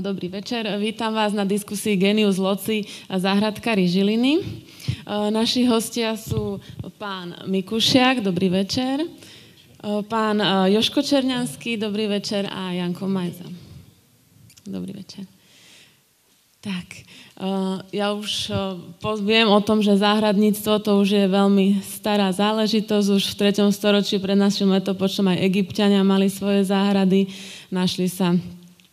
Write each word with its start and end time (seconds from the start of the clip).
Dobrý 0.00 0.26
večer. 0.26 0.66
Vítam 0.82 1.14
vás 1.14 1.30
na 1.30 1.46
diskusii 1.46 1.94
Genius 1.94 2.40
Loci 2.40 2.82
a 3.06 3.18
záhradkári 3.18 3.86
Žiliny. 3.86 4.42
Naši 5.06 5.70
hostia 5.70 6.18
sú 6.18 6.58
pán 6.98 7.46
Mikušiak, 7.46 8.18
dobrý 8.18 8.50
večer, 8.50 9.06
pán 10.10 10.42
Joško 10.66 10.98
Černianský, 10.98 11.78
dobrý 11.78 12.10
večer 12.10 12.50
a 12.50 12.74
Janko 12.74 13.06
Majza. 13.06 13.46
Dobrý 14.66 14.98
večer. 14.98 15.30
Tak, 16.58 17.04
ja 17.94 18.16
už 18.16 18.50
viem 19.22 19.46
o 19.46 19.60
tom, 19.62 19.78
že 19.78 20.00
záhradníctvo 20.00 20.80
to 20.80 20.90
už 20.98 21.08
je 21.12 21.26
veľmi 21.28 21.84
stará 21.84 22.34
záležitosť. 22.34 23.08
Už 23.14 23.24
v 23.36 23.52
3. 23.52 23.70
storočí 23.70 24.18
pred 24.18 24.34
našim 24.34 24.72
letopočtom 24.72 25.28
aj 25.28 25.44
egyptiania 25.44 26.00
mali 26.00 26.32
svoje 26.32 26.66
záhrady. 26.66 27.30
Našli 27.68 28.08
sa 28.08 28.34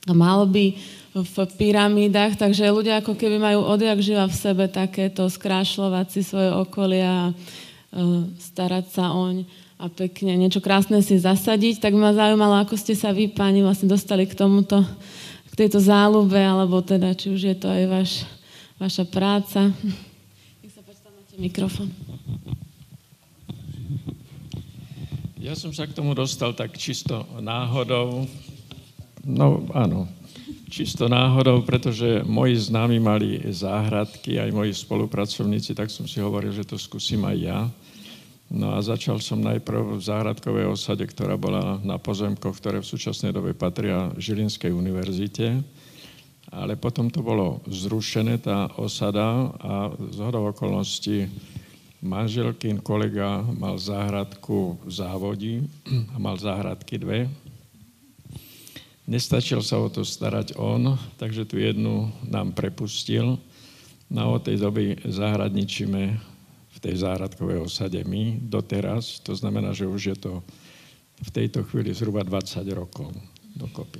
malby 0.10 0.82
v 1.12 1.36
pyramídach, 1.60 2.40
takže 2.40 2.72
ľudia 2.72 3.04
ako 3.04 3.14
keby 3.20 3.38
majú 3.38 3.68
odjak 3.68 4.00
živa 4.00 4.26
v 4.26 4.40
sebe 4.40 4.66
takéto 4.72 5.28
skrášľovať 5.28 6.06
si 6.08 6.22
svoje 6.24 6.50
okolia 6.56 7.12
a 7.12 7.26
e, 7.30 7.34
starať 8.40 8.86
sa 8.96 9.12
oň 9.12 9.44
a 9.82 9.90
pekne 9.90 10.38
niečo 10.38 10.62
krásne 10.62 11.02
si 11.02 11.18
zasadiť, 11.18 11.82
tak 11.82 11.98
ma 11.98 12.14
zaujímalo, 12.14 12.62
ako 12.62 12.78
ste 12.78 12.94
sa 12.94 13.10
vy, 13.10 13.34
páni, 13.34 13.66
vlastne 13.66 13.90
dostali 13.90 14.30
k 14.30 14.38
tomuto, 14.38 14.86
k 15.52 15.54
tejto 15.58 15.82
záľube, 15.82 16.38
alebo 16.38 16.86
teda, 16.86 17.18
či 17.18 17.34
už 17.34 17.42
je 17.50 17.56
to 17.58 17.66
aj 17.66 17.84
vaš, 17.90 18.12
vaša 18.78 19.04
práca. 19.10 19.74
Nech 20.62 20.70
sa 20.70 20.86
páči, 20.86 21.02
máte 21.10 21.36
mikrofón. 21.42 21.90
Ja 25.42 25.58
som 25.58 25.74
sa 25.74 25.90
k 25.90 25.98
tomu 25.98 26.14
dostal 26.14 26.54
tak 26.54 26.78
čisto 26.78 27.26
náhodou. 27.42 28.30
No 29.22 29.70
áno, 29.78 30.10
čisto 30.72 31.06
náhodou, 31.12 31.62
pretože 31.62 32.24
moji 32.26 32.58
známi 32.58 32.98
mali 32.98 33.38
záhradky, 33.52 34.40
aj 34.40 34.50
moji 34.56 34.72
spolupracovníci, 34.74 35.76
tak 35.76 35.92
som 35.94 36.08
si 36.08 36.24
hovoril, 36.24 36.56
že 36.56 36.66
to 36.66 36.80
skúsim 36.80 37.22
aj 37.28 37.38
ja. 37.38 37.60
No 38.52 38.76
a 38.76 38.84
začal 38.84 39.20
som 39.24 39.40
najprv 39.40 39.96
v 39.96 40.04
záhradkovej 40.04 40.68
osade, 40.72 41.08
ktorá 41.08 41.40
bola 41.40 41.80
na 41.88 41.96
pozemkoch, 41.96 42.60
ktoré 42.60 42.84
v 42.84 42.90
súčasnej 42.90 43.32
dobe 43.32 43.56
patria 43.56 44.12
Žilinskej 44.20 44.76
univerzite. 44.76 45.64
Ale 46.52 46.76
potom 46.76 47.08
to 47.08 47.24
bolo 47.24 47.64
zrušené, 47.64 48.44
tá 48.44 48.68
osada, 48.76 49.56
a 49.56 49.96
z 49.96 50.20
hodou 50.20 50.52
okolností 50.52 51.32
manželkyn 52.04 52.84
kolega 52.84 53.40
mal 53.56 53.80
záhradku 53.80 54.76
v 54.84 54.92
závodí 54.92 55.56
a 56.12 56.20
mal 56.20 56.36
záhradky 56.36 57.00
dve 57.00 57.32
Nestačil 59.12 59.60
sa 59.60 59.76
o 59.76 59.92
to 59.92 60.08
starať 60.08 60.56
on, 60.56 60.96
takže 61.20 61.44
tu 61.44 61.60
jednu 61.60 62.16
nám 62.32 62.56
prepustil. 62.56 63.36
No 64.08 64.40
od 64.40 64.48
tej 64.48 64.56
doby 64.56 64.96
záhradničíme 65.04 66.02
v 66.72 66.78
tej 66.80 66.96
záhradkovej 67.04 67.60
osade 67.60 68.00
my 68.08 68.40
doteraz. 68.40 69.20
To 69.28 69.36
znamená, 69.36 69.76
že 69.76 69.84
už 69.84 70.16
je 70.16 70.18
to 70.18 70.40
v 71.28 71.30
tejto 71.30 71.68
chvíli 71.68 71.92
zhruba 71.92 72.24
20 72.24 72.64
rokov 72.72 73.12
dokopy. 73.52 74.00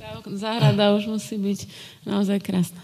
Tá 0.00 0.24
záhrada 0.24 0.96
už 0.96 1.12
musí 1.12 1.36
byť 1.36 1.60
naozaj 2.08 2.40
krásna. 2.40 2.80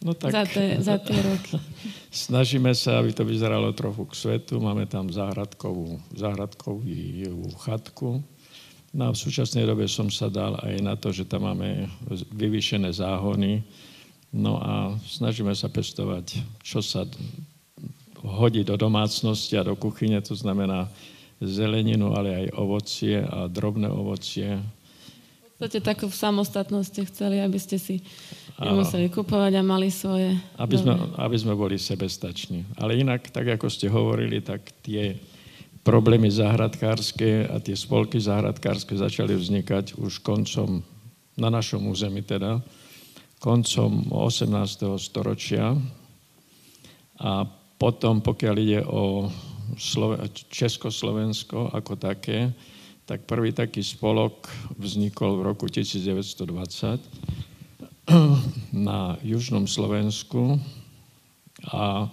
No 0.00 0.16
tak, 0.16 0.32
za, 0.32 0.48
tie, 0.48 0.80
za 0.80 0.96
tie 0.96 1.20
roky. 1.20 1.60
Snažíme 2.24 2.72
sa, 2.72 2.96
aby 3.04 3.12
to 3.12 3.28
vyzeralo 3.28 3.76
trochu 3.76 4.08
k 4.08 4.16
svetu. 4.16 4.56
Máme 4.56 4.88
tam 4.88 5.12
záhradkovú, 5.12 6.00
záhradkovú 6.16 6.80
chatku 7.60 8.24
No 8.90 9.06
a 9.06 9.14
v 9.14 9.22
súčasnej 9.22 9.62
dobe 9.70 9.86
som 9.86 10.10
sa 10.10 10.26
dal 10.26 10.58
aj 10.58 10.74
na 10.82 10.98
to, 10.98 11.14
že 11.14 11.22
tam 11.22 11.46
máme 11.46 11.86
vyvýšené 12.34 12.90
záhony, 12.90 13.62
no 14.34 14.58
a 14.58 14.98
snažíme 15.06 15.54
sa 15.54 15.70
pestovať, 15.70 16.42
čo 16.66 16.82
sa 16.82 17.06
hodí 18.20 18.66
do 18.66 18.74
domácnosti 18.74 19.54
a 19.54 19.62
do 19.62 19.78
kuchyne, 19.78 20.18
to 20.18 20.34
znamená 20.34 20.90
zeleninu, 21.38 22.12
ale 22.18 22.34
aj 22.34 22.46
ovocie 22.58 23.22
a 23.22 23.46
drobné 23.46 23.88
ovocie. 23.88 24.58
V 25.56 25.68
podstate 25.68 25.80
takú 25.80 26.08
samostatnosť 26.08 26.88
ste 26.88 27.02
chceli, 27.08 27.36
aby 27.40 27.58
ste 27.62 27.76
si 27.78 28.02
nemuseli 28.58 29.08
kupovať 29.12 29.60
a 29.60 29.62
mali 29.64 29.92
svoje... 29.92 30.34
Aby 30.56 30.76
sme, 30.80 30.94
aby 31.20 31.36
sme 31.36 31.54
boli 31.56 31.76
sebestační. 31.78 32.64
Ale 32.76 32.96
inak, 32.96 33.28
tak 33.28 33.56
ako 33.56 33.68
ste 33.68 33.88
hovorili, 33.88 34.40
tak 34.40 34.66
tie 34.84 35.16
problémy 35.90 36.30
záhradkárske 36.30 37.50
a 37.50 37.58
tie 37.58 37.74
spolky 37.74 38.22
záhradkárske 38.22 38.94
začali 38.94 39.34
vznikať 39.34 39.98
už 39.98 40.22
koncom, 40.22 40.86
na 41.34 41.50
našom 41.50 41.82
území 41.90 42.22
teda, 42.22 42.62
koncom 43.42 44.06
18. 44.14 44.54
storočia. 45.02 45.74
A 47.18 47.42
potom, 47.74 48.22
pokiaľ 48.22 48.54
ide 48.62 48.86
o 48.86 49.34
Slove- 49.74 50.30
Československo 50.46 51.74
ako 51.74 51.98
také, 51.98 52.54
tak 53.02 53.26
prvý 53.26 53.50
taký 53.50 53.82
spolok 53.82 54.46
vznikol 54.78 55.42
v 55.42 55.50
roku 55.50 55.66
1920 55.66 57.02
na 58.70 59.18
južnom 59.26 59.66
Slovensku 59.66 60.54
a 61.66 62.06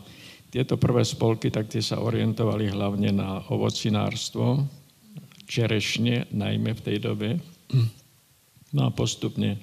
tieto 0.48 0.80
prvé 0.80 1.04
spolky, 1.04 1.52
tak 1.52 1.68
tie 1.68 1.84
sa 1.84 2.00
orientovali 2.00 2.72
hlavne 2.72 3.12
na 3.12 3.44
ovocinárstvo, 3.52 4.64
čerešne 5.48 6.32
najmä 6.32 6.76
v 6.76 6.82
tej 6.84 6.98
dobe. 7.04 7.30
No 8.76 8.88
a 8.88 8.90
postupne 8.92 9.60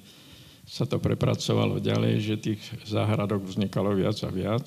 sa 0.65 0.89
to 0.89 0.97
prepracovalo 0.97 1.77
ďalej, 1.77 2.13
že 2.21 2.41
tých 2.41 2.61
záhradok 2.89 3.45
vznikalo 3.45 3.93
viac 3.93 4.17
a 4.25 4.29
viac. 4.33 4.65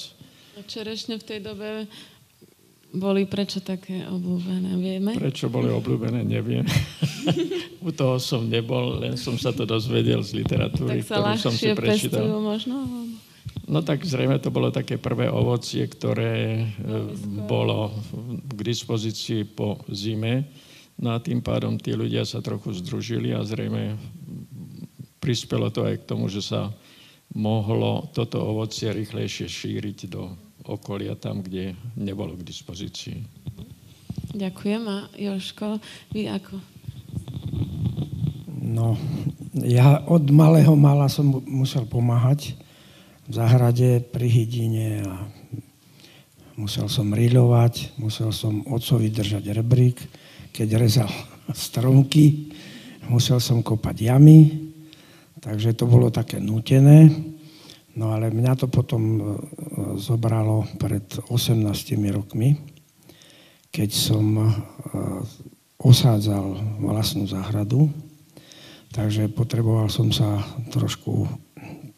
A 0.54 0.62
čerešne 0.62 1.18
v 1.18 1.24
tej 1.26 1.40
dobe 1.42 1.90
boli 2.94 3.28
prečo 3.28 3.60
také 3.60 4.06
obľúbené, 4.08 4.70
vieme? 4.80 5.12
Prečo 5.12 5.52
boli 5.52 5.68
obľúbené, 5.68 6.24
neviem. 6.24 6.64
U 7.86 7.92
toho 7.92 8.16
som 8.16 8.48
nebol, 8.48 9.02
len 9.02 9.18
som 9.20 9.36
sa 9.36 9.52
to 9.52 9.68
dozvedel 9.68 10.24
z 10.24 10.40
literatúry, 10.40 11.04
ktorú 11.04 11.36
som 11.36 11.52
si 11.52 11.74
prečítal. 11.76 12.24
možno? 12.40 13.06
No 13.68 13.84
tak 13.84 14.00
zrejme 14.00 14.40
to 14.40 14.48
bolo 14.48 14.72
také 14.72 14.96
prvé 14.96 15.28
ovocie, 15.28 15.84
ktoré 15.84 16.34
e, 16.56 16.64
bolo 17.44 17.92
k 18.48 18.60
dispozícii 18.64 19.44
po 19.44 19.84
zime. 19.92 20.48
No 20.96 21.12
a 21.12 21.20
tým 21.20 21.44
pádom 21.44 21.76
tí 21.76 21.92
ľudia 21.92 22.24
sa 22.24 22.40
trochu 22.40 22.72
združili 22.80 23.36
a 23.36 23.44
zrejme 23.44 23.94
prispelo 25.20 25.68
to 25.68 25.84
aj 25.84 26.00
k 26.00 26.08
tomu, 26.08 26.32
že 26.32 26.40
sa 26.40 26.72
mohlo 27.36 28.08
toto 28.16 28.40
ovocie 28.40 28.88
rýchlejšie 28.88 29.46
šíriť 29.46 29.98
do 30.08 30.32
okolia 30.64 31.12
tam, 31.20 31.44
kde 31.44 31.76
nebolo 32.00 32.32
k 32.40 32.48
dispozícii. 32.48 33.20
Ďakujem. 34.32 34.82
A 34.88 34.96
Joško, 35.16 35.80
vy 36.12 36.28
ako? 36.28 36.56
No, 38.68 38.96
ja 39.56 40.04
od 40.04 40.28
malého 40.28 40.76
mala 40.76 41.08
som 41.08 41.40
musel 41.48 41.88
pomáhať 41.88 42.52
v 43.28 43.32
záhrade 43.36 44.00
pri 44.08 44.24
hydine 44.24 45.04
a 45.04 45.28
musel 46.56 46.88
som 46.88 47.12
riľovať, 47.12 48.00
musel 48.00 48.32
som 48.32 48.64
otcovi 48.64 49.12
držať 49.12 49.52
rebrík, 49.52 50.00
keď 50.48 50.68
rezal 50.80 51.10
stromky, 51.52 52.56
musel 53.12 53.36
som 53.36 53.60
kopať 53.60 54.08
jamy, 54.08 54.72
takže 55.44 55.76
to 55.76 55.84
bolo 55.84 56.08
také 56.08 56.40
nutené. 56.40 57.12
No 57.98 58.14
ale 58.14 58.30
mňa 58.30 58.64
to 58.64 58.66
potom 58.70 59.02
e, 59.18 59.22
zobralo 59.98 60.64
pred 60.78 61.04
18 61.28 61.68
rokmi, 62.14 62.54
keď 63.68 63.90
som 63.90 64.24
e, 64.38 64.46
osádzal 65.82 66.78
vlastnú 66.80 67.26
záhradu, 67.26 67.90
takže 68.94 69.28
potreboval 69.34 69.90
som 69.90 70.14
sa 70.14 70.40
trošku 70.70 71.26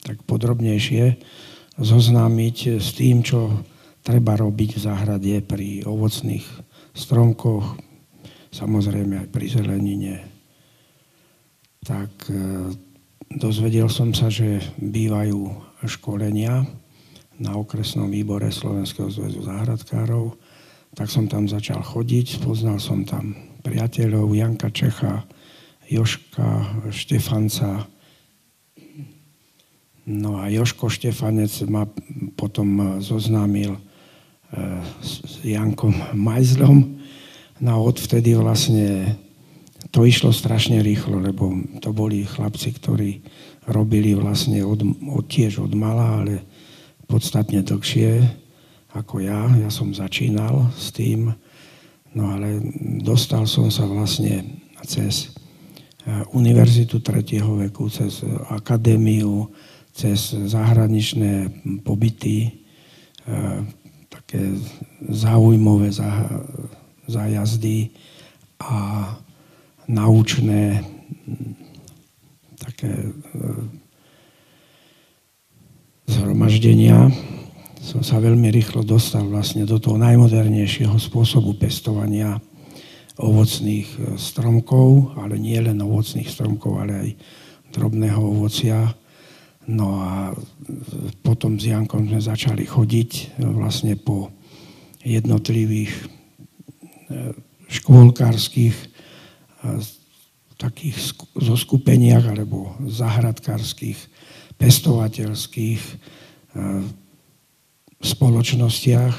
tak 0.05 0.25
podrobnejšie 0.25 1.21
zoznámiť 1.81 2.81
s 2.81 2.93
tým, 2.97 3.25
čo 3.25 3.65
treba 4.01 4.37
robiť 4.37 4.77
v 4.77 4.85
záhrade 4.85 5.35
pri 5.45 5.85
ovocných 5.85 6.45
stromkoch, 6.97 7.77
samozrejme 8.53 9.25
aj 9.25 9.29
pri 9.33 9.47
zelenine. 9.49 10.15
Tak 11.81 12.11
e, 12.29 12.35
dozvedel 13.33 13.89
som 13.89 14.13
sa, 14.13 14.29
že 14.29 14.61
bývajú 14.77 15.41
školenia 15.89 16.65
na 17.41 17.57
okresnom 17.57 18.13
výbore 18.13 18.53
Slovenského 18.53 19.09
zväzu 19.09 19.41
záhradkárov, 19.45 20.37
tak 20.93 21.09
som 21.09 21.31
tam 21.31 21.49
začal 21.49 21.81
chodiť, 21.81 22.43
spoznal 22.43 22.77
som 22.77 23.07
tam 23.09 23.33
priateľov 23.65 24.29
Janka 24.37 24.69
Čecha, 24.69 25.25
Joška 25.89 26.85
Štefanca, 26.93 27.89
No 30.09 30.41
a 30.41 30.49
Joško 30.49 30.89
Štefanec 30.89 31.53
ma 31.69 31.85
potom 32.37 33.01
zoznámil 33.05 33.77
e, 33.77 33.81
s 35.05 35.45
Jankom 35.45 35.93
Majzlom. 36.17 37.01
No 37.61 37.69
a 37.69 37.79
odvtedy 37.79 38.33
vlastne 38.33 39.21
to 39.91 40.07
išlo 40.07 40.33
strašne 40.33 40.81
rýchlo, 40.81 41.21
lebo 41.21 41.53
to 41.83 41.91
boli 41.93 42.25
chlapci, 42.25 42.73
ktorí 42.73 43.21
robili 43.69 44.17
vlastne 44.17 44.63
od, 44.65 44.81
od, 45.11 45.25
tiež 45.29 45.61
od 45.61 45.73
mala, 45.77 46.25
ale 46.25 46.45
podstatne 47.05 47.61
dlhšie 47.61 48.23
ako 48.95 49.23
ja. 49.23 49.51
Ja 49.61 49.71
som 49.71 49.95
začínal 49.95 50.71
s 50.75 50.95
tým, 50.95 51.35
no 52.15 52.23
ale 52.31 52.63
dostal 53.03 53.47
som 53.47 53.71
sa 53.71 53.87
vlastne 53.87 54.63
cez 54.87 55.35
eh, 56.07 56.23
Univerzitu 56.35 57.03
tretieho 57.03 57.59
veku, 57.59 57.91
cez 57.91 58.23
akadémiu, 58.51 59.51
cez 60.01 60.33
zahraničné 60.33 61.53
pobyty, 61.85 62.65
eh, 63.29 63.61
také 64.09 64.57
záujmové 65.13 65.93
zájazdy 67.05 67.93
a 68.61 69.05
naučné 69.91 70.85
také 72.61 72.93
e, 72.93 73.11
zhromaždenia 76.07 77.11
som 77.81 78.05
sa 78.05 78.21
veľmi 78.21 78.53
rýchlo 78.53 78.85
dostal 78.85 79.25
vlastne 79.25 79.65
do 79.65 79.81
toho 79.81 79.97
najmodernejšieho 79.97 80.95
spôsobu 81.01 81.57
pestovania 81.57 82.39
ovocných 83.17 83.89
e, 83.89 83.99
stromkov, 84.21 85.17
ale 85.17 85.41
nie 85.41 85.57
len 85.59 85.81
ovocných 85.81 86.29
stromkov, 86.29 86.73
ale 86.77 86.93
aj 86.93 87.11
drobného 87.73 88.21
ovocia. 88.21 88.93
No 89.71 90.03
a 90.03 90.35
potom 91.23 91.63
s 91.63 91.71
Jankom 91.71 92.11
sme 92.11 92.19
začali 92.19 92.67
chodiť 92.67 93.11
e, 93.15 93.25
vlastne 93.47 93.95
po 93.95 94.35
jednotlivých 95.01 95.95
škôlkárskych 97.73 98.77
takých 100.61 101.17
zoskupeniach 101.41 102.29
alebo 102.29 102.77
zahradkárskych, 102.85 103.97
pestovateľských 104.61 105.81
spoločnostiach. 108.01 109.15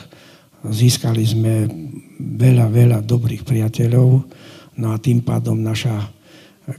Získali 0.69 1.23
sme 1.25 1.65
veľa, 2.21 2.69
veľa 2.69 2.99
dobrých 3.01 3.41
priateľov, 3.41 4.09
no 4.77 4.87
a 4.93 5.01
tým 5.01 5.25
pádom 5.25 5.57
naša 5.57 6.05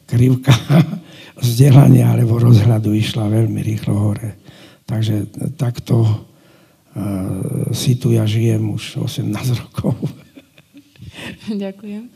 krivka 0.06 0.54
vzdelania 1.42 2.12
alebo 2.12 2.38
rozhľadu 2.38 2.94
išla 2.94 3.28
veľmi 3.30 3.60
rýchlo 3.62 3.94
hore. 3.94 4.38
Takže 4.86 5.30
takto 5.56 6.28
si 7.72 7.96
tu 7.96 8.12
ja 8.12 8.28
žijem 8.28 8.76
už 8.76 9.00
18 9.08 9.32
rokov. 9.64 9.96
Ďakujem. 11.48 12.12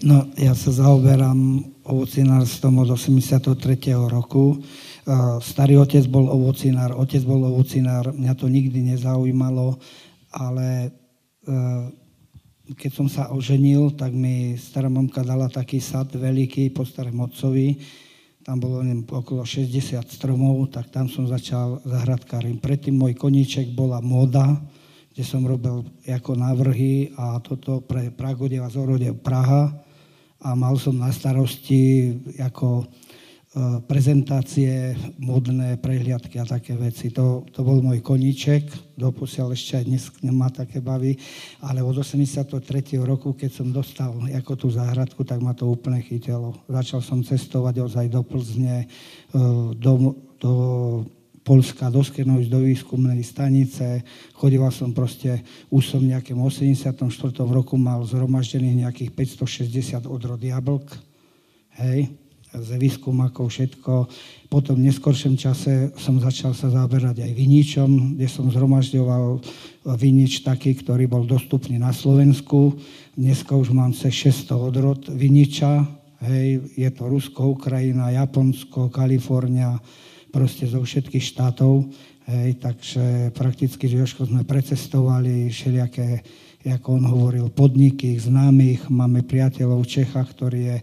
No, 0.00 0.24
ja 0.34 0.56
sa 0.56 0.72
zaoberám 0.72 1.60
ovocinárstvom 1.84 2.82
od 2.82 2.96
83. 2.96 3.52
roku. 4.08 4.58
Starý 5.44 5.76
otec 5.76 6.06
bol 6.08 6.30
ovocinár, 6.30 6.96
otec 6.96 7.20
bol 7.26 7.44
ovocinár, 7.44 8.14
mňa 8.14 8.32
to 8.38 8.46
nikdy 8.48 8.80
nezaujímalo, 8.94 9.76
ale 10.30 10.66
e, 10.86 10.90
keď 12.76 12.90
som 12.94 13.08
sa 13.10 13.30
oženil, 13.34 13.94
tak 13.98 14.14
mi 14.14 14.54
stará 14.54 14.86
mamka 14.86 15.26
dala 15.26 15.50
taký 15.50 15.82
sad 15.82 16.12
veľký 16.14 16.70
po 16.70 16.86
starém 16.86 17.18
otcovi, 17.18 17.78
tam 18.46 18.56
bolo 18.56 18.80
neviem, 18.80 19.04
okolo 19.04 19.44
60 19.44 20.00
stromov, 20.08 20.70
tak 20.72 20.88
tam 20.88 21.10
som 21.10 21.28
začal 21.28 21.82
zahradkárim. 21.84 22.56
Predtým 22.62 22.96
môj 22.96 23.18
koníček 23.18 23.74
bola 23.76 24.00
móda, 24.00 24.58
kde 25.12 25.24
som 25.26 25.44
robil 25.44 25.84
ako 26.06 26.32
návrhy 26.38 27.12
a 27.18 27.42
toto 27.42 27.82
pre 27.82 28.08
Pragodev 28.14 28.64
a 28.64 28.70
Praha 29.18 29.74
a 30.40 30.56
mal 30.56 30.78
som 30.80 30.96
na 30.96 31.12
starosti 31.12 32.16
ako 32.40 32.88
prezentácie, 33.90 34.94
modné 35.18 35.74
prehliadky 35.82 36.38
a 36.38 36.46
také 36.46 36.78
veci. 36.78 37.10
To, 37.10 37.42
to 37.50 37.66
bol 37.66 37.82
môj 37.82 37.98
koníček, 37.98 38.94
doposiaľ 38.94 39.58
ešte 39.58 39.74
aj 39.74 39.84
dnes 39.90 40.02
nemá 40.22 40.54
také 40.54 40.78
bavy, 40.78 41.18
ale 41.58 41.82
od 41.82 41.98
83. 41.98 42.46
roku, 43.02 43.34
keď 43.34 43.50
som 43.50 43.74
dostal 43.74 44.14
ako 44.30 44.52
tú 44.54 44.66
záhradku, 44.70 45.26
tak 45.26 45.42
ma 45.42 45.50
to 45.50 45.66
úplne 45.66 45.98
chytilo. 45.98 46.62
Začal 46.70 47.02
som 47.02 47.26
cestovať 47.26 47.82
ozaj 47.82 48.06
do 48.06 48.22
Plzne, 48.22 48.86
e, 48.86 49.46
do, 49.74 50.14
do 50.38 50.52
Polska 51.42 51.90
do 51.90 52.06
Skenovič, 52.06 52.46
do 52.46 52.62
výskumnej 52.62 53.18
stanice. 53.26 54.06
Chodila 54.38 54.70
som 54.70 54.94
proste, 54.94 55.42
už 55.74 55.90
som 55.90 55.98
v 55.98 56.14
nejakém 56.14 56.38
84. 56.38 56.94
roku 57.50 57.74
mal 57.74 57.98
zhromaždených 58.06 58.86
nejakých 58.86 59.10
560 59.42 60.06
odrod 60.06 60.38
jablk. 60.38 60.86
Hej, 61.80 62.14
z 62.54 62.70
výskumakov 62.78 63.50
všetko. 63.50 64.10
Potom 64.50 64.78
v 64.78 64.90
neskoršom 64.90 65.38
čase 65.38 65.94
som 65.94 66.18
začal 66.18 66.50
sa 66.50 66.66
zaberať 66.66 67.22
aj 67.22 67.32
viničom, 67.32 68.18
kde 68.18 68.26
som 68.26 68.50
zhromažďoval 68.50 69.38
vinič 69.94 70.42
taký, 70.42 70.74
ktorý 70.74 71.06
bol 71.06 71.22
dostupný 71.22 71.78
na 71.78 71.94
Slovensku. 71.94 72.74
Dneska 73.14 73.54
už 73.54 73.70
mám 73.70 73.94
cez 73.94 74.14
600 74.26 74.58
odrod 74.58 75.00
viniča. 75.06 75.86
Hej, 76.20 76.76
je 76.76 76.90
to 76.92 77.08
Rusko, 77.08 77.56
Ukrajina, 77.56 78.12
Japonsko, 78.12 78.92
Kalifornia, 78.92 79.80
proste 80.28 80.68
zo 80.68 80.84
všetkých 80.84 81.24
štátov. 81.32 81.88
Hej, 82.28 82.60
takže 82.60 83.32
prakticky 83.32 83.88
sme 83.88 84.44
precestovali 84.44 85.48
všelijaké, 85.48 86.20
ako 86.60 87.00
on 87.00 87.04
hovoril, 87.08 87.48
podniky 87.48 88.20
známych. 88.20 88.92
Máme 88.92 89.24
priateľov 89.24 89.80
v 89.80 89.92
Čechách, 89.96 90.28
ktorý 90.36 90.60
je 90.60 90.76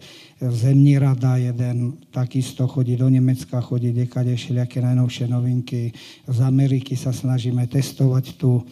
zemní 0.49 0.97
rada, 0.97 1.37
jeden 1.37 2.01
takisto 2.09 2.65
chodí 2.65 2.97
do 2.97 3.05
Nemecka, 3.05 3.61
chodí 3.61 3.93
dekade 3.93 4.33
všelijaké 4.33 4.81
najnovšie 4.81 5.29
novinky. 5.29 5.93
Z 6.25 6.39
Ameriky 6.41 6.97
sa 6.97 7.13
snažíme 7.13 7.61
testovať 7.69 8.41
tu. 8.41 8.65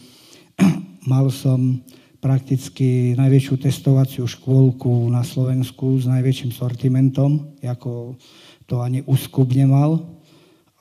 Mal 1.10 1.30
som 1.30 1.78
prakticky 2.18 3.14
najväčšiu 3.14 3.54
testovaciu 3.54 4.26
škôlku 4.26 5.06
na 5.06 5.22
Slovensku 5.22 6.02
s 6.02 6.10
najväčším 6.10 6.50
sortimentom, 6.50 7.54
ako 7.62 8.18
to 8.66 8.82
ani 8.82 9.06
Uskup 9.06 9.54
nemal. 9.54 10.02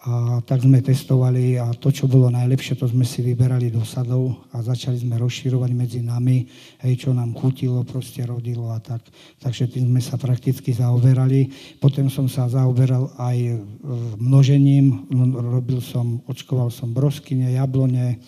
A 0.05 0.37
tak 0.45 0.61
sme 0.61 0.85
testovali 0.85 1.57
a 1.57 1.73
to, 1.73 1.89
čo 1.89 2.05
bolo 2.05 2.29
najlepšie, 2.29 2.77
to 2.77 2.85
sme 2.85 3.01
si 3.01 3.25
vyberali 3.25 3.73
do 3.73 3.81
sadov 3.81 4.45
a 4.53 4.61
začali 4.61 5.01
sme 5.01 5.17
rozširovať 5.17 5.71
medzi 5.73 6.05
nami, 6.05 6.45
hej, 6.85 6.93
čo 6.93 7.09
nám 7.09 7.33
chutilo, 7.33 7.81
proste 7.81 8.21
rodilo 8.21 8.69
a 8.69 8.77
tak. 8.77 9.01
Takže 9.41 9.65
tým 9.65 9.89
sme 9.89 10.01
sa 10.05 10.21
prakticky 10.21 10.77
zaoberali. 10.77 11.49
Potom 11.81 12.05
som 12.13 12.29
sa 12.29 12.45
zaoberal 12.45 13.17
aj 13.17 13.57
množením, 14.21 15.09
robil 15.33 15.81
som, 15.81 16.21
očkoval 16.29 16.69
som 16.69 16.93
broskyne, 16.93 17.49
jablone, 17.57 18.21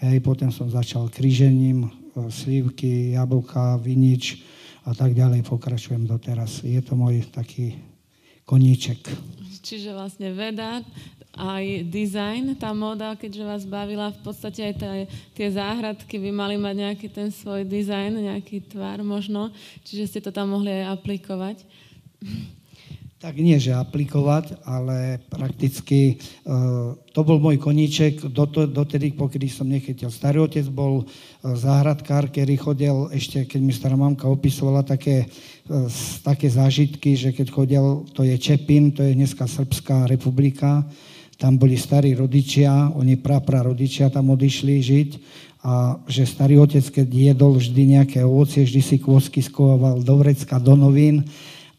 hej, 0.00 0.16
potom 0.24 0.48
som 0.48 0.72
začal 0.72 1.12
krížením, 1.12 1.84
e, 1.84 1.88
slívky, 2.32 3.12
jablka, 3.12 3.76
vinič 3.76 4.40
a 4.88 4.96
tak 4.96 5.12
ďalej 5.12 5.44
pokračujem 5.44 6.08
doteraz. 6.08 6.64
Je 6.64 6.80
to 6.80 6.96
môj 6.96 7.28
taký 7.28 7.76
koníček. 8.48 9.04
Čiže 9.60 9.92
vlastne 9.92 10.32
veda, 10.32 10.80
aj 11.36 11.86
design, 11.88 12.58
tá 12.58 12.74
moda, 12.74 13.14
keďže 13.14 13.44
vás 13.46 13.62
bavila, 13.64 14.10
v 14.10 14.20
podstate 14.20 14.60
aj 14.66 14.74
tá, 14.76 14.90
tie 15.32 15.48
záhradky 15.48 16.18
by 16.18 16.30
mali 16.34 16.56
mať 16.58 16.74
nejaký 16.76 17.06
ten 17.08 17.28
svoj 17.30 17.64
dizajn, 17.64 18.18
nejaký 18.18 18.66
tvar 18.66 19.00
možno, 19.06 19.54
čiže 19.86 20.04
ste 20.10 20.20
to 20.20 20.34
tam 20.34 20.52
mohli 20.52 20.68
aj 20.82 21.00
aplikovať. 21.00 21.62
Tak 23.20 23.36
nie, 23.36 23.60
že 23.60 23.76
aplikovať, 23.76 24.64
ale 24.64 25.20
prakticky 25.28 26.16
uh, 26.16 26.96
to 27.12 27.20
bol 27.20 27.36
môj 27.36 27.60
koníček. 27.60 28.24
Dotedy, 28.32 29.12
pokedy 29.12 29.44
som 29.44 29.68
nechytil. 29.68 30.08
Starý 30.08 30.40
otec 30.40 30.64
bol 30.72 31.04
uh, 31.04 31.06
záhradkár, 31.52 32.32
ktorý 32.32 32.56
chodil 32.56 32.96
ešte, 33.12 33.44
keď 33.44 33.60
mi 33.60 33.76
stará 33.76 33.92
mamka 33.92 34.24
opisovala 34.24 34.80
také, 34.88 35.28
uh, 35.68 35.84
také 36.24 36.48
zážitky, 36.48 37.12
že 37.12 37.36
keď 37.36 37.52
chodil, 37.52 37.84
to 38.16 38.24
je 38.24 38.40
Čepin, 38.40 38.88
to 38.88 39.04
je 39.04 39.12
dneska 39.12 39.44
Srbská 39.44 40.08
republika, 40.08 40.88
tam 41.36 41.60
boli 41.60 41.76
starí 41.76 42.16
rodičia, 42.16 42.88
oni 42.96 43.20
prapra 43.20 43.60
rodičia 43.60 44.08
tam 44.08 44.32
odišli 44.32 44.80
žiť. 44.80 45.10
A 45.68 46.00
že 46.08 46.24
starý 46.24 46.56
otec, 46.56 46.88
keď 46.88 47.36
jedol 47.36 47.60
vždy 47.60 48.00
nejaké 48.00 48.24
ovocie, 48.24 48.64
vždy 48.64 48.80
si 48.80 48.96
kôsky 48.96 49.44
skovával 49.44 50.00
do 50.00 50.16
vrecka, 50.16 50.56
do 50.56 50.72
novín 50.72 51.28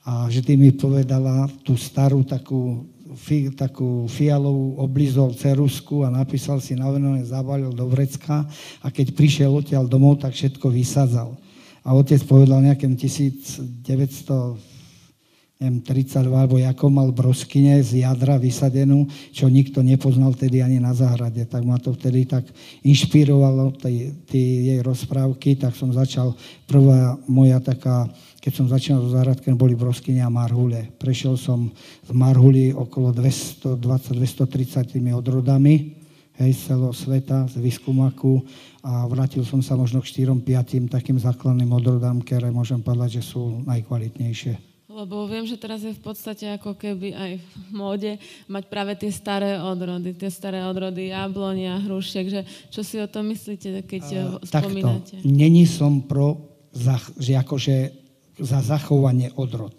a 0.02 0.26
vždy 0.26 0.58
mi 0.58 0.74
povedala 0.74 1.46
tú 1.62 1.78
starú 1.78 2.26
takú, 2.26 2.90
fi, 3.14 3.54
takú 3.54 4.10
fialovú 4.10 4.82
oblizol 4.82 5.38
cerusku 5.38 6.02
a 6.02 6.10
napísal 6.10 6.58
si 6.58 6.74
na 6.74 6.90
venové, 6.90 7.22
zabalil 7.22 7.70
do 7.70 7.86
vrecka 7.86 8.42
a 8.82 8.88
keď 8.90 9.14
prišiel 9.14 9.54
odtiaľ 9.54 9.86
domov, 9.86 10.18
tak 10.18 10.34
všetko 10.34 10.74
vysadzal. 10.74 11.38
A 11.82 11.94
otec 11.98 12.22
povedal 12.26 12.62
nejakým 12.62 12.94
1900, 12.94 13.90
neviem, 15.62 15.78
32, 15.86 16.34
alebo 16.34 16.58
ako 16.58 16.86
mal 16.90 17.10
broskyne 17.14 17.78
z 17.86 18.02
jadra 18.02 18.42
vysadenú, 18.42 19.06
čo 19.30 19.46
nikto 19.46 19.86
nepoznal 19.86 20.34
tedy 20.34 20.66
ani 20.66 20.82
na 20.82 20.94
záhrade. 20.98 21.46
Tak 21.46 21.62
ma 21.62 21.78
to 21.78 21.94
vtedy 21.94 22.26
tak 22.26 22.50
inšpirovalo, 22.82 23.78
tie 23.82 24.46
jej 24.74 24.82
rozprávky, 24.82 25.62
tak 25.62 25.78
som 25.78 25.94
začal, 25.94 26.34
prvá 26.66 27.18
moja 27.30 27.62
taká, 27.62 28.10
keď 28.42 28.52
som 28.58 28.66
začínal 28.66 29.06
zo 29.06 29.14
záhradky, 29.14 29.54
boli 29.54 29.78
broskyne 29.78 30.26
a 30.26 30.34
marhule. 30.34 30.90
Prešiel 30.98 31.38
som 31.38 31.70
z 32.02 32.10
marhuly 32.10 32.74
okolo 32.74 33.14
220-230 33.14 34.98
odrodami, 35.14 35.94
hej, 36.42 36.52
z 36.58 36.74
celého 36.74 36.90
sveta, 36.90 37.46
z 37.46 37.62
výskumaku 37.62 38.42
a 38.82 39.06
vrátil 39.06 39.46
som 39.46 39.62
sa 39.62 39.78
možno 39.78 40.02
k 40.02 40.26
4-5 40.26 40.90
takým 40.90 41.22
základným 41.22 41.70
odrodám, 41.70 42.18
ktoré 42.26 42.50
môžem 42.50 42.82
povedať, 42.82 43.22
že 43.22 43.30
sú 43.30 43.62
najkvalitnejšie. 43.70 44.74
Lebo 44.92 45.24
viem, 45.24 45.48
že 45.48 45.56
teraz 45.56 45.86
je 45.88 45.96
v 45.96 46.02
podstate 46.04 46.52
ako 46.52 46.76
keby 46.76 47.16
aj 47.16 47.32
v 47.40 47.46
móde 47.72 48.20
mať 48.52 48.64
práve 48.68 48.98
tie 49.00 49.08
staré 49.08 49.56
odrody, 49.56 50.12
tie 50.12 50.28
staré 50.28 50.68
odrody 50.68 51.16
jablonia, 51.16 51.80
hrušiek, 51.80 52.26
že 52.28 52.42
čo 52.68 52.84
si 52.84 53.00
o 53.00 53.08
tom 53.08 53.32
myslíte, 53.32 53.88
keď 53.88 54.04
uh, 54.04 54.22
spomínate? 54.44 55.24
Takto, 55.24 55.30
není 55.30 55.64
som 55.64 56.04
pro, 56.04 56.44
že 57.16 57.40
akože 57.40 58.01
za 58.42 58.60
zachovanie 58.60 59.30
odrod. 59.38 59.72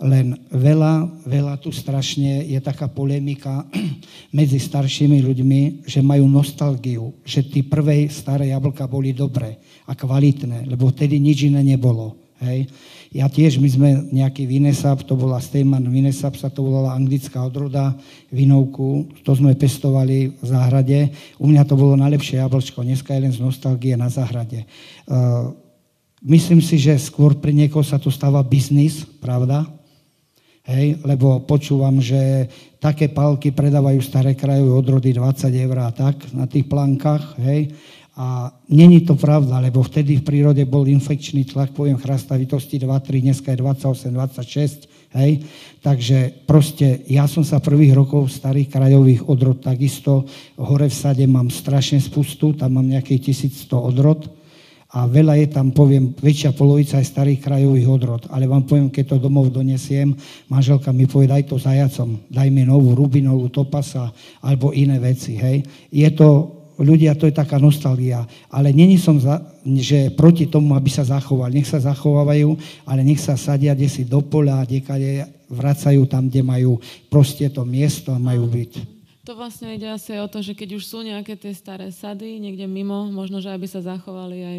Len 0.00 0.34
veľa, 0.48 1.24
veľa 1.28 1.54
tu 1.60 1.68
strašne 1.70 2.42
je 2.48 2.58
taká 2.64 2.88
polemika 2.88 3.68
medzi 4.38 4.56
staršími 4.56 5.20
ľuďmi, 5.20 5.60
že 5.84 6.00
majú 6.00 6.24
nostalgiu, 6.26 7.12
že 7.22 7.44
tí 7.44 7.62
prvé 7.62 8.08
staré 8.08 8.50
jablka 8.50 8.88
boli 8.88 9.12
dobré 9.12 9.60
a 9.86 9.92
kvalitné, 9.92 10.66
lebo 10.66 10.88
vtedy 10.88 11.20
nič 11.20 11.46
iné 11.46 11.60
nebolo. 11.60 12.26
Hej. 12.36 12.68
Ja 13.16 13.32
tiež, 13.32 13.56
my 13.56 13.68
sme 13.70 13.88
nejaký 14.12 14.44
Vinesap, 14.44 15.00
to 15.08 15.16
bola 15.16 15.40
Steyman 15.40 15.88
Vinesap, 15.88 16.36
sa 16.36 16.52
to 16.52 16.68
volala 16.68 16.92
anglická 16.92 17.40
odroda, 17.40 17.96
vinovku, 18.28 19.08
to 19.24 19.32
sme 19.32 19.56
pestovali 19.56 20.36
v 20.36 20.44
záhrade. 20.44 21.16
U 21.40 21.48
mňa 21.48 21.64
to 21.64 21.80
bolo 21.80 21.96
najlepšie 21.96 22.36
jablčko, 22.44 22.84
dneska 22.84 23.16
je 23.16 23.24
len 23.24 23.32
z 23.32 23.40
nostalgie 23.40 23.96
na 23.96 24.12
záhrade. 24.12 24.68
Uh, 25.08 25.56
myslím 26.26 26.58
si, 26.58 26.76
že 26.76 26.98
skôr 26.98 27.38
pre 27.38 27.54
niekoho 27.54 27.86
sa 27.86 28.02
to 28.02 28.10
stáva 28.10 28.42
biznis, 28.42 29.06
pravda? 29.22 29.62
Hej, 30.66 30.98
lebo 31.06 31.46
počúvam, 31.46 32.02
že 32.02 32.50
také 32.82 33.06
palky 33.06 33.54
predávajú 33.54 34.02
staré 34.02 34.34
krajové 34.34 34.74
odrody 34.74 35.14
20 35.14 35.46
eur 35.54 35.78
a 35.78 35.94
tak 35.94 36.18
na 36.34 36.50
tých 36.50 36.66
plankách, 36.66 37.38
hej, 37.38 37.70
a 38.16 38.48
není 38.72 39.04
to 39.04 39.12
pravda, 39.12 39.60
lebo 39.60 39.84
vtedy 39.84 40.16
v 40.18 40.26
prírode 40.26 40.64
bol 40.64 40.88
infekčný 40.88 41.44
tlak, 41.52 41.76
poviem, 41.76 42.00
chrastavitosti 42.00 42.80
2-3, 42.80 43.28
dneska 43.28 43.52
je 43.52 43.60
28-26, 43.60 44.88
hej. 45.20 45.44
Takže 45.84 46.48
proste 46.48 47.04
ja 47.12 47.28
som 47.28 47.44
sa 47.44 47.60
prvých 47.60 47.92
rokov 47.92 48.32
starých 48.32 48.72
krajových 48.72 49.28
odrod 49.28 49.60
takisto, 49.60 50.24
hore 50.56 50.88
v 50.88 50.96
sade 50.96 51.28
mám 51.28 51.52
strašne 51.52 52.00
spustu, 52.00 52.56
tam 52.56 52.80
mám 52.80 52.88
nejakých 52.88 53.36
1100 53.36 53.76
odrod 53.76 54.20
a 54.96 55.04
veľa 55.04 55.36
je 55.44 55.48
tam, 55.52 55.76
poviem, 55.76 56.16
väčšia 56.16 56.56
polovica 56.56 56.96
aj 56.96 57.12
starých 57.12 57.44
krajových 57.44 57.84
odrod. 57.84 58.22
Ale 58.32 58.48
vám 58.48 58.64
poviem, 58.64 58.88
keď 58.88 59.12
to 59.12 59.28
domov 59.28 59.52
donesiem, 59.52 60.16
manželka 60.48 60.88
mi 60.88 61.04
povie, 61.04 61.28
daj 61.28 61.52
to 61.52 61.60
zajacom, 61.60 62.16
daj 62.32 62.48
mi 62.48 62.64
novú 62.64 62.96
rubinovú 62.96 63.52
topasa 63.52 64.08
alebo 64.40 64.72
iné 64.72 64.96
veci, 64.96 65.36
hej. 65.36 65.68
Je 65.92 66.08
to 66.16 66.48
ľudia, 66.80 67.12
to 67.12 67.28
je 67.28 67.36
taká 67.36 67.60
nostalgia. 67.60 68.24
Ale 68.48 68.72
není 68.72 68.96
som, 68.96 69.20
za, 69.20 69.44
že 69.68 70.16
proti 70.16 70.48
tomu, 70.48 70.72
aby 70.72 70.88
sa 70.88 71.04
zachovali. 71.04 71.60
Nech 71.60 71.68
sa 71.68 71.76
zachovávajú, 71.76 72.56
ale 72.88 73.04
nech 73.04 73.20
sa 73.20 73.36
sadia 73.36 73.76
kde 73.76 73.92
si 73.92 74.08
do 74.08 74.24
pola, 74.24 74.64
kde 74.64 75.28
vracajú 75.52 76.08
tam, 76.08 76.32
kde 76.32 76.40
majú 76.40 76.80
proste 77.12 77.52
to 77.52 77.68
miesto 77.68 78.16
a 78.16 78.20
majú 78.20 78.48
byť. 78.48 78.95
To 79.26 79.34
vlastne 79.34 79.74
ide 79.74 79.90
asi 79.90 80.14
o 80.22 80.30
to, 80.30 80.38
že 80.38 80.54
keď 80.54 80.78
už 80.78 80.86
sú 80.86 81.02
nejaké 81.02 81.34
tie 81.34 81.50
staré 81.50 81.90
sady 81.90 82.38
niekde 82.38 82.70
mimo, 82.70 83.10
možno, 83.10 83.42
že 83.42 83.50
aby 83.50 83.66
sa 83.66 83.82
zachovali 83.82 84.38
aj 84.38 84.58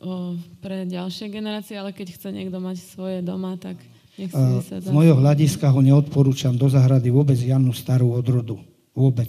o, 0.00 0.32
pre 0.64 0.88
ďalšie 0.88 1.28
generácie, 1.28 1.76
ale 1.76 1.92
keď 1.92 2.16
chce 2.16 2.32
niekto 2.32 2.56
mať 2.56 2.80
svoje 2.80 3.20
doma, 3.20 3.60
tak 3.60 3.76
nech 4.16 4.32
si 4.32 4.40
uh, 4.40 4.64
Z 4.64 4.88
mojho 4.88 5.20
hľadiska 5.20 5.68
ho 5.68 5.80
neodporúčam 5.84 6.56
do 6.56 6.72
zahrady 6.72 7.12
vôbec 7.12 7.36
žiadnu 7.36 7.68
starú 7.76 8.16
odrodu. 8.16 8.56
Vôbec 8.96 9.28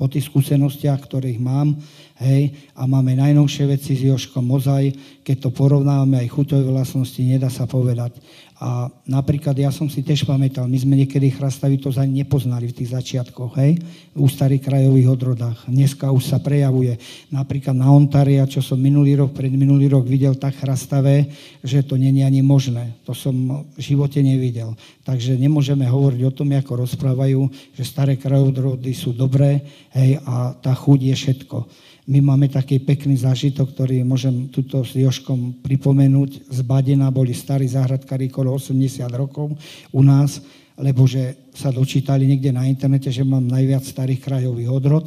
po 0.00 0.08
tých 0.08 0.26
skúsenostiach, 0.26 0.98
ktorých 0.98 1.38
mám, 1.38 1.76
hej, 2.18 2.56
a 2.74 2.88
máme 2.88 3.14
najnovšie 3.14 3.70
veci 3.70 3.94
s 3.94 4.08
Joškom 4.08 4.42
Mozaj, 4.42 4.96
keď 5.22 5.36
to 5.46 5.50
porovnávame 5.54 6.16
aj 6.26 6.32
chuťové 6.32 6.64
vlastnosti, 6.64 7.20
nedá 7.22 7.52
sa 7.52 7.68
povedať. 7.68 8.18
A 8.62 8.86
napríklad 9.10 9.58
ja 9.58 9.74
som 9.74 9.90
si 9.90 10.06
tiež 10.06 10.22
pamätal, 10.22 10.70
my 10.70 10.78
sme 10.78 10.94
niekedy 10.94 11.34
chrastavitosť 11.34 11.98
ani 11.98 12.22
nepoznali 12.22 12.70
v 12.70 12.76
tých 12.78 12.94
začiatkoch, 12.94 13.58
hej, 13.58 13.82
u 14.14 14.30
starých 14.30 14.62
krajových 14.62 15.18
odrodách. 15.18 15.66
Dneska 15.66 16.14
už 16.14 16.30
sa 16.30 16.38
prejavuje. 16.38 16.94
Napríklad 17.34 17.74
na 17.74 17.90
Ontaria, 17.90 18.46
čo 18.46 18.62
som 18.62 18.78
minulý 18.78 19.18
rok, 19.18 19.34
pred 19.34 19.50
minulý 19.50 19.90
rok 19.90 20.06
videl 20.06 20.38
tak 20.38 20.62
chrastavé, 20.62 21.26
že 21.66 21.82
to 21.82 21.98
není 21.98 22.22
ani 22.22 22.38
možné. 22.38 22.94
To 23.02 23.18
som 23.18 23.34
v 23.74 23.80
živote 23.82 24.22
nevidel. 24.22 24.78
Takže 25.02 25.34
nemôžeme 25.34 25.82
hovoriť 25.82 26.22
o 26.22 26.30
tom, 26.30 26.54
ako 26.54 26.86
rozprávajú, 26.86 27.50
že 27.74 27.82
staré 27.82 28.14
krajové 28.14 28.54
odrody 28.54 28.94
sú 28.94 29.10
dobré, 29.10 29.58
hej, 29.90 30.22
a 30.22 30.54
tá 30.54 30.70
chuť 30.70 31.10
je 31.10 31.14
všetko. 31.18 31.58
My 32.02 32.18
máme 32.18 32.50
taký 32.50 32.82
pekný 32.82 33.14
zážitok, 33.14 33.78
ktorý 33.78 34.02
môžem 34.02 34.50
tuto 34.50 34.82
s 34.82 34.98
Joškom 34.98 35.62
pripomenúť. 35.62 36.50
Z 36.50 36.58
Badena 36.66 37.14
boli 37.14 37.30
starí 37.30 37.70
záhradkári 37.70 38.26
okolo 38.26 38.58
80 38.58 39.06
rokov 39.14 39.54
u 39.94 40.02
nás, 40.02 40.42
lebo 40.74 41.06
že 41.06 41.38
sa 41.54 41.70
dočítali 41.70 42.26
niekde 42.26 42.50
na 42.50 42.66
internete, 42.66 43.06
že 43.06 43.22
mám 43.22 43.46
najviac 43.46 43.86
starých 43.86 44.18
krajových 44.18 44.70
odrod, 44.74 45.06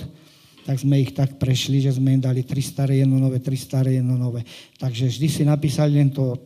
tak 0.63 0.79
sme 0.79 1.03
ich 1.03 1.11
tak 1.11 1.35
prešli, 1.35 1.83
že 1.83 1.99
sme 1.99 2.15
im 2.15 2.23
dali 2.23 2.47
tri 2.47 2.63
staré, 2.63 3.03
jedno 3.03 3.19
nové, 3.19 3.43
tri 3.43 3.59
staré, 3.59 3.99
jedno 3.99 4.15
nové. 4.15 4.47
Takže 4.79 5.11
vždy 5.11 5.27
si 5.27 5.43
napísali 5.43 5.99
len 5.99 6.15
to 6.15 6.39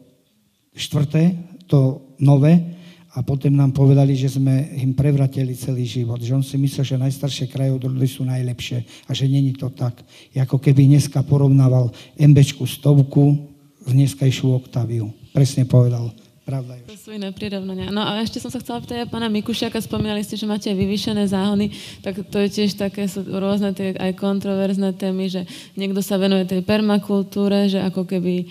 štvrté, 0.74 1.38
to 1.70 2.10
nové, 2.18 2.79
a 3.10 3.26
potom 3.26 3.50
nám 3.50 3.74
povedali, 3.74 4.14
že 4.14 4.38
sme 4.38 4.70
im 4.78 4.94
prevratili 4.94 5.58
celý 5.58 5.82
život. 5.90 6.22
Že 6.22 6.36
on 6.38 6.46
si 6.46 6.62
myslel, 6.62 6.86
že 6.86 7.02
najstaršie 7.02 7.50
krajodrody 7.50 8.06
sú 8.06 8.22
najlepšie 8.22 9.10
a 9.10 9.12
že 9.18 9.26
není 9.26 9.58
to 9.58 9.74
tak. 9.74 9.98
Ako 10.38 10.62
keby 10.62 10.86
dneska 10.86 11.26
porovnával 11.26 11.90
MBčku 12.22 12.70
stovku 12.70 13.50
z 13.82 13.92
dneskajšiu 13.98 14.54
Octaviu. 14.54 15.10
Presne 15.34 15.66
povedal. 15.66 16.14
Pravda 16.46 16.82
je. 16.82 16.84
To 16.90 16.98
sú 16.98 17.10
iné 17.14 17.30
prirovnania. 17.30 17.94
No 17.94 18.02
a 18.02 18.26
ešte 18.26 18.42
som 18.42 18.50
sa 18.50 18.58
chcela 18.58 18.82
pýtať 18.82 19.06
pána 19.06 19.30
Mikušiaka, 19.30 19.78
spomínali 19.86 20.26
ste, 20.26 20.34
že 20.34 20.50
máte 20.50 20.74
vyvýšené 20.74 21.30
záhony, 21.30 21.70
tak 22.02 22.26
to 22.26 22.38
je 22.42 22.50
tiež 22.50 22.74
také, 22.74 23.06
sú 23.06 23.22
rôzne 23.22 23.70
tie 23.78 23.94
aj 23.94 24.18
kontroverzné 24.18 24.98
témy, 24.98 25.30
že 25.30 25.46
niekto 25.78 26.02
sa 26.02 26.18
venuje 26.18 26.50
tej 26.50 26.66
permakultúre, 26.66 27.70
že 27.70 27.78
ako 27.86 28.02
keby 28.02 28.50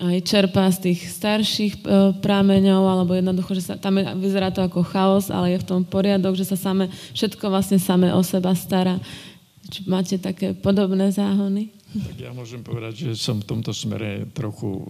aj 0.00 0.24
čerpá 0.24 0.64
z 0.72 0.90
tých 0.90 1.12
starších 1.12 1.74
e, 1.80 2.16
prámeňov, 2.24 2.82
alebo 2.88 3.12
jednoducho, 3.12 3.52
že 3.52 3.62
sa, 3.68 3.74
tam 3.76 4.00
je, 4.00 4.08
vyzerá 4.16 4.48
to 4.48 4.64
ako 4.64 4.80
chaos, 4.80 5.28
ale 5.28 5.52
je 5.52 5.62
v 5.62 5.68
tom 5.68 5.80
poriadok, 5.84 6.34
že 6.34 6.48
sa 6.48 6.56
same, 6.56 6.88
všetko 7.12 7.52
vlastne 7.52 7.76
same 7.76 8.08
o 8.08 8.20
seba 8.24 8.56
stará. 8.56 8.96
Či 9.68 9.84
máte 9.84 10.16
také 10.16 10.56
podobné 10.56 11.12
záhony? 11.12 11.70
Tak 11.90 12.16
ja 12.16 12.30
môžem 12.32 12.64
povedať, 12.64 13.12
že 13.12 13.18
som 13.18 13.42
v 13.42 13.48
tomto 13.50 13.76
smere 13.76 14.24
trochu 14.32 14.82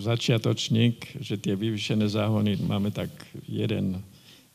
začiatočník, 0.00 1.20
že 1.20 1.36
tie 1.36 1.58
vyvyšené 1.58 2.06
záhony 2.08 2.56
máme 2.64 2.94
tak 2.94 3.10
jeden, 3.44 4.00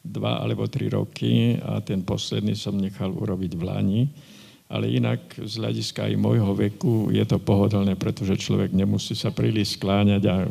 dva 0.02 0.42
alebo 0.42 0.66
tri 0.66 0.90
roky 0.90 1.62
a 1.62 1.78
ten 1.78 2.02
posledný 2.02 2.58
som 2.58 2.74
nechal 2.74 3.14
urobiť 3.14 3.54
v 3.54 3.62
Lani 3.62 4.02
ale 4.72 4.88
inak 4.88 5.20
z 5.36 5.60
hľadiska 5.60 6.08
aj 6.08 6.16
môjho 6.16 6.56
veku 6.56 7.12
je 7.12 7.22
to 7.28 7.36
pohodlné, 7.44 8.00
pretože 8.00 8.40
človek 8.40 8.72
nemusí 8.72 9.12
sa 9.20 9.28
príliš 9.28 9.76
skláňať 9.76 10.24
a 10.32 10.48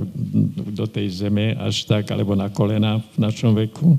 do 0.76 0.84
tej 0.84 1.08
zeme 1.08 1.56
až 1.56 1.88
tak, 1.88 2.12
alebo 2.12 2.36
na 2.36 2.52
kolena 2.52 3.00
v 3.16 3.16
našom 3.16 3.56
veku. 3.56 3.96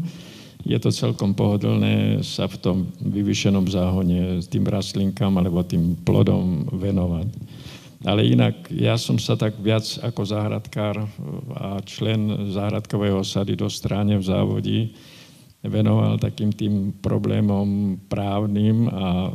Je 0.62 0.78
to 0.78 0.94
celkom 0.94 1.34
pohodlné 1.34 2.22
sa 2.22 2.46
v 2.46 2.56
tom 2.62 2.78
vyvyšenom 3.02 3.66
záhone 3.66 4.46
tým 4.46 4.70
rastlinkám 4.70 5.34
alebo 5.34 5.66
tým 5.66 5.98
plodom 6.06 6.70
venovať. 6.70 7.30
Ale 8.06 8.26
inak 8.26 8.70
ja 8.70 8.98
som 8.98 9.18
sa 9.18 9.34
tak 9.34 9.58
viac 9.58 9.86
ako 10.06 10.22
záhradkár 10.22 11.06
a 11.58 11.82
člen 11.86 12.54
záhradkového 12.54 13.26
sady 13.26 13.58
do 13.58 13.70
stráne 13.70 14.22
v 14.22 14.26
závodí 14.26 14.80
venoval 15.62 16.18
takým 16.18 16.50
tým 16.50 16.90
problémom 17.06 17.98
právnym 18.10 18.90
a 18.90 19.30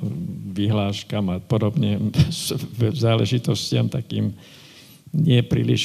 vyhláškam 0.50 1.30
a 1.30 1.36
podobne 1.38 2.10
záležitostiam 3.06 3.86
takým 3.86 4.34
nie 5.14 5.40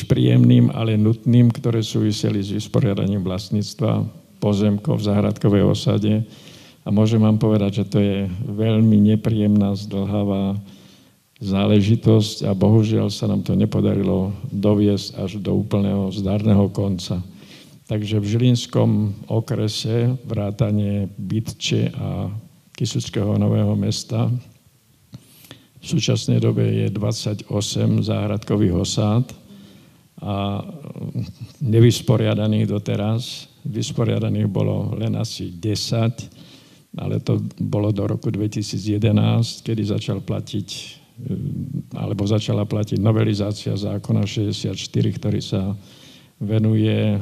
príjemným, 0.10 0.74
ale 0.74 0.98
nutným, 0.98 1.54
ktoré 1.54 1.86
súviseli 1.86 2.42
s 2.42 2.52
vysporiadaním 2.52 3.22
vlastníctva 3.22 4.04
pozemkov 4.42 5.00
v 5.00 5.08
záhradkovej 5.08 5.64
osade. 5.64 6.26
A 6.82 6.90
môžem 6.90 7.22
vám 7.22 7.38
povedať, 7.38 7.86
že 7.86 7.86
to 7.86 8.00
je 8.02 8.18
veľmi 8.50 8.98
nepríjemná, 9.14 9.78
zdlhavá 9.78 10.58
záležitosť 11.42 12.50
a 12.50 12.52
bohužiaľ 12.58 13.14
sa 13.14 13.30
nám 13.30 13.46
to 13.46 13.54
nepodarilo 13.54 14.34
doviesť 14.50 15.18
až 15.22 15.32
do 15.38 15.58
úplného 15.58 16.10
zdarného 16.14 16.70
konca. 16.74 17.22
Takže 17.92 18.24
v 18.24 18.30
Žilinskom 18.40 18.90
okrese 19.28 20.16
vrátanie 20.24 21.12
Bytče 21.12 21.92
a 21.92 22.32
Kisuckého 22.72 23.36
nového 23.36 23.76
mesta 23.76 24.32
v 25.76 25.86
súčasnej 25.86 26.40
dobe 26.40 26.64
je 26.72 26.88
28 26.88 27.52
záhradkových 28.00 28.76
osád 28.80 29.36
a 30.24 30.64
nevysporiadaných 31.60 32.72
doteraz. 32.72 33.52
Vysporiadaných 33.68 34.48
bolo 34.48 34.96
len 34.96 35.20
asi 35.20 35.52
10, 35.52 36.96
ale 36.96 37.20
to 37.20 37.44
bolo 37.60 37.92
do 37.92 38.08
roku 38.08 38.32
2011, 38.32 39.68
kedy 39.68 39.84
začal 39.84 40.24
platiť 40.24 40.70
alebo 42.00 42.24
začala 42.24 42.64
platiť 42.64 43.04
novelizácia 43.04 43.76
zákona 43.76 44.24
64, 44.24 44.80
ktorý 45.20 45.44
sa 45.44 45.76
venuje 46.42 47.22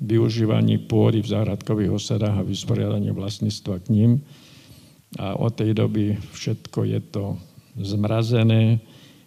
využívaní 0.00 0.80
pôdy 0.88 1.20
v 1.20 1.30
záhradkových 1.30 1.92
osadách 1.92 2.40
a 2.40 2.48
vysporiadanie 2.48 3.12
vlastníctva 3.12 3.84
k 3.84 3.86
ním. 3.92 4.10
A 5.20 5.36
od 5.36 5.52
tej 5.52 5.76
doby 5.76 6.16
všetko 6.32 6.88
je 6.88 7.00
to 7.12 7.24
zmrazené, 7.76 8.80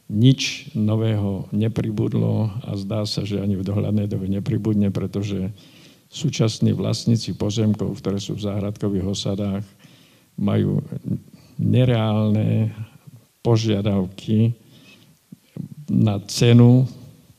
nič 0.10 0.74
nového 0.76 1.48
nepribudlo 1.56 2.52
a 2.68 2.76
zdá 2.76 3.08
sa, 3.08 3.24
že 3.24 3.40
ani 3.40 3.56
v 3.56 3.66
dohľadnej 3.66 4.08
dobe 4.10 4.28
nepribudne, 4.28 4.92
pretože 4.92 5.54
súčasní 6.12 6.76
vlastníci 6.76 7.34
pozemkov, 7.34 7.98
ktoré 7.98 8.22
sú 8.22 8.38
v 8.38 8.46
záhradkových 8.46 9.08
osadách, 9.10 9.66
majú 10.38 10.82
nereálne 11.58 12.74
požiadavky 13.46 14.54
na 15.90 16.18
cenu 16.26 16.90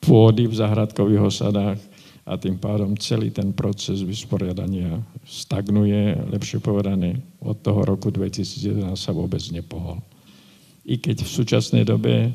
pôdy 0.05 0.47
v 0.47 0.55
zahradkových 0.55 1.23
osadách 1.33 1.81
a 2.25 2.40
tým 2.40 2.57
pádom 2.57 2.97
celý 2.97 3.28
ten 3.28 3.52
proces 3.52 4.00
vysporiadania 4.00 4.97
stagnuje, 5.28 6.16
lepšie 6.33 6.57
povedané, 6.64 7.21
od 7.45 7.61
toho 7.61 7.85
roku 7.85 8.09
2011 8.09 8.97
sa 8.97 9.12
vôbec 9.12 9.45
nepohol. 9.52 10.00
I 10.88 10.97
keď 10.97 11.25
v 11.25 11.35
súčasnej 11.37 11.85
dobe 11.85 12.33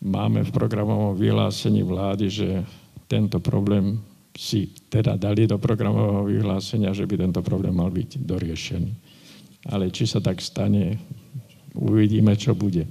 máme 0.00 0.40
v 0.44 0.50
programovom 0.52 1.16
vyhlásení 1.16 1.84
vlády, 1.84 2.26
že 2.32 2.48
tento 3.08 3.40
problém 3.44 4.00
si 4.32 4.72
teda 4.88 5.20
dali 5.20 5.44
do 5.44 5.60
programového 5.60 6.24
vyhlásenia, 6.24 6.96
že 6.96 7.04
by 7.04 7.28
tento 7.28 7.40
problém 7.44 7.76
mal 7.76 7.92
byť 7.92 8.24
doriešený. 8.24 8.92
Ale 9.68 9.92
či 9.92 10.08
sa 10.08 10.24
tak 10.24 10.40
stane, 10.40 10.96
uvidíme, 11.76 12.32
čo 12.40 12.56
bude. 12.56 12.88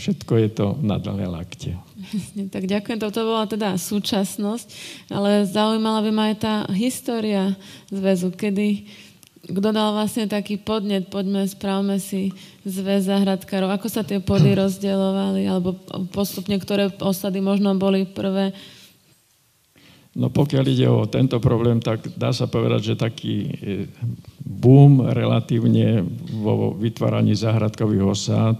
Všetko 0.00 0.32
je 0.40 0.48
to 0.48 0.66
na 0.80 0.96
dlhé 0.96 1.28
lakte. 1.28 1.76
Jasne, 2.00 2.48
tak 2.48 2.64
ďakujem. 2.64 2.96
Toto 2.96 3.20
bola 3.28 3.44
teda 3.44 3.76
súčasnosť, 3.76 4.68
ale 5.12 5.44
zaujímala 5.44 6.00
by 6.00 6.10
ma 6.10 6.24
aj 6.32 6.36
tá 6.40 6.54
história 6.72 7.52
zväzu, 7.92 8.32
kedy 8.32 8.88
kto 9.40 9.72
dal 9.72 9.96
vlastne 9.96 10.28
taký 10.28 10.60
podnet, 10.60 11.08
poďme, 11.08 11.48
správme 11.48 11.96
si 11.96 12.30
zväz 12.68 13.08
zahradkárov, 13.08 13.72
ako 13.72 13.88
sa 13.88 14.04
tie 14.04 14.20
pody 14.20 14.52
rozdielovali, 14.52 15.48
alebo 15.48 15.74
postupne, 16.12 16.60
ktoré 16.60 16.92
osady 17.00 17.40
možno 17.40 17.72
boli 17.74 18.04
prvé. 18.04 18.52
No 20.12 20.28
pokiaľ 20.28 20.64
ide 20.66 20.86
o 20.90 21.06
tento 21.06 21.38
problém, 21.38 21.80
tak 21.80 22.04
dá 22.18 22.34
sa 22.34 22.50
povedať, 22.50 22.92
že 22.92 23.00
taký 23.00 23.34
e, 23.46 23.50
boom 24.42 25.06
relatívne 25.06 26.02
vo 26.34 26.74
vytváraní 26.74 27.32
zahradkových 27.38 28.04
osád 28.04 28.58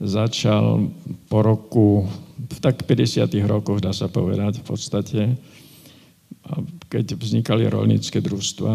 začal 0.00 0.88
po 1.28 1.44
roku, 1.44 2.08
v 2.40 2.58
tak 2.64 2.88
50. 2.88 3.28
rokoch, 3.44 3.84
dá 3.84 3.92
sa 3.92 4.08
povedať 4.08 4.64
v 4.64 4.64
podstate, 4.64 5.20
keď 6.88 7.20
vznikali 7.20 7.68
rolnícke 7.68 8.18
družstva 8.18 8.74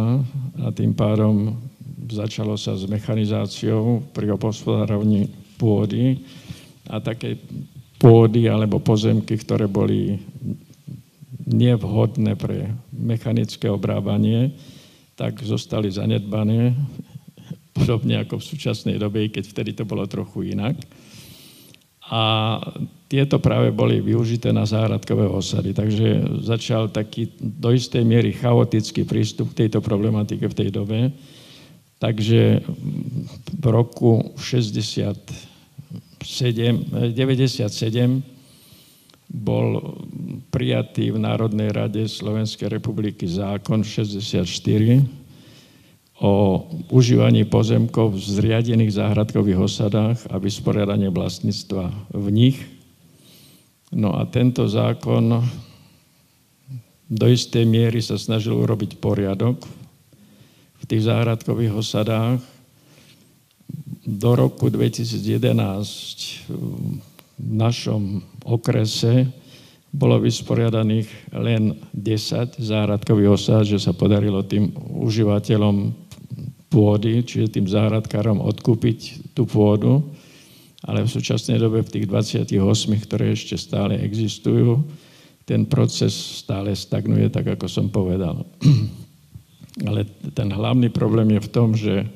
a 0.62 0.68
tým 0.70 0.94
pádom 0.94 1.58
začalo 2.06 2.54
sa 2.56 2.78
s 2.78 2.86
mechanizáciou 2.86 4.06
pri 4.14 4.30
opospodárovaní 4.38 5.34
pôdy 5.58 6.22
a 6.86 7.02
také 7.02 7.42
pôdy 7.98 8.46
alebo 8.46 8.78
pozemky, 8.78 9.34
ktoré 9.42 9.66
boli 9.66 10.22
nevhodné 11.50 12.38
pre 12.38 12.70
mechanické 12.94 13.66
obrábanie, 13.66 14.54
tak 15.18 15.42
zostali 15.42 15.90
zanedbané, 15.90 16.78
podobne 17.74 18.22
ako 18.22 18.38
v 18.38 18.48
súčasnej 18.54 19.02
dobe, 19.02 19.26
keď 19.34 19.44
vtedy 19.50 19.72
to 19.74 19.90
bolo 19.90 20.06
trochu 20.06 20.54
inak 20.54 20.78
a 22.06 22.22
tieto 23.10 23.42
práve 23.42 23.74
boli 23.74 24.02
využité 24.02 24.54
na 24.54 24.66
záhradkové 24.66 25.26
osady. 25.26 25.74
Takže 25.74 26.22
začal 26.46 26.90
taký 26.94 27.34
do 27.42 27.74
istej 27.74 28.06
miery 28.06 28.34
chaotický 28.34 29.06
prístup 29.06 29.54
k 29.54 29.66
tejto 29.66 29.82
problematike 29.82 30.46
v 30.46 30.58
tej 30.58 30.70
dobe. 30.70 31.10
Takže 31.98 32.62
v 33.58 33.66
roku 33.66 34.36
67, 34.38 35.18
97 37.16 38.22
bol 39.26 39.98
prijatý 40.54 41.10
v 41.10 41.18
Národnej 41.18 41.74
rade 41.74 42.06
Slovenskej 42.06 42.70
republiky 42.70 43.26
zákon 43.26 43.82
64, 43.82 44.46
o 46.20 46.64
užívaní 46.96 47.44
pozemkov 47.44 48.16
v 48.16 48.24
zriadených 48.40 48.96
záhradkových 48.96 49.60
osadách 49.60 50.18
a 50.32 50.40
vysporiadanie 50.40 51.12
vlastníctva 51.12 51.92
v 52.16 52.28
nich. 52.32 52.58
No 53.92 54.16
a 54.16 54.24
tento 54.24 54.64
zákon 54.68 55.44
do 57.06 57.26
istej 57.28 57.68
miery 57.68 58.00
sa 58.00 58.16
snažil 58.16 58.56
urobiť 58.56 58.98
poriadok 58.98 59.68
v 60.80 60.84
tých 60.88 61.06
záhradkových 61.06 61.74
osadách. 61.84 62.40
Do 64.06 64.32
roku 64.38 64.70
2011 64.72 66.48
v 67.36 67.52
našom 67.52 68.24
okrese 68.48 69.28
bolo 69.96 70.20
vysporiadaných 70.20 71.08
len 71.32 71.80
10 71.96 72.60
záhradkových 72.60 73.32
osád, 73.32 73.64
že 73.64 73.80
sa 73.80 73.96
podarilo 73.96 74.44
tým 74.44 74.76
užívateľom 74.76 76.05
pôdy, 76.76 77.24
čiže 77.24 77.56
tým 77.56 77.72
záhradkárom 77.72 78.44
odkúpiť 78.44 79.32
tú 79.32 79.48
pôdu, 79.48 80.04
ale 80.84 81.08
v 81.08 81.14
súčasnej 81.16 81.56
dobe 81.56 81.80
v 81.80 81.94
tých 81.96 82.06
28, 82.12 82.52
ktoré 83.08 83.32
ešte 83.32 83.56
stále 83.56 83.96
existujú, 84.04 84.84
ten 85.48 85.64
proces 85.64 86.12
stále 86.44 86.76
stagnuje, 86.76 87.32
tak 87.32 87.56
ako 87.56 87.72
som 87.72 87.88
povedal. 87.88 88.44
Ale 89.88 90.08
ten 90.32 90.50
hlavný 90.50 90.88
problém 90.88 91.36
je 91.36 91.42
v 91.44 91.52
tom, 91.52 91.70
že 91.76 92.08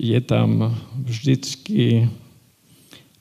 je 0.00 0.18
tam 0.24 0.74
vždycky 0.96 2.08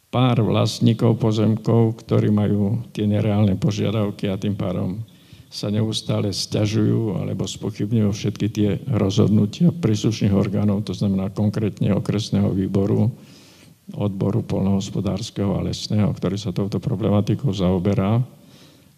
pár 0.08 0.42
vlastníkov 0.42 1.20
pozemkov, 1.20 2.02
ktorí 2.08 2.32
majú 2.32 2.82
tie 2.96 3.04
nereálne 3.04 3.60
požiadavky 3.60 4.32
a 4.32 4.40
tým 4.40 4.56
pádom 4.56 5.04
sa 5.48 5.72
neustále 5.72 6.36
stiažujú 6.36 7.24
alebo 7.24 7.48
spochybňujú 7.48 8.10
všetky 8.12 8.48
tie 8.52 8.70
rozhodnutia 8.92 9.72
príslušných 9.72 10.36
orgánov, 10.36 10.84
to 10.84 10.92
znamená 10.92 11.32
konkrétne 11.32 11.96
okresného 11.96 12.52
výboru, 12.52 13.08
odboru 13.96 14.44
polnohospodárskeho 14.44 15.56
a 15.56 15.64
lesného, 15.64 16.12
ktorý 16.12 16.36
sa 16.36 16.52
touto 16.52 16.84
problematikou 16.84 17.48
zaoberá, 17.56 18.20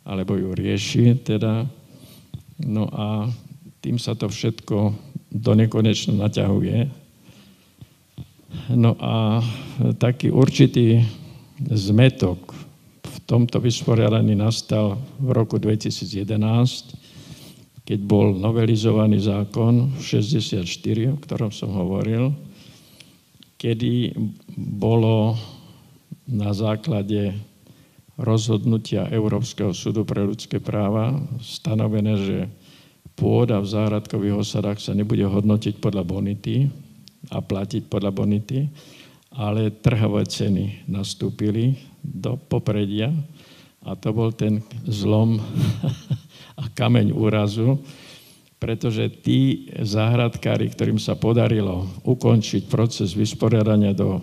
alebo 0.02 0.34
ju 0.34 0.50
rieši 0.58 1.22
teda. 1.22 1.70
No 2.66 2.90
a 2.90 3.30
tým 3.80 4.02
sa 4.02 4.18
to 4.18 4.26
všetko 4.26 4.92
do 5.30 5.52
nekonečna 5.54 6.18
naťahuje. 6.18 6.90
No 8.74 8.98
a 8.98 9.46
taký 10.02 10.34
určitý 10.34 11.06
zmetok 11.70 12.69
tomto 13.30 13.62
vysporiadaní 13.62 14.34
nastal 14.34 14.98
v 15.22 15.30
roku 15.38 15.62
2011, 15.62 16.26
keď 17.86 18.00
bol 18.02 18.34
novelizovaný 18.34 19.22
zákon 19.22 19.94
64, 20.02 20.66
o 21.14 21.18
ktorom 21.22 21.54
som 21.54 21.70
hovoril, 21.70 22.34
kedy 23.62 24.18
bolo 24.58 25.38
na 26.26 26.50
základe 26.58 27.38
rozhodnutia 28.18 29.06
Európskeho 29.14 29.78
súdu 29.78 30.10
pre 30.10 30.26
ľudské 30.26 30.58
práva 30.58 31.14
stanovené, 31.38 32.14
že 32.18 32.38
pôda 33.14 33.62
v 33.62 33.70
záhradkových 33.70 34.42
osadách 34.42 34.82
sa 34.82 34.98
nebude 34.98 35.24
hodnotiť 35.24 35.78
podľa 35.78 36.02
bonity 36.02 36.66
a 37.30 37.46
platiť 37.46 37.86
podľa 37.94 38.12
bonity, 38.16 38.66
ale 39.30 39.70
trhové 39.70 40.26
ceny 40.26 40.90
nastúpili 40.90 41.78
do 42.02 42.38
popredia 42.38 43.14
a 43.86 43.96
to 43.96 44.12
bol 44.12 44.34
ten 44.34 44.60
zlom 44.90 45.40
a 46.62 46.66
kameň 46.76 47.16
úrazu, 47.16 47.80
pretože 48.60 49.08
tí 49.24 49.72
záhradkári, 49.80 50.68
ktorým 50.76 51.00
sa 51.00 51.16
podarilo 51.16 51.88
ukončiť 52.04 52.68
proces 52.68 53.16
vysporiadania 53.16 53.96
do 53.96 54.20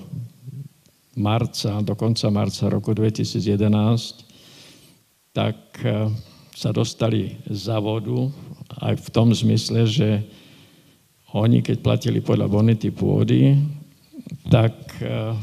marca, 1.16 1.80
do 1.80 1.96
konca 1.96 2.28
marca 2.28 2.68
roku 2.68 2.92
2011, 2.92 4.28
tak 5.32 5.56
eh, 5.80 6.12
sa 6.52 6.72
dostali 6.72 7.36
za 7.48 7.80
vodu 7.80 8.28
aj 8.80 8.94
v 9.00 9.08
tom 9.12 9.32
zmysle, 9.32 9.88
že 9.88 10.08
oni, 11.36 11.60
keď 11.60 11.76
platili 11.84 12.24
podľa 12.24 12.48
bonity 12.48 12.88
pôdy, 12.92 13.60
tak 14.48 14.72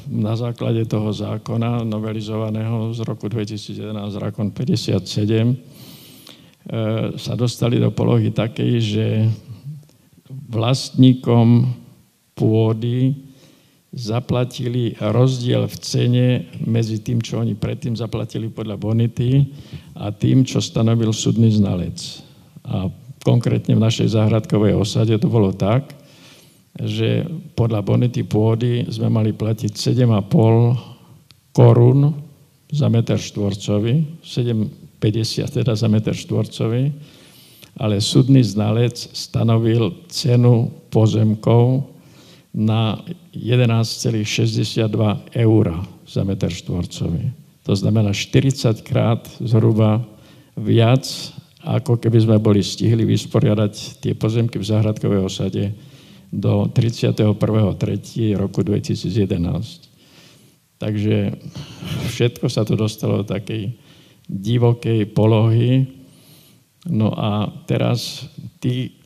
na 0.09 0.33
základe 0.35 0.85
toho 0.85 1.13
zákona 1.13 1.83
novelizovaného 1.83 2.93
z 2.93 2.99
roku 3.05 3.29
2011, 3.29 3.93
zákon 4.11 4.51
57, 4.51 4.97
e, 4.97 5.55
sa 7.17 7.33
dostali 7.35 7.77
do 7.77 7.91
polohy 7.91 8.33
takej, 8.33 8.73
že 8.81 9.07
vlastníkom 10.49 11.69
pôdy 12.33 13.13
zaplatili 13.93 14.97
rozdiel 14.97 15.69
v 15.69 15.75
cene 15.77 16.27
medzi 16.65 16.97
tým, 16.97 17.21
čo 17.21 17.45
oni 17.45 17.53
predtým 17.53 17.93
zaplatili 17.93 18.49
podľa 18.49 18.81
bonity 18.81 19.53
a 19.93 20.09
tým, 20.09 20.41
čo 20.41 20.57
stanovil 20.57 21.13
súdny 21.13 21.53
znalec. 21.53 22.25
A 22.65 22.89
konkrétne 23.21 23.77
v 23.77 23.85
našej 23.85 24.17
záhradkovej 24.17 24.73
osade 24.73 25.13
to 25.21 25.29
bolo 25.29 25.53
tak, 25.53 25.93
že 26.73 27.25
podľa 27.53 27.85
bonity 27.85 28.25
pôdy 28.25 28.89
sme 28.89 29.09
mali 29.13 29.29
platiť 29.29 29.71
7,5 29.77 31.53
korún 31.53 32.17
za 32.73 32.89
meter 32.89 33.21
štvorcový, 33.21 34.25
7,50 34.25 35.57
teda 35.61 35.77
za 35.77 35.85
meter 35.85 36.17
štvorcový, 36.17 36.89
ale 37.77 38.01
súdny 38.01 38.41
znalec 38.41 38.97
stanovil 39.13 39.93
cenu 40.09 40.73
pozemkov 40.89 41.85
na 42.53 43.01
11,62 43.33 44.89
eur 45.33 45.65
za 46.05 46.21
meter 46.25 46.49
štvorcový. 46.53 47.33
To 47.65 47.73
znamená 47.73 48.13
40 48.13 48.81
krát 48.81 49.25
zhruba 49.41 50.01
viac, 50.57 51.05
ako 51.63 51.97
keby 51.97 52.19
sme 52.21 52.37
boli 52.37 52.61
stihli 52.61 53.05
vysporiadať 53.07 54.03
tie 54.03 54.13
pozemky 54.13 54.59
v 54.59 54.67
záhradkovej 54.67 55.21
osade 55.25 55.73
do 56.33 56.65
31.3. 56.73 58.33
roku 58.33 58.65
2011. 58.65 59.93
Takže 60.81 61.37
všetko 62.09 62.49
sa 62.49 62.65
to 62.65 62.73
dostalo 62.73 63.21
do 63.21 63.25
takej 63.29 63.77
divokej 64.25 65.13
polohy. 65.13 65.85
No 66.89 67.13
a 67.13 67.53
teraz 67.69 68.27
tí 68.57 68.97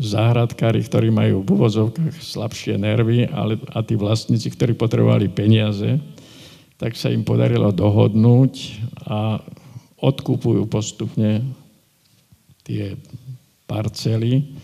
záhradkári, 0.00 0.80
ktorí 0.86 1.12
majú 1.12 1.44
v 1.44 1.52
úvozovkách 1.52 2.14
slabšie 2.14 2.78
nervy 2.80 3.28
ale, 3.28 3.60
a 3.74 3.82
tí 3.84 3.98
vlastníci, 3.98 4.48
ktorí 4.54 4.72
potrebovali 4.78 5.28
peniaze, 5.28 6.00
tak 6.80 6.96
sa 6.96 7.12
im 7.12 7.26
podarilo 7.26 7.68
dohodnúť 7.74 8.54
a 9.04 9.42
odkupujú 10.00 10.64
postupne 10.70 11.44
tie 12.64 12.96
parcely 13.68 14.55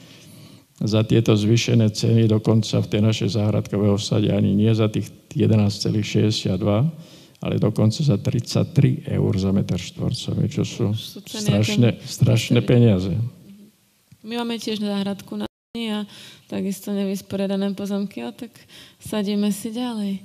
za 0.83 1.07
tieto 1.07 1.38
zvýšené 1.38 1.90
ceny, 1.95 2.27
dokonca 2.27 2.83
v 2.83 2.90
tej 2.90 3.01
našej 3.01 3.29
záhradkovej 3.38 3.90
osade 3.95 4.29
ani 4.35 4.55
nie 4.55 4.75
za 4.75 4.90
tých 4.90 5.11
11,62, 5.31 6.59
ale 7.42 7.55
dokonca 7.59 8.01
za 8.03 8.18
33 8.18 9.07
eur 9.07 9.33
za 9.38 9.51
meter 9.55 9.79
štvorcový, 9.79 10.45
čo 10.51 10.62
sú 10.66 10.87
strašné, 11.27 12.03
strašné 12.03 12.61
peniaze. 12.62 13.14
My 14.23 14.38
máme 14.42 14.59
tiež 14.59 14.79
záhradku 14.79 15.35
na 15.38 15.47
a 15.73 16.05
takisto 16.53 16.92
nevysporiadané 16.92 17.73
pozemky, 17.73 18.21
a 18.21 18.29
tak 18.29 18.53
sadíme 19.01 19.49
si 19.49 19.73
ďalej. 19.73 20.21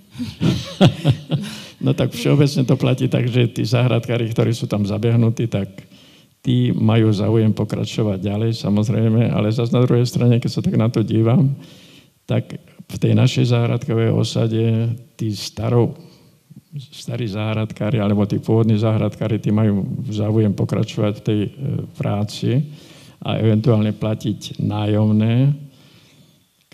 no 1.88 1.96
tak 1.96 2.12
všeobecne 2.12 2.68
to 2.68 2.76
platí 2.76 3.08
tak, 3.08 3.32
že 3.32 3.48
tí 3.48 3.64
záhradkári, 3.64 4.28
ktorí 4.36 4.52
sú 4.52 4.68
tam 4.68 4.84
zabehnutí, 4.84 5.48
tak 5.48 5.72
tí 6.48 6.72
majú 6.72 7.12
záujem 7.12 7.52
pokračovať 7.52 8.24
ďalej, 8.24 8.56
samozrejme, 8.56 9.36
ale 9.36 9.52
zase 9.52 9.76
na 9.76 9.84
druhej 9.84 10.08
strane, 10.08 10.40
keď 10.40 10.48
sa 10.48 10.64
tak 10.64 10.80
na 10.80 10.88
to 10.88 11.04
dívam, 11.04 11.60
tak 12.24 12.56
v 12.88 12.96
tej 12.96 13.20
našej 13.20 13.52
záhradkovej 13.52 14.16
osade 14.16 14.64
tí 15.20 15.36
starou, 15.36 15.92
starí 16.96 17.28
záhradkári 17.28 18.00
alebo 18.00 18.24
tí 18.24 18.40
pôvodní 18.40 18.80
záhradkári, 18.80 19.44
tí 19.44 19.52
majú 19.52 19.84
záujem 20.08 20.56
pokračovať 20.56 21.14
v 21.20 21.26
tej 21.28 21.40
e, 21.44 21.50
práci 22.00 22.64
a 23.20 23.36
eventuálne 23.44 23.92
platiť 23.92 24.64
nájomné, 24.64 25.52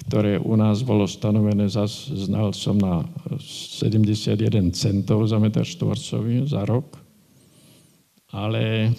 ktoré 0.05 0.37
u 0.37 0.53
nás 0.53 0.85
bolo 0.85 1.09
stanovené, 1.09 1.65
zas 1.65 2.13
znal 2.13 2.53
som 2.53 2.77
na 2.77 3.09
71 3.41 4.37
centov 4.77 5.25
za 5.25 5.41
meter 5.41 5.65
štvorcový 5.65 6.45
za 6.45 6.61
rok, 6.61 7.02
ale 8.33 8.91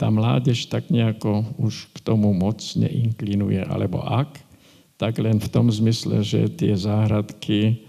tá 0.00 0.08
mládež 0.08 0.72
tak 0.72 0.88
nejako 0.88 1.44
už 1.60 1.92
k 1.92 1.98
tomu 2.00 2.32
moc 2.32 2.60
neinklinuje, 2.76 3.60
alebo 3.64 4.00
ak, 4.00 4.40
tak 4.96 5.20
len 5.20 5.36
v 5.36 5.48
tom 5.52 5.68
zmysle, 5.68 6.24
že 6.24 6.48
tie 6.48 6.72
záhradky 6.72 7.84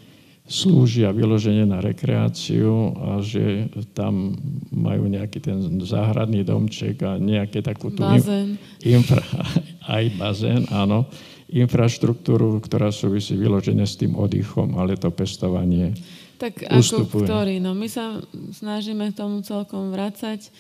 slúžia 0.48 1.12
vyloženie 1.12 1.68
na 1.68 1.84
rekreáciu 1.84 2.96
a 2.96 3.20
že 3.20 3.68
tam 3.92 4.40
majú 4.72 5.12
nejaký 5.12 5.44
ten 5.44 5.60
záhradný 5.84 6.48
domček 6.48 7.04
a 7.04 7.20
nejaké 7.20 7.60
takú 7.60 7.92
tú 7.92 8.04
bazén. 8.04 8.56
Infra, 8.84 9.24
aj 9.96 10.04
bazén, 10.16 10.64
áno, 10.72 11.08
infraštruktúru, 11.52 12.64
ktorá 12.64 12.92
súvisí 12.96 13.36
vyloženie 13.36 13.84
s 13.84 14.00
tým 14.00 14.16
oddychom, 14.16 14.80
ale 14.80 14.96
to 14.96 15.12
pestovanie 15.12 15.96
Tak 16.38 16.54
ustupuje. 16.70 17.06
ako 17.10 17.18
ktorý? 17.26 17.56
No 17.58 17.74
my 17.74 17.88
sa 17.90 18.22
snažíme 18.54 19.10
k 19.12 19.18
tomu 19.18 19.42
celkom 19.42 19.90
vracať 19.90 20.54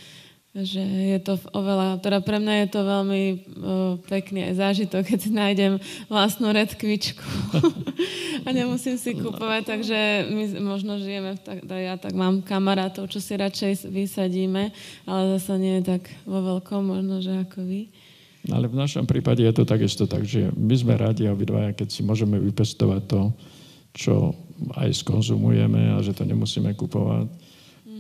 že 0.58 0.82
je 0.82 1.20
to 1.22 1.38
oveľa, 1.54 2.02
teda 2.02 2.18
pre 2.26 2.42
mňa 2.42 2.66
je 2.66 2.68
to 2.74 2.82
veľmi 2.82 3.22
o, 3.30 3.36
pekný 4.10 4.50
aj 4.50 4.54
zážitok, 4.58 5.06
keď 5.06 5.22
nájdem 5.30 5.74
vlastnú 6.10 6.50
redkvičku 6.50 7.22
a 8.46 8.50
nemusím 8.50 8.98
si 8.98 9.14
kúpovať, 9.14 9.78
takže 9.78 10.26
my 10.34 10.58
možno 10.66 10.98
žijeme, 10.98 11.38
tak, 11.38 11.62
ja 11.62 11.94
tak 12.02 12.18
mám 12.18 12.42
kamarátov, 12.42 13.06
čo 13.06 13.22
si 13.22 13.38
radšej 13.38 13.86
vysadíme, 13.86 14.74
ale 15.06 15.22
zase 15.38 15.62
nie 15.62 15.78
je 15.78 15.94
tak 15.94 16.10
vo 16.26 16.42
veľkom, 16.42 16.90
možno, 16.90 17.22
že 17.22 17.38
ako 17.38 17.62
vy. 17.62 17.94
Ale 18.50 18.66
v 18.72 18.80
našom 18.80 19.06
prípade 19.06 19.46
je 19.46 19.54
to 19.54 19.68
takisto 19.68 20.10
tak, 20.10 20.26
že 20.26 20.50
my 20.58 20.74
sme 20.74 20.98
radi 20.98 21.30
obidvaja, 21.30 21.76
keď 21.78 21.88
si 21.92 22.02
môžeme 22.02 22.42
vypestovať 22.42 23.02
to, 23.06 23.22
čo 23.94 24.34
aj 24.78 24.90
skonzumujeme 25.06 25.96
a 25.96 26.02
že 26.02 26.14
to 26.14 26.26
nemusíme 26.26 26.74
kupovať. 26.74 27.28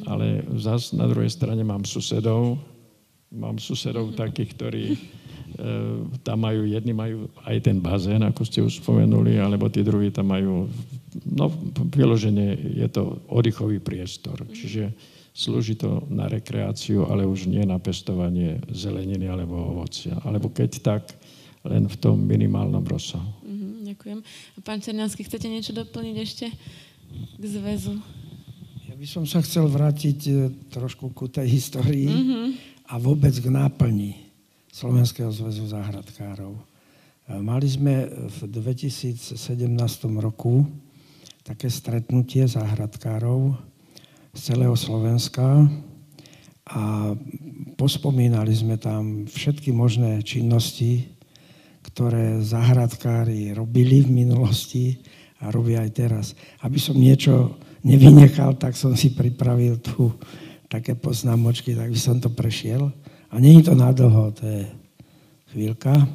Ale 0.05 0.45
zas 0.61 0.93
na 0.93 1.09
druhej 1.09 1.29
strane 1.29 1.65
mám 1.65 1.83
susedov, 1.83 2.57
mám 3.33 3.57
susedov 3.59 4.15
takých, 4.15 4.49
ktorí 4.55 4.85
e, 4.93 4.97
tam 6.21 6.37
majú, 6.47 6.63
jedni 6.63 6.93
majú 6.93 7.27
aj 7.43 7.57
ten 7.65 7.81
bazén, 7.81 8.23
ako 8.23 8.41
ste 8.45 8.63
už 8.63 8.79
spomenuli, 8.79 9.41
alebo 9.41 9.67
tí 9.67 9.83
druhí 9.83 10.13
tam 10.13 10.31
majú, 10.31 10.69
no 11.27 11.51
vyloženie 11.91 12.77
je 12.77 12.87
to 12.87 13.19
oddychový 13.27 13.81
priestor, 13.83 14.37
čiže 14.53 14.93
slúži 15.37 15.77
to 15.77 16.01
na 16.09 16.25
rekreáciu, 16.25 17.05
ale 17.05 17.27
už 17.29 17.45
nie 17.45 17.61
na 17.61 17.77
pestovanie 17.77 18.57
zeleniny 18.73 19.29
alebo 19.29 19.75
ovocia. 19.75 20.17
Alebo 20.25 20.49
keď 20.49 20.71
tak, 20.81 21.03
len 21.61 21.85
v 21.85 21.97
tom 22.01 22.17
minimálnom 22.25 22.81
rozsahu. 22.81 23.36
Ďakujem. 24.07 24.23
Pán 24.63 24.79
Černiansky, 24.79 25.27
chcete 25.27 25.51
niečo 25.51 25.75
doplniť 25.75 26.15
ešte 26.15 26.47
k 27.11 27.43
zväzu? 27.43 27.99
by 28.95 29.03
som 29.03 29.27
sa 29.27 29.43
chcel 29.43 29.67
vrátiť 29.67 30.19
e, 30.31 30.31
trošku 30.71 31.11
ku 31.11 31.27
tej 31.27 31.59
histórii 31.59 32.07
mm-hmm. 32.07 32.47
a 32.87 33.03
vôbec 33.03 33.35
k 33.35 33.51
náplni 33.51 34.31
Slovenského 34.71 35.27
zväzu 35.27 35.67
záhradkárov. 35.67 36.55
E, 36.55 36.61
mali 37.35 37.67
sme 37.67 38.07
v 38.07 38.47
2017 38.47 39.35
roku 40.23 40.63
také 41.43 41.67
stretnutie 41.67 42.47
záhradkárov 42.47 43.59
z 44.31 44.39
celého 44.39 44.79
Slovenska 44.79 45.67
a 46.63 47.11
pospomínali 47.75 48.55
sme 48.55 48.79
tam 48.79 49.27
všetky 49.27 49.75
možné 49.75 50.23
činnosti, 50.23 51.16
ktoré 51.97 52.45
záhradkári 52.45 53.57
robili 53.57 54.05
v 54.05 54.21
minulosti 54.21 55.01
a 55.41 55.49
robia 55.49 55.81
aj 55.81 55.91
teraz. 55.97 56.25
Aby 56.61 56.77
som 56.77 56.93
niečo 56.93 57.57
nevynechal, 57.81 58.53
tak 58.53 58.77
som 58.77 58.93
si 58.93 59.17
pripravil 59.17 59.81
tu 59.81 60.13
také 60.69 60.93
poznámočky, 60.93 61.73
tak 61.73 61.89
by 61.89 61.97
som 61.97 62.21
to 62.21 62.29
prešiel. 62.29 62.93
A 63.33 63.41
není 63.41 63.65
to 63.65 63.73
nadlho, 63.73 64.29
to 64.29 64.45
je 64.45 64.61
chvíľka. 65.49 66.05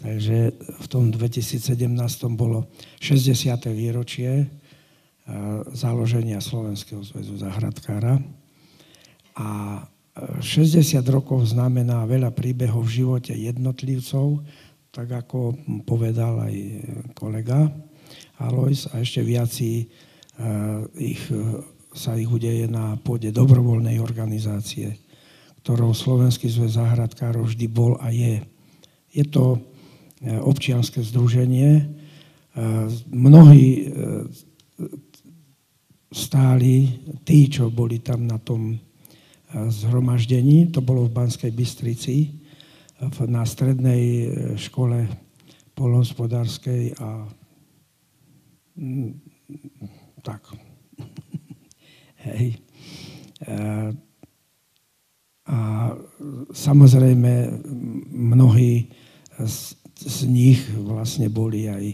Takže 0.00 0.56
v 0.56 0.86
tom 0.88 1.12
2017 1.12 1.76
bolo 2.32 2.72
60. 3.04 3.60
výročie 3.76 4.48
založenia 5.68 6.40
Slovenského 6.40 7.04
zväzu 7.04 7.36
zahradkára. 7.36 8.24
A 9.36 9.48
60 10.16 10.96
rokov 11.12 11.52
znamená 11.52 12.08
veľa 12.08 12.32
príbehov 12.32 12.88
v 12.88 13.04
živote 13.04 13.36
jednotlivcov, 13.36 14.40
tak 14.88 15.12
ako 15.12 15.52
povedal 15.84 16.40
aj 16.40 16.54
kolega 17.12 17.68
Alois, 18.40 18.88
a 18.92 19.04
ešte 19.04 19.20
viací 19.20 19.92
ich, 20.96 21.22
sa 21.92 22.16
ich 22.16 22.28
udeje 22.28 22.64
na 22.64 22.96
pôde 22.96 23.28
dobrovoľnej 23.28 24.00
organizácie, 24.00 24.96
ktorou 25.60 25.92
Slovenský 25.92 26.48
zväz 26.48 26.80
záhradkárov 26.80 27.52
vždy 27.52 27.66
bol 27.68 28.00
a 28.00 28.08
je. 28.08 28.40
Je 29.12 29.24
to 29.28 29.60
občianske 30.24 31.04
združenie. 31.04 31.92
Mnohí 33.12 33.92
stáli, 36.08 37.04
tí, 37.20 37.52
čo 37.52 37.68
boli 37.68 38.00
tam 38.00 38.24
na 38.24 38.40
tom 38.40 38.80
zhromaždení, 39.68 40.68
to 40.68 40.84
bolo 40.84 41.08
v 41.08 41.14
Banskej 41.16 41.52
Bystrici, 41.52 42.46
na 43.28 43.44
strednej 43.44 44.02
e, 44.02 44.26
škole 44.56 45.04
polhospodárskej 45.76 46.96
a 46.96 47.28
mm, 48.76 49.12
tak. 50.24 50.40
Hej. 52.26 52.56
E, 53.44 53.56
a 55.46 55.58
samozrejme 56.50 57.62
mnohí 58.10 58.90
z, 59.38 59.78
z 59.94 60.18
nich 60.26 60.58
vlastne 60.74 61.30
boli 61.30 61.70
aj 61.70 61.84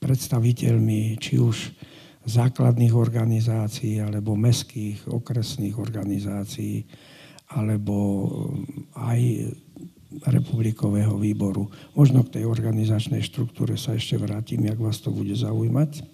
predstaviteľmi 0.00 1.20
či 1.20 1.36
už 1.36 1.56
základných 2.22 2.94
organizácií 2.94 3.98
alebo 3.98 4.38
mestských, 4.38 5.10
okresných 5.10 5.76
organizácií 5.78 6.86
alebo 7.52 8.28
aj 8.94 9.20
republikového 10.28 11.16
výboru. 11.16 11.72
Možno 11.96 12.22
k 12.24 12.40
tej 12.40 12.44
organizačnej 12.44 13.24
štruktúre 13.24 13.80
sa 13.80 13.96
ešte 13.96 14.20
vrátim, 14.20 14.60
jak 14.64 14.76
vás 14.76 15.00
to 15.00 15.08
bude 15.08 15.32
zaujímať. 15.32 16.04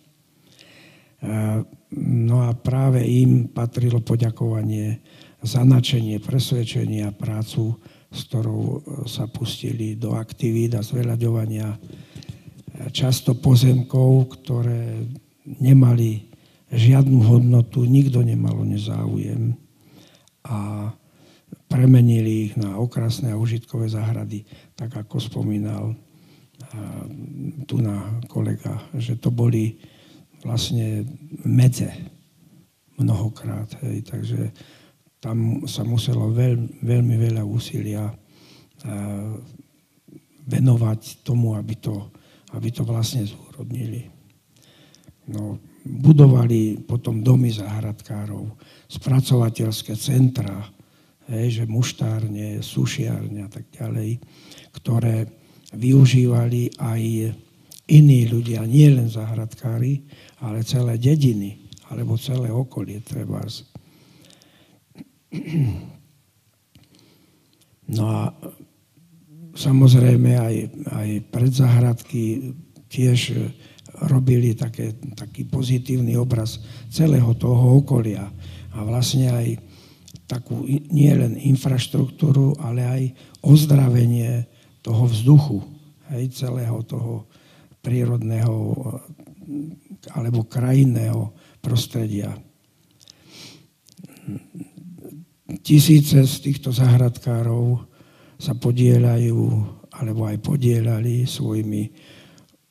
No 1.98 2.46
a 2.46 2.54
práve 2.54 3.02
im 3.02 3.50
patrilo 3.50 3.98
poďakovanie 3.98 5.02
za 5.42 5.66
načenie, 5.66 6.22
presvedčenie 6.22 7.10
a 7.10 7.14
prácu, 7.14 7.74
s 8.08 8.20
ktorou 8.30 8.86
sa 9.06 9.26
pustili 9.26 9.98
do 9.98 10.14
aktivít 10.14 10.78
a 10.78 10.82
zveľaďovania 10.82 11.74
často 12.94 13.34
pozemkov, 13.34 14.38
ktoré 14.38 15.10
nemali 15.56 16.28
žiadnu 16.68 17.24
hodnotu, 17.24 17.88
nikto 17.88 18.20
nemal 18.20 18.61
o 18.61 18.64
ne 18.64 18.76
záujem 18.76 19.56
a 20.44 20.90
premenili 21.68 22.52
ich 22.52 22.54
na 22.61 22.76
okrasné 22.76 23.32
a 23.32 23.40
užitkové 23.40 23.88
záhrady, 23.88 24.44
tak 24.76 24.92
ako 24.96 25.16
spomínal 25.20 25.96
tu 27.64 27.80
na 27.80 28.20
kolega, 28.28 28.76
že 28.96 29.16
to 29.16 29.32
boli 29.32 29.80
vlastne 30.44 31.08
medze 31.48 31.88
mnohokrát. 33.00 33.68
Hej. 33.84 34.04
Takže 34.04 34.40
tam 35.22 35.64
sa 35.64 35.87
muselo 35.87 36.28
veľ, 36.34 36.84
veľmi 36.84 37.16
veľa 37.16 37.42
úsilia 37.46 38.12
venovať 40.48 41.24
tomu, 41.24 41.56
aby 41.56 41.74
to 41.80 42.12
aby 42.56 42.72
to 42.72 42.80
vlastne 42.87 43.28
zúrodnili. 43.28 44.08
No, 45.28 45.60
budovali 45.84 46.80
potom 46.88 47.20
domy 47.20 47.52
záhradkárov, 47.52 48.48
spracovateľské 48.88 49.92
centra, 49.96 50.64
hej, 51.28 51.62
že 51.62 51.64
muštárne, 51.68 52.64
sušiárne 52.64 53.44
a 53.44 53.50
tak 53.52 53.68
ďalej, 53.72 54.20
ktoré 54.72 55.28
využívali 55.76 56.80
aj 56.80 57.02
iní 57.88 58.20
ľudia, 58.28 58.64
nie 58.64 58.88
len 58.88 59.12
záhradkári, 59.12 60.00
ale 60.40 60.64
celé 60.64 60.96
dediny, 60.96 61.60
alebo 61.92 62.16
celé 62.16 62.48
okolie 62.48 63.00
treba. 63.04 63.44
No 67.88 68.04
a 68.04 68.36
Samozrejme 69.58 70.38
aj, 70.38 70.56
aj 70.86 71.08
predzahradky 71.34 72.54
tiež 72.86 73.50
robili 74.06 74.54
také, 74.54 74.94
taký 75.18 75.48
pozitívny 75.48 76.14
obraz 76.14 76.62
celého 76.92 77.34
toho 77.34 77.82
okolia 77.82 78.30
a 78.74 78.78
vlastne 78.87 79.32
aj 79.32 79.46
takú 80.28 80.68
nielen 80.92 81.40
infraštruktúru, 81.40 82.61
ale 82.61 82.82
aj 82.84 83.02
ozdravenie 83.40 84.44
toho 84.84 85.08
vzduchu, 85.08 85.58
hej, 86.12 86.28
celého 86.30 86.84
toho 86.84 87.24
prírodného 87.80 88.54
alebo 90.12 90.44
krajinného 90.44 91.32
prostredia. 91.64 92.37
Tisíce 95.64 96.28
z 96.28 96.34
týchto 96.44 96.68
zahradkárov 96.76 97.88
sa 98.37 98.52
podielajú 98.52 99.64
alebo 99.96 100.28
aj 100.28 100.38
podielali 100.44 101.24
svojimi 101.24 101.88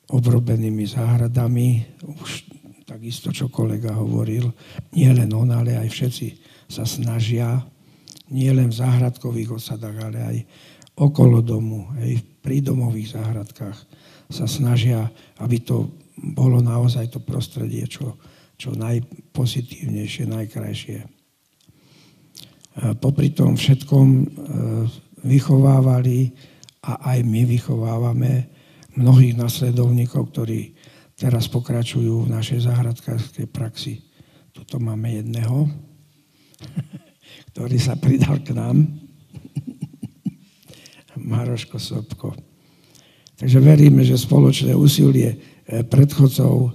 obrobenými 0.08 0.88
záhradami. 0.88 1.84
Už 2.04 2.48
takisto, 2.88 3.28
čo 3.28 3.52
kolega 3.52 3.92
hovoril, 3.92 4.48
nie 4.96 5.12
len 5.12 5.28
on, 5.36 5.52
ale 5.52 5.76
aj 5.76 5.88
všetci 5.92 6.28
sa 6.68 6.88
snažia, 6.88 7.60
nie 8.32 8.48
len 8.52 8.72
v 8.72 8.78
záhradkových 8.80 9.60
osadách, 9.60 9.98
ale 10.00 10.18
aj 10.20 10.36
okolo 10.96 11.44
domu, 11.44 11.88
aj 12.00 12.20
v 12.20 12.24
prídomových 12.40 13.20
záhradkách 13.20 13.78
sa 14.28 14.46
snažia, 14.48 15.08
aby 15.40 15.60
to 15.60 15.88
bolo 16.18 16.58
naozaj 16.58 17.08
to 17.08 17.20
prostredie, 17.22 17.86
čo, 17.86 18.18
čo 18.58 18.74
najpozitívnejšie, 18.74 20.24
najkrajšie. 20.28 20.98
Popri 22.98 23.34
tom 23.34 23.58
všetkom 23.58 24.06
e, 24.06 24.24
vychovávali 25.26 26.30
a 26.86 27.14
aj 27.14 27.18
my 27.26 27.42
vychovávame 27.46 28.57
mnohých 28.98 29.38
nasledovníkov, 29.38 30.34
ktorí 30.34 30.74
teraz 31.14 31.46
pokračujú 31.46 32.26
v 32.26 32.32
našej 32.34 32.66
záhradkárskej 32.66 33.46
praxi. 33.46 34.02
Tuto 34.50 34.82
máme 34.82 35.22
jedného, 35.22 35.70
ktorý 37.54 37.78
sa 37.78 37.94
pridal 37.94 38.42
k 38.42 38.58
nám. 38.58 38.82
Maroško 41.18 41.78
Sobko. 41.78 42.34
Takže 43.38 43.58
veríme, 43.62 44.02
že 44.02 44.18
spoločné 44.18 44.74
úsilie 44.74 45.30
eh, 45.30 45.86
predchodcov 45.86 46.54
eh, 46.66 46.70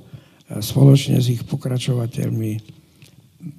spoločne 0.63 1.19
s 1.19 1.27
ich 1.27 1.43
pokračovateľmi 1.43 2.51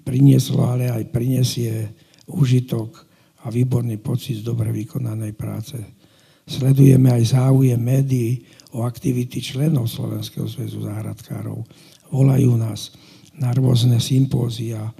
prinieslo, 0.04 0.64
ale 0.64 0.88
aj 0.88 1.12
prinesie 1.12 1.92
užitok 2.32 3.04
a 3.44 3.52
výborný 3.52 4.00
pocit 4.00 4.40
z 4.40 4.46
dobre 4.46 4.72
vykonanej 4.72 5.32
práce. 5.36 5.76
Sledujeme 6.44 7.08
aj 7.08 7.32
záujem 7.32 7.80
médií 7.80 8.44
o 8.76 8.84
aktivity 8.84 9.40
členov 9.40 9.88
Slovenského 9.88 10.44
zväzu 10.44 10.84
záhradkárov. 10.84 11.64
Volajú 12.12 12.52
nás 12.60 12.92
na 13.40 13.50
rôzne 13.56 13.96
sympózia, 13.96 14.84
e, 14.84 14.92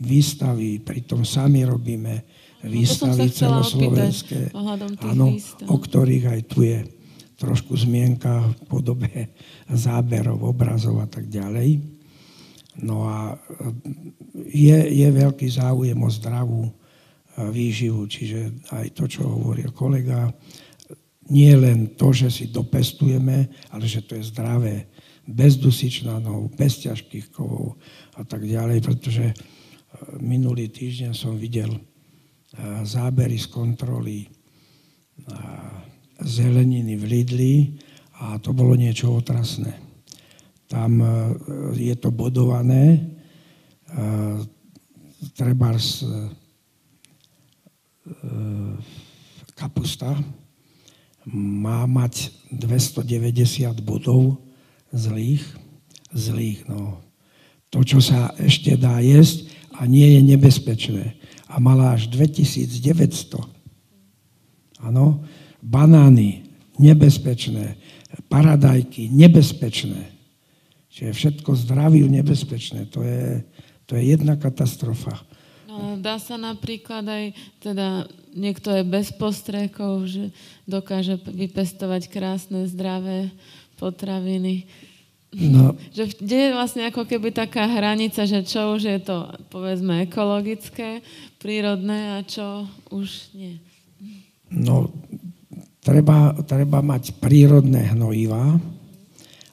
výstavy, 0.00 0.80
pritom 0.80 1.26
sami 1.26 1.66
robíme 1.66 2.24
výstavy 2.64 3.32
celoslovenské, 3.32 4.52
áno, 5.02 5.34
o 5.66 5.76
ktorých 5.80 6.26
aj 6.28 6.40
tu 6.46 6.62
je 6.62 6.84
trošku 7.40 7.72
zmienka 7.72 8.44
v 8.44 8.54
podobe 8.68 9.12
záberov, 9.72 10.44
obrazov 10.44 11.00
a 11.00 11.08
tak 11.08 11.26
ďalej. 11.32 11.80
No 12.84 13.08
a 13.08 13.34
e, 13.34 13.36
je, 14.46 14.78
je 14.94 15.08
veľký 15.10 15.48
záujem 15.48 15.98
o 15.98 16.10
zdravú 16.12 16.70
výživu. 17.38 18.08
Čiže 18.10 18.70
aj 18.74 18.86
to, 18.96 19.04
čo 19.06 19.28
hovoril 19.28 19.70
kolega, 19.70 20.32
nie 21.30 21.54
len 21.54 21.94
to, 21.94 22.10
že 22.10 22.28
si 22.28 22.44
dopestujeme, 22.50 23.46
ale 23.70 23.84
že 23.86 24.02
to 24.02 24.18
je 24.18 24.28
zdravé, 24.34 24.90
bez 25.30 25.62
dusičnanov, 25.62 26.50
bez 26.58 26.82
ťažkých 26.82 27.30
kovov 27.30 27.78
a 28.18 28.26
tak 28.26 28.42
ďalej, 28.42 28.82
pretože 28.82 29.26
e, 29.30 29.34
minulý 30.18 30.74
týždeň 30.74 31.14
som 31.14 31.38
videl 31.38 31.70
e, 31.70 31.80
zábery 32.82 33.38
z 33.38 33.46
kontroly 33.46 34.26
e, 34.26 34.28
zeleniny 36.18 36.98
v 36.98 37.04
Lidli 37.06 37.54
a 38.20 38.42
to 38.42 38.50
bolo 38.50 38.74
niečo 38.74 39.14
otrasné. 39.14 39.72
Tam 40.70 41.02
je 41.74 41.90
to 41.98 42.14
bodované, 42.14 43.02
treba 45.34 45.74
kapusta 49.54 50.16
má 51.30 51.84
mať 51.84 52.32
290 52.50 53.80
bodov 53.84 54.40
zlých. 54.90 55.44
Zlých, 56.10 56.66
no. 56.66 56.98
To, 57.70 57.86
čo 57.86 58.02
sa 58.02 58.34
ešte 58.40 58.74
dá 58.74 58.98
jesť 58.98 59.46
a 59.78 59.86
nie 59.86 60.18
je 60.18 60.20
nebezpečné. 60.34 61.14
A 61.46 61.62
mala 61.62 61.94
až 61.94 62.10
2900. 62.10 63.38
Áno. 64.82 65.22
Banány, 65.62 66.50
nebezpečné. 66.80 67.76
Paradajky, 68.26 69.12
nebezpečné. 69.12 70.10
Čiže 70.90 71.12
všetko 71.14 71.50
zdraviu 71.54 72.10
nebezpečné. 72.10 72.90
To 72.90 73.06
je, 73.06 73.46
to 73.86 73.94
je 73.94 74.02
jedna 74.18 74.34
katastrofa. 74.34 75.22
Dá 76.00 76.18
sa 76.18 76.34
napríklad 76.40 77.04
aj, 77.06 77.24
teda 77.62 78.10
niekto 78.34 78.74
je 78.74 78.82
bez 78.86 79.14
postrekov, 79.14 80.06
že 80.06 80.34
dokáže 80.66 81.18
vypestovať 81.18 82.10
krásne, 82.10 82.66
zdravé 82.66 83.30
potraviny. 83.78 84.66
No. 85.30 85.78
Že 85.96 86.18
kde 86.18 86.38
je 86.50 86.56
vlastne 86.58 86.82
ako 86.90 87.06
keby 87.06 87.30
taká 87.30 87.62
hranica, 87.70 88.26
že 88.26 88.42
čo 88.42 88.74
už 88.74 88.82
je 88.82 88.98
to, 88.98 89.30
povedzme, 89.54 90.02
ekologické, 90.02 91.06
prírodné 91.38 92.18
a 92.18 92.26
čo 92.26 92.66
už 92.90 93.30
nie? 93.38 93.62
No, 94.50 94.90
treba, 95.78 96.34
treba 96.42 96.82
mať 96.82 97.22
prírodné 97.22 97.94
hnojivá 97.94 98.58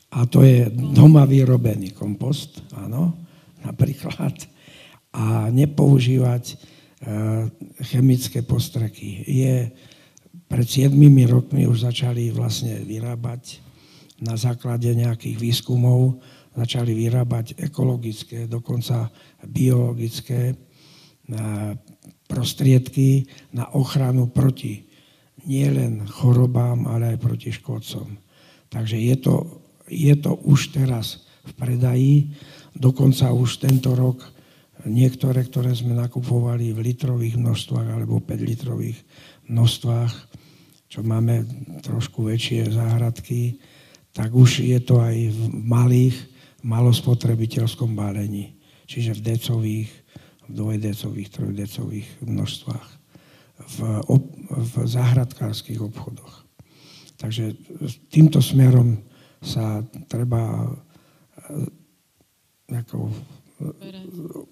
a 0.10 0.20
to 0.26 0.42
je 0.42 0.66
doma 0.74 1.30
vyrobený 1.30 1.94
kompost, 1.94 2.58
áno, 2.74 3.14
napríklad 3.62 4.34
a 5.18 5.50
nepoužívať 5.50 6.46
e, 6.54 6.56
chemické 7.90 8.46
postreky. 8.46 9.26
Je, 9.26 9.74
pred 10.46 10.68
7 10.70 10.94
rokmi 11.26 11.66
už 11.66 11.90
začali 11.90 12.30
vlastne 12.30 12.86
vyrábať 12.86 13.66
na 14.22 14.38
základe 14.38 14.94
nejakých 14.94 15.42
výskumov, 15.42 16.22
začali 16.54 16.94
vyrábať 16.94 17.58
ekologické, 17.58 18.46
dokonca 18.46 19.10
biologické 19.50 20.54
e, 20.54 20.56
prostriedky 22.30 23.26
na 23.58 23.74
ochranu 23.74 24.30
proti 24.30 24.86
nielen 25.50 26.06
chorobám, 26.06 26.86
ale 26.86 27.16
aj 27.16 27.24
proti 27.24 27.50
škodcom. 27.50 28.20
Takže 28.70 29.02
je 29.02 29.16
to, 29.18 29.36
je 29.90 30.14
to 30.14 30.36
už 30.46 30.78
teraz 30.78 31.26
v 31.48 31.52
predaji, 31.58 32.16
dokonca 32.76 33.32
už 33.32 33.64
tento 33.64 33.96
rok 33.96 34.37
Niektoré, 34.88 35.44
ktoré 35.44 35.76
sme 35.76 35.94
nakupovali 35.94 36.72
v 36.72 36.92
litrových 36.92 37.36
množstvách 37.36 37.88
alebo 37.92 38.24
5 38.24 38.40
litrových 38.40 38.98
množstvách, 39.52 40.14
čo 40.88 41.04
máme 41.04 41.44
trošku 41.84 42.24
väčšie 42.24 42.72
záhradky, 42.72 43.60
tak 44.16 44.32
už 44.32 44.64
je 44.64 44.80
to 44.80 45.04
aj 45.04 45.16
v 45.30 45.42
malých, 45.52 46.16
malospotrebiteľskom 46.66 47.94
balení. 47.94 48.58
Čiže 48.88 49.20
v 49.20 49.26
decových, 49.36 49.92
v 50.48 50.52
dvojdecových, 50.52 51.30
trojdecových 51.30 52.08
množstvách. 52.24 52.88
V, 53.58 53.78
ob, 54.08 54.24
v 54.48 54.74
záhradkárských 54.88 55.82
obchodoch. 55.82 56.46
Takže 57.18 57.58
týmto 58.14 58.40
smerom 58.40 59.02
sa 59.42 59.82
treba 60.08 60.66
eh, 60.66 60.74
ako 62.74 63.12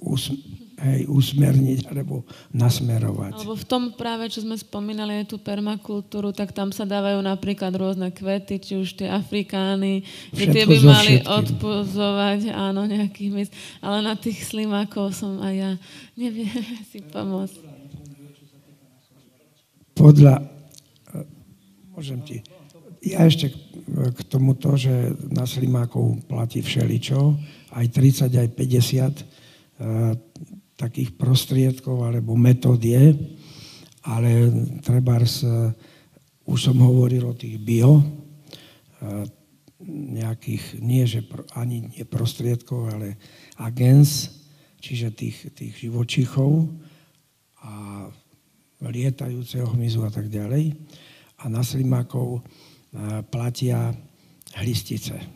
us, 0.01 0.33
hej, 0.81 1.05
usmerniť 1.05 1.85
alebo 1.93 2.25
nasmerovať. 2.49 3.37
Alebo 3.37 3.53
v 3.53 3.65
tom 3.69 3.93
práve, 3.93 4.33
čo 4.33 4.41
sme 4.41 4.57
spomínali 4.57 5.21
aj 5.21 5.29
tú 5.29 5.37
permakultúru, 5.37 6.33
tak 6.33 6.51
tam 6.57 6.73
sa 6.73 6.89
dávajú 6.89 7.21
napríklad 7.21 7.69
rôzne 7.77 8.09
kvety, 8.09 8.57
či 8.57 8.73
už 8.81 8.97
tie 8.97 9.07
afrikány, 9.13 10.01
že 10.33 10.49
tie 10.49 10.65
by 10.65 10.77
mali 10.81 11.15
odpozovať, 11.21 12.49
áno, 12.49 12.89
nejakých 12.89 13.29
miest. 13.29 13.53
Ale 13.77 14.01
na 14.01 14.17
tých 14.17 14.41
slimákov 14.41 15.13
som 15.13 15.37
aj 15.37 15.53
ja 15.53 15.71
neviem 16.17 16.49
si 16.89 17.05
pomôcť. 17.05 17.77
Podľa, 19.95 20.43
môžem 21.95 22.19
ti, 22.25 22.37
ja 23.05 23.23
ešte 23.23 23.53
k 24.11 24.19
tomuto, 24.27 24.75
že 24.75 25.13
na 25.31 25.47
slimákov 25.47 26.25
platí 26.29 26.61
všeličo, 26.61 27.37
aj 27.73 27.85
30, 27.91 28.33
aj 28.35 28.49
50 28.51 28.55
uh, 28.55 29.11
e, 29.11 29.23
takých 30.75 31.15
prostriedkov 31.19 32.07
alebo 32.07 32.35
metód 32.39 32.79
je, 32.79 33.15
ale 34.05 34.51
treba 34.85 35.19
uh, 35.19 35.71
už 36.45 36.59
som 36.59 36.77
hovoril 36.77 37.25
o 37.25 37.37
tých 37.37 37.57
bio, 37.57 37.99
uh, 37.99 39.23
nejakých, 39.85 40.79
nie 40.81 41.03
že 41.05 41.25
ani 41.53 41.91
nie 41.93 42.05
prostriedkov, 42.07 42.95
ale 42.95 43.19
agens, 43.59 44.31
čiže 44.81 45.13
tých, 45.13 45.37
tých 45.53 45.73
živočichov 45.87 46.69
a 47.65 48.05
lietajúceho 48.85 49.73
hmyzu 49.73 50.05
a 50.05 50.11
tak 50.13 50.29
ďalej. 50.29 50.77
A 51.41 51.49
na 51.49 51.65
slimákov 51.65 52.45
platia 53.27 53.91
hlistice 54.55 55.35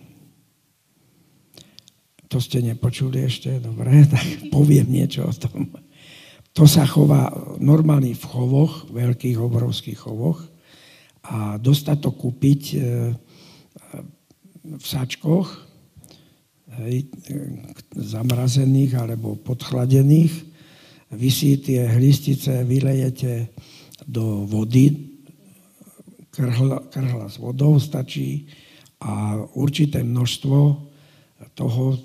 to 2.30 2.38
ste 2.38 2.62
nepočuli 2.62 3.26
ešte, 3.26 3.58
dobre, 3.58 3.89
tak 4.13 4.54
poviem 4.54 4.88
niečo 4.88 5.26
o 5.26 5.34
tom. 5.34 5.74
To 6.54 6.69
sa 6.69 6.86
chová 6.86 7.34
normálne 7.58 8.13
v 8.13 8.26
chovoch, 8.26 8.86
veľkých, 8.93 9.38
obrovských 9.41 9.98
chovoch 9.98 10.39
a 11.26 11.58
dostať 11.58 11.98
to 12.00 12.10
kúpiť 12.13 12.62
e, 12.74 12.78
v 14.69 14.86
sačkoch, 14.86 15.50
hej, 16.86 17.10
zamrazených 17.98 18.98
alebo 18.98 19.38
podchladených. 19.38 20.34
Vy 21.10 21.30
tie 21.65 21.89
hlistice 21.89 22.62
vylejete 22.65 23.50
do 24.06 24.45
vody, 24.45 25.09
krhla, 26.39 26.88
krhla 26.88 27.28
s 27.28 27.36
vodou 27.36 27.75
stačí. 27.75 28.47
A 29.04 29.36
určité 29.60 30.04
množstvo 30.04 30.60
toho 31.56 31.99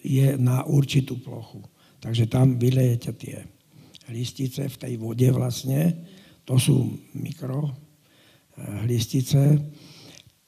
je 0.00 0.36
na 0.40 0.64
určitú 0.64 1.20
plochu. 1.20 1.60
Takže 2.00 2.24
tam 2.32 2.56
vylejete 2.56 3.12
tie 3.20 3.44
listice 4.08 4.68
v 4.68 4.76
tej 4.80 4.92
vode 4.96 5.28
vlastne, 5.28 6.08
to 6.48 6.56
sú 6.56 6.96
mikro 7.14 7.68
eh, 7.68 8.88
hlistice, 8.88 9.60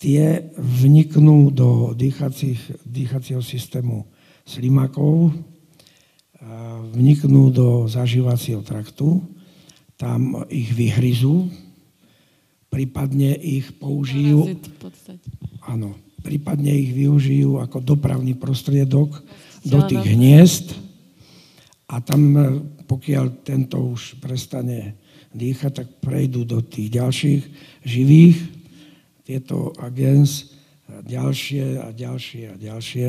tie 0.00 0.50
vniknú 0.58 1.54
do 1.54 1.94
dýchacieho 2.82 3.44
systému 3.44 4.08
slimakov, 4.48 5.30
eh, 5.30 5.36
vniknú 6.96 7.52
do 7.52 7.86
zažívacieho 7.86 8.64
traktu, 8.64 9.20
tam 10.00 10.42
ich 10.50 10.74
vyhryzú, 10.74 11.46
prípadne 12.72 13.36
ich 13.36 13.68
použijú... 13.76 14.48
Áno, 15.68 15.92
prípadne 16.24 16.72
ich 16.72 16.96
využijú 16.96 17.60
ako 17.60 17.84
dopravný 17.84 18.32
prostriedok 18.32 19.20
do 19.68 19.78
tých 19.84 20.04
hniezd. 20.16 20.66
A 21.92 22.00
tam, 22.00 22.20
e, 22.32 22.42
pokiaľ 22.88 23.44
tento 23.44 23.76
už 23.76 24.16
prestane 24.24 24.96
dýchať, 25.36 25.72
tak 25.84 25.88
prejdú 26.00 26.48
do 26.48 26.64
tých 26.64 26.88
ďalších 26.96 27.42
živých, 27.84 28.38
tieto 29.28 29.76
agens, 29.76 30.56
a 30.92 31.00
ďalšie 31.00 31.64
a 31.80 31.88
ďalšie 31.92 32.42
a 32.52 32.54
ďalšie, 32.56 33.08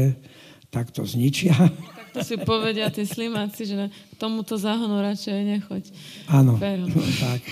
tak 0.72 0.90
to 0.96 1.04
zničia. 1.04 1.54
Tak 1.54 2.08
to 2.16 2.20
si 2.24 2.36
povedia 2.40 2.88
tí 2.94 3.04
slimáci, 3.04 3.68
že 3.68 3.92
tomuto 4.16 4.56
záhonu 4.56 5.04
radšej 5.04 5.38
nechoď. 5.58 5.84
Áno, 6.32 6.56
tak. 7.26 7.44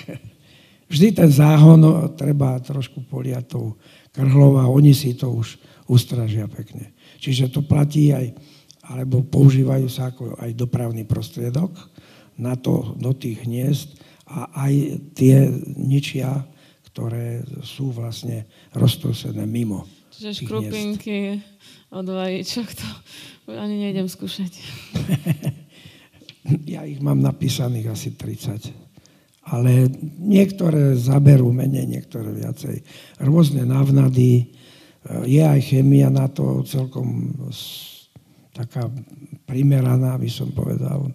Vždy 0.92 1.16
ten 1.16 1.32
záhon 1.32 1.80
treba 2.20 2.60
trošku 2.60 3.08
poliať 3.08 3.56
tou 3.56 3.80
krhlov 4.12 4.60
a 4.60 4.68
oni 4.68 4.92
si 4.92 5.16
to 5.16 5.32
už 5.32 5.56
ustražia 5.88 6.52
pekne. 6.52 6.92
Čiže 7.16 7.48
to 7.48 7.64
platí 7.64 8.12
aj, 8.12 8.36
alebo 8.92 9.24
používajú 9.24 9.88
sa 9.88 10.12
ako 10.12 10.36
aj 10.36 10.52
dopravný 10.52 11.08
prostriedok 11.08 11.72
na 12.36 12.60
to, 12.60 12.92
do 13.00 13.16
tých 13.16 13.48
hniezd 13.48 14.04
a 14.28 14.68
aj 14.68 14.74
tie 15.16 15.48
ničia, 15.80 16.44
ktoré 16.92 17.40
sú 17.64 17.96
vlastne 17.96 18.52
roztrúsené 18.76 19.48
mimo. 19.48 19.88
Čiže 20.12 20.44
škrupinky 20.44 21.40
od 21.88 22.04
vajíčok, 22.04 22.68
to 22.68 22.88
ani 23.48 23.80
nejdem 23.80 24.12
skúšať. 24.12 24.52
ja 26.76 26.84
ich 26.84 27.00
mám 27.00 27.24
napísaných 27.24 27.96
asi 27.96 28.12
30 28.12 28.91
ale 29.52 29.92
niektoré 30.16 30.96
zaberú 30.96 31.52
menej, 31.52 31.84
niektoré 31.84 32.32
viacej. 32.32 32.80
Rôzne 33.20 33.68
návnady, 33.68 34.40
e, 34.40 34.44
je 35.28 35.44
aj 35.44 35.60
chemia 35.60 36.08
na 36.08 36.32
to 36.32 36.64
celkom 36.64 37.36
taká 38.56 38.88
primeraná, 39.44 40.16
by 40.16 40.32
som 40.32 40.56
povedal. 40.56 41.12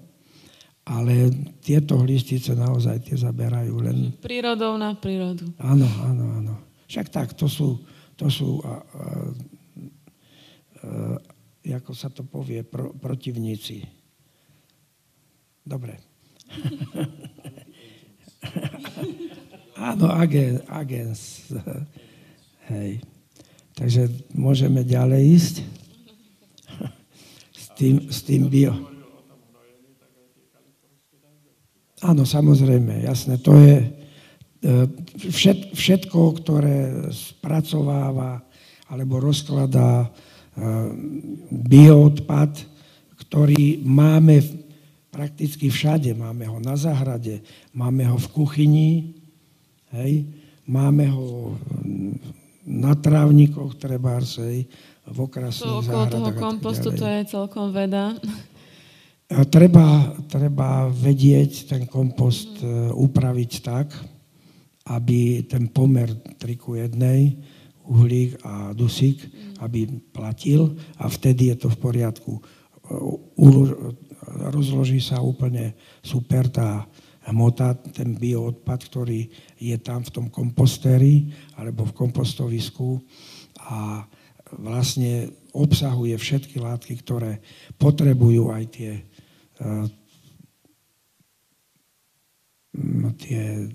Ale 0.87 1.33
tieto 1.65 1.99
hlistice 2.05 2.53
naozaj 2.53 3.09
tie 3.09 3.17
zaberajú 3.17 3.75
len... 3.81 4.13
Prírodou 4.21 4.77
na 4.77 4.93
prírodu. 4.93 5.49
Áno, 5.57 5.89
áno, 6.05 6.25
áno. 6.37 6.55
Však 6.87 7.09
tak, 7.09 7.33
to 7.35 7.49
sú, 7.49 7.81
to 8.15 8.29
sú 8.29 8.61
a, 8.63 8.69
a, 8.69 8.71
a, 8.77 8.79
ako 11.83 11.93
sa 11.97 12.13
to 12.13 12.23
povie, 12.23 12.63
pro, 12.63 12.95
protivníci. 12.95 13.83
Dobre. 15.67 15.99
Áno, 19.77 20.09
agen, 20.09 20.65
agens. 20.73 21.47
Hej. 22.73 23.05
Takže 23.77 24.09
môžeme 24.33 24.81
ďalej 24.81 25.23
ísť 25.37 25.57
s 27.53 27.67
tým, 27.77 28.09
s 28.09 28.25
tým 28.25 28.49
bio. 28.49 28.73
Áno, 32.01 32.25
samozrejme, 32.25 33.05
jasné. 33.05 33.37
To 33.45 33.53
je 33.57 33.77
e, 33.81 33.89
všet, 35.29 35.77
všetko, 35.77 36.21
ktoré 36.41 37.09
spracováva 37.13 38.41
alebo 38.89 39.21
rozkladá 39.21 40.05
e, 40.05 40.09
bioodpad, 41.53 42.53
ktorý 43.29 43.85
máme 43.85 44.66
prakticky 45.17 45.73
všade. 45.73 46.13
Máme 46.13 46.45
ho 46.45 46.61
na 46.61 46.77
záhrade, 46.77 47.41
máme 47.73 48.05
ho 48.05 48.21
v 48.21 48.29
kuchyni, 48.37 49.17
hej, 49.97 50.29
máme 50.69 51.09
ho 51.09 51.57
na 52.69 52.93
trávnikoch, 52.93 53.81
trebárs, 53.81 54.37
hej, 54.45 54.69
v 55.09 55.19
okrasných 55.25 55.73
to 55.73 55.81
okolo 55.81 56.05
toho 56.13 56.31
kompostu 56.37 56.89
to 56.93 57.07
je 57.09 57.21
celkom 57.33 57.73
veda. 57.73 58.13
A 59.27 59.43
treba, 59.43 60.15
treba 60.31 60.87
vedieť 60.87 61.67
ten 61.67 61.83
kompost 61.89 62.63
mm. 62.63 62.95
upraviť 62.95 63.53
tak, 63.59 63.91
aby 64.87 65.43
ten 65.51 65.67
pomer 65.67 66.11
3 66.39 66.63
ku 66.63 66.79
1, 66.79 66.95
uhlík 67.87 68.39
a 68.47 68.71
dusík, 68.71 69.19
mm. 69.27 69.63
aby 69.67 69.87
platil 70.15 70.79
a 70.99 71.11
vtedy 71.11 71.55
je 71.55 71.57
to 71.59 71.69
v 71.71 71.79
poriadku. 71.79 72.33
Rozloží 74.27 74.99
sa 74.99 75.23
úplne 75.23 75.79
super 76.03 76.51
tá 76.51 76.87
hmota, 77.27 77.75
ten 77.95 78.15
bioodpad, 78.15 78.81
ktorý 78.87 79.27
je 79.59 79.77
tam 79.83 80.03
v 80.03 80.11
tom 80.15 80.27
kompostéri 80.31 81.31
alebo 81.59 81.87
v 81.87 81.97
kompostovisku 81.97 83.03
a 83.67 84.07
vlastne 84.63 85.31
obsahuje 85.51 86.15
všetky 86.15 86.63
látky, 86.63 87.03
ktoré 87.03 87.43
potrebujú 87.79 88.55
aj 88.55 88.65
tie 88.71 88.93
Eh, 89.57 89.89
tie 93.17 93.41
eh, 93.41 93.69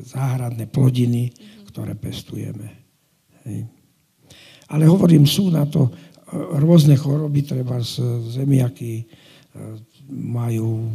záhradné 0.00 0.64
plodiny, 0.72 1.28
ktoré 1.68 1.92
pestujeme. 1.92 2.68
Hej. 3.44 3.68
Ale 4.72 4.88
hovorím, 4.88 5.28
sú 5.28 5.52
na 5.52 5.68
to 5.68 5.92
eh, 5.92 5.92
rôzne 6.56 6.96
choroby, 6.96 7.44
treba 7.44 7.84
z 7.84 8.00
zemiaky 8.32 9.04
majú 10.10 10.94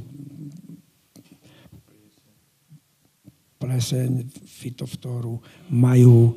pleseň, 3.62 4.26
fitoftóru, 4.48 5.38
majú 5.70 6.36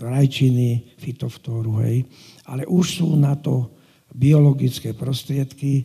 rajčiny, 0.00 0.96
fitoftóru, 0.96 1.82
hej. 1.84 2.06
Ale 2.48 2.64
už 2.64 3.02
sú 3.02 3.08
na 3.18 3.36
to 3.36 3.74
biologické 4.14 4.94
prostriedky, 4.94 5.84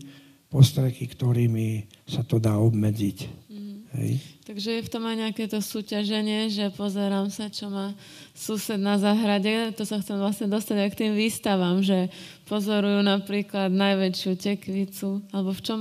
postreky, 0.49 1.09
ktorými 1.09 1.89
sa 2.05 2.21
to 2.21 2.37
dá 2.37 2.57
obmedziť. 2.57 3.48
Hej. 3.89 4.21
Takže 4.45 4.69
je 4.69 4.85
v 4.85 4.91
tom 4.93 5.01
aj 5.09 5.17
nejaké 5.17 5.49
to 5.49 5.65
súťaženie, 5.65 6.53
že 6.53 6.69
pozerám 6.77 7.33
sa, 7.33 7.49
čo 7.49 7.73
má 7.73 7.97
sused 8.37 8.77
na 8.77 9.01
záhrade. 9.01 9.73
To 9.73 9.81
sa 9.81 9.97
chcem 9.97 10.17
vlastne 10.21 10.45
dostať 10.45 10.77
aj 10.77 10.89
k 10.93 10.99
tým 11.05 11.13
výstavám, 11.17 11.81
že 11.81 12.13
pozorujú 12.45 13.01
napríklad 13.01 13.73
najväčšiu 13.73 14.31
tekvicu, 14.37 15.25
alebo 15.33 15.53
v 15.53 15.61
čom 15.65 15.79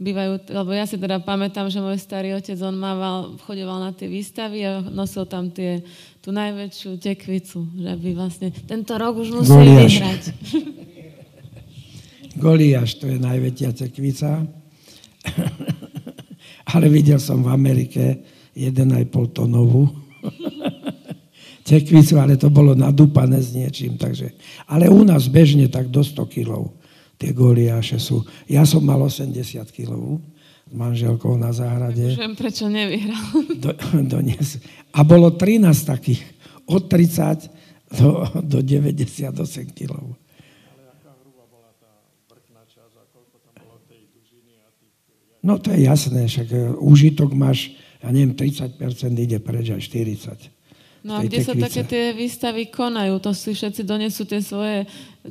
bývajú, 0.00 0.56
alebo 0.56 0.72
ja 0.72 0.88
si 0.88 0.96
teda 0.96 1.20
pamätám, 1.20 1.68
že 1.68 1.84
môj 1.84 2.00
starý 2.00 2.32
otec, 2.32 2.56
on 2.64 2.80
mával, 2.80 3.36
chodeval 3.44 3.76
na 3.76 3.92
tie 3.92 4.08
výstavy 4.08 4.64
a 4.64 4.80
nosil 4.80 5.28
tam 5.28 5.52
tie, 5.52 5.84
tú 6.24 6.32
najväčšiu 6.32 6.96
tekvicu, 6.96 7.68
že 7.76 7.92
by 7.92 8.10
vlastne 8.16 8.48
tento 8.64 8.96
rok 8.96 9.20
už 9.20 9.36
museli 9.36 9.68
vyhrať. 9.84 10.22
Goliáš, 12.40 12.96
to 12.96 13.04
je 13.04 13.20
najväčšia 13.20 13.70
cekvica. 13.76 14.48
Ale 16.74 16.86
videl 16.92 17.18
som 17.18 17.42
v 17.42 17.50
Amerike 17.50 18.20
1,5 18.54 19.10
tonovú 19.34 19.88
cekvicu, 21.68 22.18
ale 22.18 22.36
to 22.38 22.50
bolo 22.50 22.74
nadúpané 22.74 23.38
s 23.42 23.54
niečím. 23.54 23.98
Takže. 23.98 24.34
Ale 24.70 24.90
u 24.90 25.02
nás 25.02 25.26
bežne 25.30 25.70
tak 25.70 25.88
do 25.88 26.04
100 26.04 26.26
kilov 26.30 26.80
tie 27.20 27.36
goliáše 27.36 28.00
sú. 28.00 28.24
Ja 28.48 28.64
som 28.64 28.80
mal 28.80 28.96
80 28.96 29.36
kilov 29.68 30.24
s 30.64 30.72
manželkou 30.72 31.36
na 31.36 31.52
záhrade. 31.52 32.16
Viem, 32.16 32.32
prečo 32.32 32.64
nevyhral. 32.72 33.28
Do, 33.62 33.76
donies. 34.08 34.56
A 34.96 35.04
bolo 35.04 35.36
13 35.36 35.68
takých. 35.84 36.24
Od 36.64 36.88
30 36.88 37.60
do, 37.90 38.22
do 38.40 38.58
98 38.64 39.34
kilov. 39.74 40.16
No 45.40 45.56
to 45.56 45.72
je 45.72 45.88
jasné, 45.88 46.28
však 46.28 46.48
e, 46.52 46.58
užitok 46.76 47.32
máš, 47.32 47.72
ja 48.04 48.12
neviem, 48.12 48.36
30% 48.36 48.76
ide 49.16 49.40
preč 49.40 49.72
aj 49.72 49.80
40%. 49.80 50.60
No 51.00 51.16
a 51.16 51.24
kde 51.24 51.40
tekvice. 51.40 51.48
sa 51.48 51.54
také 51.56 51.82
tie 51.88 52.04
výstavy 52.12 52.68
konajú? 52.68 53.24
To 53.24 53.32
si 53.32 53.56
všetci 53.56 53.88
donesú 53.88 54.28
tie 54.28 54.44
svoje 54.44 54.84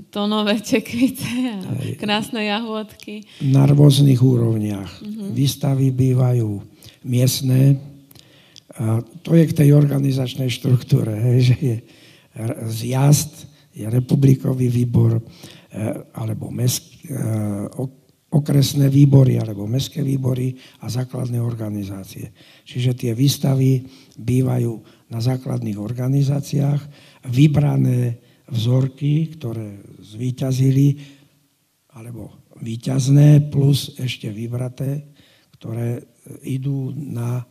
tónové 0.10 0.58
tekvice 0.66 1.30
a 1.62 1.70
krásne 1.94 2.50
jahôdky. 2.50 3.22
Na 3.54 3.70
rôznych 3.70 4.18
úrovniach. 4.18 4.90
Uh-huh. 4.98 5.30
Výstavy 5.30 5.94
bývajú 5.94 6.58
miestne. 7.06 7.78
A 8.82 9.06
to 9.22 9.38
je 9.38 9.46
k 9.46 9.58
tej 9.62 9.70
organizačnej 9.78 10.50
štruktúre, 10.50 11.14
hej, 11.14 11.54
že 11.54 11.56
je 11.62 11.76
zjazd, 12.66 13.46
je 13.76 13.86
republikový 13.86 14.72
výbor, 14.72 15.20
e, 15.20 15.22
alebo 16.16 16.50
mesk, 16.50 16.82
e, 17.06 17.14
okresné 18.30 18.94
výbory 18.94 19.42
alebo 19.42 19.66
mestské 19.66 20.06
výbory 20.06 20.54
a 20.86 20.90
základné 20.90 21.42
organizácie. 21.42 22.30
Čiže 22.62 22.94
tie 22.94 23.12
výstavy 23.18 23.82
bývajú 24.22 24.74
na 25.10 25.18
základných 25.18 25.82
organizáciách, 25.82 26.82
vybrané 27.34 28.22
vzorky, 28.50 29.34
ktoré 29.34 29.82
zvíťazili, 30.02 31.02
alebo 31.98 32.46
výťazné, 32.62 33.50
plus 33.50 33.98
ešte 33.98 34.30
vybraté, 34.30 35.10
ktoré 35.58 36.06
idú 36.46 36.94
na 36.94 37.42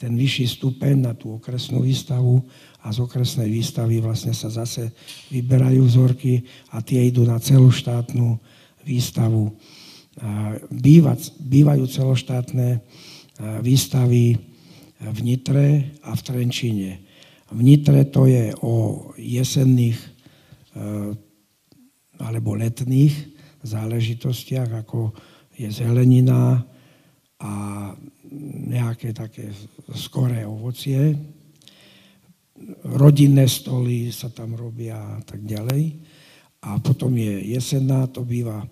ten 0.00 0.16
vyšší 0.16 0.58
stupeň, 0.58 0.94
na 1.04 1.12
tú 1.12 1.36
okresnú 1.36 1.84
výstavu. 1.84 2.40
A 2.84 2.92
z 2.92 2.98
okresnej 3.00 3.48
výstavy 3.48 4.00
vlastne 4.00 4.32
sa 4.32 4.48
zase 4.48 4.92
vyberajú 5.32 5.84
vzorky 5.84 6.44
a 6.72 6.80
tie 6.80 7.08
idú 7.08 7.24
na 7.24 7.40
celú 7.40 7.72
štátnu 7.72 8.36
výstavu 8.84 9.52
bývať, 10.72 11.36
bývajú 11.36 11.84
celoštátne 11.84 12.80
výstavy 13.60 14.38
v 15.04 15.18
Nitre 15.20 15.92
a 16.00 16.16
v 16.16 16.20
Trenčine. 16.24 16.90
V 17.52 17.60
Nitre 17.60 18.08
to 18.08 18.24
je 18.24 18.56
o 18.64 19.08
jesenných 19.20 20.00
alebo 22.18 22.56
letných 22.56 23.14
záležitostiach, 23.60 24.86
ako 24.86 25.12
je 25.54 25.68
zelenina 25.70 26.62
a 27.38 27.52
nejaké 28.64 29.12
také 29.12 29.52
skoré 29.92 30.48
ovocie. 30.48 31.14
Rodinné 32.96 33.44
stoly 33.50 34.08
sa 34.08 34.32
tam 34.32 34.56
robia 34.56 34.96
a 34.98 35.20
tak 35.20 35.44
ďalej. 35.44 36.00
A 36.64 36.80
potom 36.80 37.12
je 37.12 37.44
jesenná, 37.54 38.08
to 38.08 38.24
býva 38.24 38.64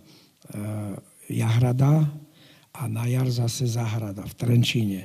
Jahrada 1.29 2.09
a 2.73 2.83
na 2.89 3.05
jar 3.07 3.29
zase 3.29 3.69
Zahrada 3.69 4.25
v 4.25 4.35
Trenčíne. 4.35 5.03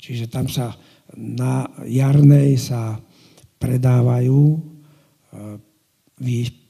Čiže 0.00 0.30
tam 0.30 0.46
sa 0.48 0.72
na 1.18 1.66
jarnej 1.82 2.54
sa 2.54 3.02
predávajú 3.58 4.40
e, 4.54 4.58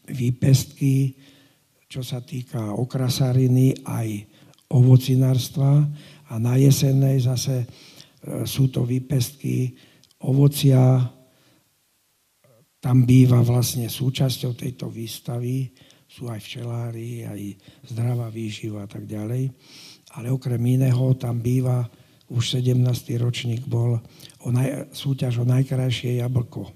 výpestky, 0.09 1.15
čo 1.91 2.01
sa 2.01 2.25
týka 2.25 2.73
okrasariny 2.73 3.85
aj 3.85 4.09
ovocinárstva. 4.73 5.85
A 6.31 6.35
na 6.41 6.57
jesennej 6.57 7.21
zase 7.21 7.63
e, 7.63 7.67
sú 8.49 8.73
to 8.73 8.89
výpestky 8.89 9.77
ovocia, 10.25 11.05
tam 12.81 13.05
býva 13.05 13.45
vlastne 13.45 13.93
súčasťou 13.93 14.57
tejto 14.57 14.89
výstavy 14.89 15.69
sú 16.11 16.27
aj 16.27 16.43
včelári, 16.43 17.23
aj 17.23 17.41
zdravá 17.87 18.27
výživa 18.35 18.83
a 18.83 18.91
tak 18.91 19.07
ďalej. 19.07 19.55
Ale 20.19 20.35
okrem 20.35 20.59
iného 20.59 21.15
tam 21.15 21.39
býva, 21.39 21.87
už 22.31 22.63
17. 22.63 22.83
ročník 23.19 23.63
bol 23.67 23.99
o 24.43 24.49
naj, 24.51 24.91
súťaž 24.91 25.43
o 25.43 25.45
najkrajšie 25.47 26.19
jablko. 26.19 26.67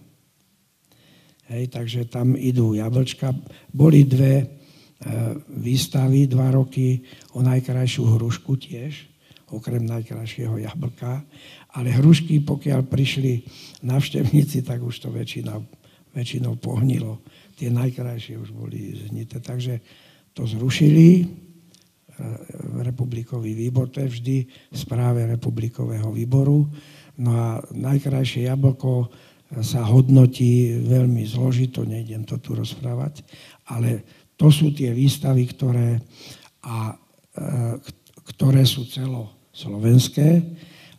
Hej, 1.50 1.74
takže 1.74 2.06
tam 2.06 2.38
idú 2.38 2.74
jablčka. 2.74 3.34
Boli 3.70 4.06
dve 4.06 4.34
e, 4.38 4.46
výstavy, 5.50 6.26
dva 6.30 6.54
roky 6.54 7.02
o 7.34 7.42
najkrajšiu 7.42 8.02
hrušku 8.18 8.54
tiež, 8.58 9.06
okrem 9.50 9.86
najkrajšieho 9.86 10.62
jablka. 10.62 11.22
Ale 11.74 11.90
hrušky, 11.90 12.42
pokiaľ 12.42 12.86
prišli 12.86 13.46
navštevníci, 13.82 14.62
tak 14.62 14.82
už 14.82 15.06
to 15.06 15.08
väčšina, 15.10 15.58
väčšinou 16.14 16.58
pohnilo 16.58 17.22
tie 17.54 17.70
najkrajšie 17.70 18.38
už 18.38 18.50
boli 18.50 18.94
zhnité. 19.08 19.38
Takže 19.38 19.80
to 20.34 20.46
zrušili, 20.46 21.22
e, 21.22 21.24
republikový 22.82 23.54
výbor, 23.54 23.88
to 23.88 24.02
je 24.02 24.08
vždy 24.10 24.36
v 24.46 24.76
správe 24.76 25.22
republikového 25.26 26.10
výboru. 26.10 26.66
No 27.18 27.30
a 27.30 27.48
najkrajšie 27.70 28.50
jablko 28.50 29.08
sa 29.62 29.86
hodnotí 29.86 30.82
veľmi 30.82 31.22
zložito, 31.22 31.86
nejdem 31.86 32.26
to 32.26 32.42
tu 32.42 32.58
rozprávať, 32.58 33.22
ale 33.70 34.02
to 34.34 34.50
sú 34.50 34.74
tie 34.74 34.90
výstavy, 34.90 35.46
ktoré, 35.46 36.02
a, 36.66 36.90
e, 37.38 37.46
ktoré 38.34 38.66
sú 38.66 38.82
celoslovenské, 38.90 40.42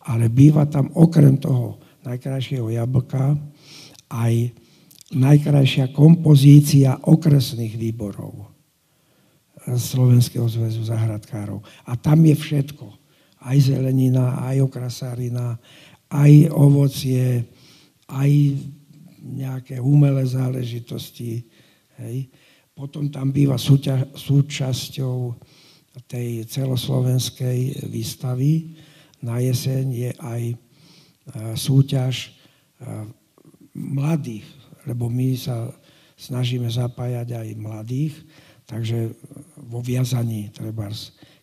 ale 0.08 0.32
býva 0.32 0.64
tam 0.72 0.93
okrem 0.95 1.36
toho 1.36 1.82
najkrajšieho 2.06 2.70
jablka 2.70 3.36
aj 4.14 4.53
najkrajšia 5.14 5.93
kompozícia 5.93 6.97
okresných 7.06 7.78
výborov 7.78 8.56
Slovenského 9.66 10.45
zväzu 10.45 10.86
zahradkárov. 10.86 11.62
A 11.89 11.97
tam 11.97 12.22
je 12.26 12.38
všetko. 12.38 12.86
Aj 13.45 13.58
zelenina, 13.58 14.41
aj 14.45 14.62
okrasárina, 14.62 15.58
aj 16.10 16.53
ovocie, 16.53 17.45
aj 18.10 18.32
nejaké 19.26 19.82
umelé 19.82 20.22
záležitosti. 20.26 21.41
Hej. 21.97 22.30
Potom 22.78 23.10
tam 23.10 23.34
býva 23.34 23.58
súťa, 23.58 24.14
súčasťou 24.14 25.34
tej 26.06 26.45
celoslovenskej 26.45 27.89
výstavy. 27.89 28.78
Na 29.26 29.41
jeseň 29.41 29.86
je 29.89 30.12
aj 30.22 30.41
e, 30.51 30.56
súťaž 31.58 32.30
e, 32.30 32.30
mladých, 33.74 34.45
lebo 34.86 35.09
my 35.11 35.36
sa 35.38 35.69
snažíme 36.15 36.71
zapájať 36.71 37.36
aj 37.36 37.59
mladých, 37.59 38.15
takže 38.65 39.11
vo 39.67 39.83
viazaní 39.83 40.49
treba 40.49 40.89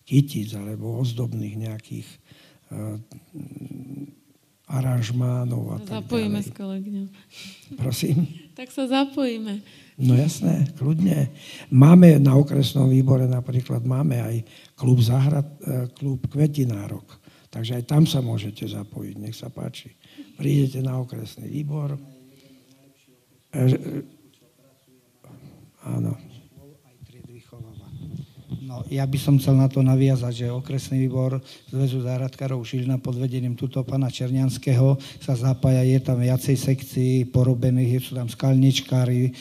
kytic 0.03 0.57
alebo 0.57 0.99
ozdobných 0.99 1.55
nejakých 1.61 2.09
uh, 2.73 2.99
aranžmánov 4.73 5.63
a 5.69 5.77
tak 5.85 6.01
Zapojíme 6.03 6.41
ďalej. 6.41 6.49
s 6.49 6.51
kolegyňou. 6.57 7.07
Prosím? 7.77 8.19
Tak 8.53 8.69
sa 8.69 8.85
zapojíme. 8.85 9.65
No 9.97 10.13
jasné, 10.13 10.69
kľudne. 10.77 11.33
Máme 11.73 12.21
na 12.21 12.37
okresnom 12.37 12.85
výbore 12.85 13.25
napríklad, 13.25 13.81
máme 13.81 14.21
aj 14.21 14.45
klub, 14.77 15.01
zahrad, 15.01 15.49
e, 15.65 15.89
klub 15.97 16.21
kvetinárok. 16.29 17.17
Takže 17.49 17.81
aj 17.81 17.85
tam 17.89 18.05
sa 18.05 18.21
môžete 18.21 18.69
zapojiť, 18.69 19.15
nech 19.17 19.33
sa 19.33 19.49
páči. 19.49 19.97
Prídete 20.37 20.85
na 20.85 21.01
okresný 21.01 21.49
výbor. 21.49 21.97
Áno. 25.83 26.17
No, 28.73 28.81
ja 28.89 29.05
by 29.05 29.19
som 29.21 29.37
chcel 29.37 29.53
na 29.53 29.69
to 29.69 29.85
naviazať, 29.85 30.33
že 30.33 30.47
okresný 30.49 31.05
výbor 31.05 31.45
Zväzu 31.69 32.09
záhradkárov 32.09 32.65
Žilina 32.65 32.97
pod 32.97 33.21
vedením 33.21 33.53
tuto 33.53 33.85
pana 33.85 34.09
Černianského 34.09 34.97
sa 35.21 35.37
zapája, 35.37 35.85
je 35.85 36.01
tam 36.01 36.17
viacej 36.17 36.57
sekcií 36.57 37.29
porobených, 37.29 38.01
sú 38.01 38.17
tam 38.17 38.33
skalničkári, 38.33 39.29
e, 39.29 39.33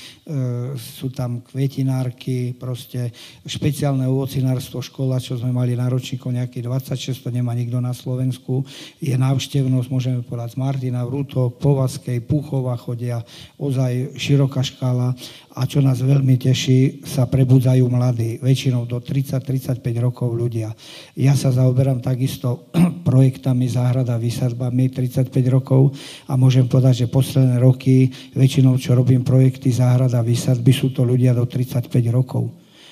sú 0.75 1.15
tam 1.15 1.39
kvetinárky, 1.47 2.59
proste 2.59 3.15
špeciálne 3.47 4.03
ovocinárstvo 4.03 4.84
škola, 4.84 5.23
čo 5.23 5.39
sme 5.39 5.55
mali 5.55 5.79
na 5.79 5.88
ročníku 5.88 6.27
nejakých 6.27 6.67
26, 6.91 7.23
to 7.23 7.32
nemá 7.32 7.55
nikto 7.55 7.79
na 7.79 7.95
Slovensku. 7.95 8.67
Je 8.99 9.15
návštevnosť, 9.15 9.88
môžeme 9.88 10.19
povedať, 10.27 10.55
z 10.55 10.59
Martina, 10.59 11.07
Vrútok, 11.07 11.55
Povazkej, 11.55 12.19
Púchova 12.27 12.75
chodia, 12.75 13.23
ozaj 13.55 14.11
široká 14.19 14.59
škála 14.59 15.15
a 15.55 15.67
čo 15.67 15.79
nás 15.79 16.03
veľmi 16.03 16.36
teší, 16.36 17.03
sa 17.07 17.27
prebudzajú 17.27 17.88
mladí, 17.91 18.39
väčšinou 18.43 18.88
do 18.88 18.99
30-35 19.22 19.82
rokov 20.01 20.34
ľudia. 20.34 20.74
Ja 21.13 21.38
sa 21.38 21.53
zaoberám 21.53 22.01
takisto 22.01 22.67
projektami 23.07 23.69
záhrada, 23.69 24.17
vysadbami 24.17 24.89
35 24.89 25.30
rokov 25.53 25.93
a 26.26 26.34
môžem 26.34 26.65
povedať, 26.65 27.05
že 27.05 27.13
posledné 27.13 27.61
roky 27.61 28.09
väčšinou, 28.34 28.82
čo 28.82 28.97
robím 28.97 29.22
projekty 29.22 29.69
záhrada, 29.69 30.26
vysadby, 30.26 30.74
sú 30.74 30.89
to 30.89 31.05
ľudia 31.05 31.38
do 31.38 31.45
35 31.45 31.88
rokov 32.09 32.49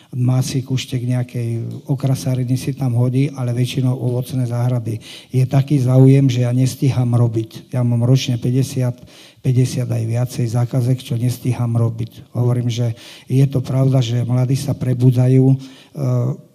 má 0.10 0.42
si 0.42 0.66
kuštek 0.66 1.06
nejakej 1.06 1.50
okrasáriny 1.86 2.58
si 2.58 2.74
tam 2.74 2.98
hodí, 2.98 3.30
ale 3.30 3.54
väčšinou 3.54 3.94
ovocné 3.94 4.50
záhrady. 4.50 4.98
Je 5.30 5.46
taký 5.46 5.78
záujem, 5.78 6.26
že 6.26 6.50
ja 6.50 6.52
nestíham 6.54 7.14
robiť. 7.14 7.70
Ja 7.70 7.86
mám 7.86 8.02
ročne 8.02 8.42
50 8.42 9.30
50 9.40 9.88
aj 9.88 10.04
viacej 10.04 10.46
zákazek, 10.52 11.00
čo 11.00 11.16
nestíham 11.16 11.72
robiť. 11.72 12.36
Hovorím, 12.36 12.68
že 12.68 12.92
je 13.32 13.46
to 13.48 13.64
pravda, 13.64 14.04
že 14.04 14.28
mladí 14.28 14.60
sa 14.60 14.76
prebudzajú, 14.76 15.56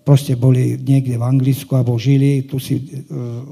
proste 0.05 0.37
boli 0.37 0.77
niekde 0.77 1.17
v 1.17 1.25
Anglicku 1.25 1.73
alebo 1.73 1.97
žili, 1.97 2.45
tu 2.45 2.61
si 2.61 2.77
e, 2.77 2.83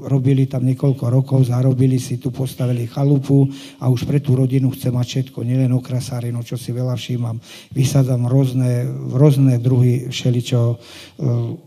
robili 0.05 0.45
tam 0.45 0.61
niekoľko 0.69 1.05
rokov, 1.09 1.49
zarobili 1.49 1.97
si, 1.97 2.21
tu 2.21 2.29
postavili 2.29 2.85
chalupu 2.85 3.49
a 3.81 3.89
už 3.89 4.05
pre 4.05 4.21
tú 4.21 4.37
rodinu 4.37 4.69
chce 4.69 4.93
mať 4.93 5.05
všetko, 5.33 5.41
nielen 5.41 5.73
okrasárinu, 5.73 6.45
čo 6.45 6.53
si 6.53 6.69
veľa 6.69 6.93
všímam. 6.93 7.41
Vysadzam 7.73 8.29
rôzne, 8.29 8.85
rôzne 9.17 9.57
druhy 9.57 10.13
všeličo, 10.13 10.61
e, 10.61 10.75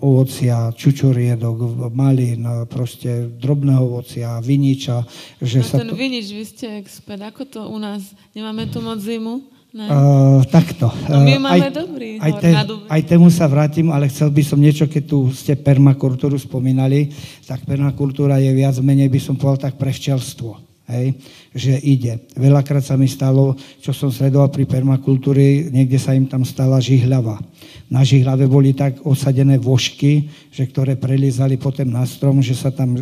ovocia, 0.07 0.71
čučoriedok, 0.71 1.91
malín, 1.91 2.47
proste 2.71 3.27
drobného 3.27 3.83
ovocia, 3.83 4.39
viniča. 4.39 5.03
Že 5.43 5.59
no 5.61 5.67
sa 5.67 5.77
ten 5.83 5.91
to... 5.91 5.99
vinič, 5.99 6.31
vy 6.31 6.45
ste 6.47 6.67
expert, 6.79 7.27
ako 7.27 7.43
to 7.43 7.61
u 7.67 7.79
nás, 7.83 8.15
nemáme 8.39 8.71
tu 8.71 8.79
moc 8.79 9.03
zimu? 9.03 9.56
Uh, 9.77 10.41
takto. 10.49 10.89
No 11.05 11.21
my 11.21 11.37
máme 11.37 11.69
aj, 11.69 11.73
dobrý 11.77 12.17
aj, 12.17 12.33
te, 12.41 12.51
aj 12.89 13.03
tému 13.05 13.29
sa 13.29 13.45
vrátim, 13.45 13.93
ale 13.93 14.09
chcel 14.09 14.33
by 14.33 14.41
som 14.41 14.57
niečo, 14.57 14.89
keď 14.89 15.05
tu 15.05 15.29
ste 15.37 15.53
permakultúru 15.53 16.41
spomínali, 16.41 17.13
tak 17.45 17.61
permakultúra 17.69 18.41
je 18.41 18.57
viac 18.57 18.73
menej, 18.81 19.13
by 19.13 19.21
som 19.21 19.37
povedal, 19.37 19.69
tak 19.69 19.77
pre 19.77 19.93
včelstvo. 19.93 20.65
Hej, 20.87 21.19
že 21.51 21.83
ide. 21.83 22.31
Veľakrát 22.39 22.79
sa 22.79 22.95
mi 22.95 23.11
stalo, 23.11 23.59
čo 23.83 23.91
som 23.91 24.07
sledoval 24.07 24.55
pri 24.55 24.71
permakultúre, 24.71 25.67
niekde 25.75 25.99
sa 25.99 26.15
im 26.15 26.31
tam 26.31 26.47
stala 26.47 26.79
žihľava. 26.79 27.43
Na 27.91 28.07
žihľave 28.07 28.47
boli 28.47 28.71
tak 28.71 29.03
osadené 29.03 29.59
vožky, 29.59 30.31
že 30.55 30.63
ktoré 30.63 30.95
prelizali 30.95 31.59
potom 31.59 31.91
na 31.91 32.07
strom, 32.07 32.39
že 32.39 32.55
sa 32.55 32.71
tam, 32.71 32.95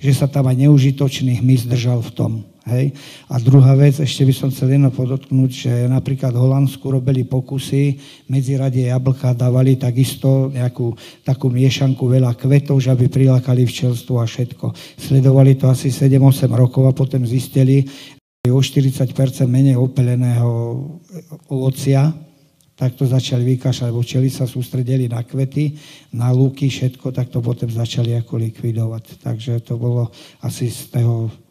že 0.00 0.12
sa 0.16 0.24
tam 0.24 0.48
aj 0.48 0.64
neužitočný 0.64 1.44
hmyz 1.44 1.68
držal 1.68 2.00
v 2.00 2.10
tom. 2.16 2.32
Hej. 2.66 2.98
A 3.30 3.38
druhá 3.38 3.78
vec, 3.78 3.94
ešte 4.02 4.26
by 4.26 4.34
som 4.34 4.50
chcel 4.50 4.74
jedno 4.74 4.90
podotknúť, 4.90 5.50
že 5.54 5.72
napríklad 5.86 6.34
v 6.34 6.42
Holandsku 6.42 6.82
robili 6.90 7.22
pokusy, 7.22 7.94
medzi 8.26 8.58
radie 8.58 8.90
jablka 8.90 9.38
dávali 9.38 9.78
takisto 9.78 10.50
nejakú 10.50 10.90
takú 11.22 11.46
miešanku 11.46 12.02
veľa 12.02 12.34
kvetov, 12.34 12.82
že 12.82 12.90
aby 12.90 13.06
prilákali 13.06 13.62
včelstvo 13.62 14.18
a 14.18 14.26
všetko. 14.26 14.74
Sledovali 14.98 15.54
to 15.54 15.70
asi 15.70 15.94
7-8 15.94 16.50
rokov 16.50 16.90
a 16.90 16.92
potom 16.92 17.22
zistili, 17.22 17.86
že 18.42 18.50
o 18.50 18.58
40% 18.58 19.14
menej 19.46 19.78
opeleného 19.78 20.50
ovocia, 21.46 22.10
tak 22.74 22.98
to 22.98 23.06
začali 23.06 23.56
vykašľať, 23.56 23.88
lebo 23.94 24.02
včeli 24.02 24.26
sa 24.26 24.42
sústredili 24.42 25.06
na 25.06 25.22
kvety, 25.22 25.78
na 26.18 26.34
lúky, 26.34 26.66
všetko, 26.66 27.14
tak 27.14 27.30
to 27.30 27.38
potom 27.38 27.70
začali 27.70 28.18
ako 28.18 28.42
likvidovať. 28.42 29.22
Takže 29.22 29.62
to 29.62 29.78
bolo 29.78 30.10
asi 30.42 30.66
z 30.66 30.90
toho 30.90 31.45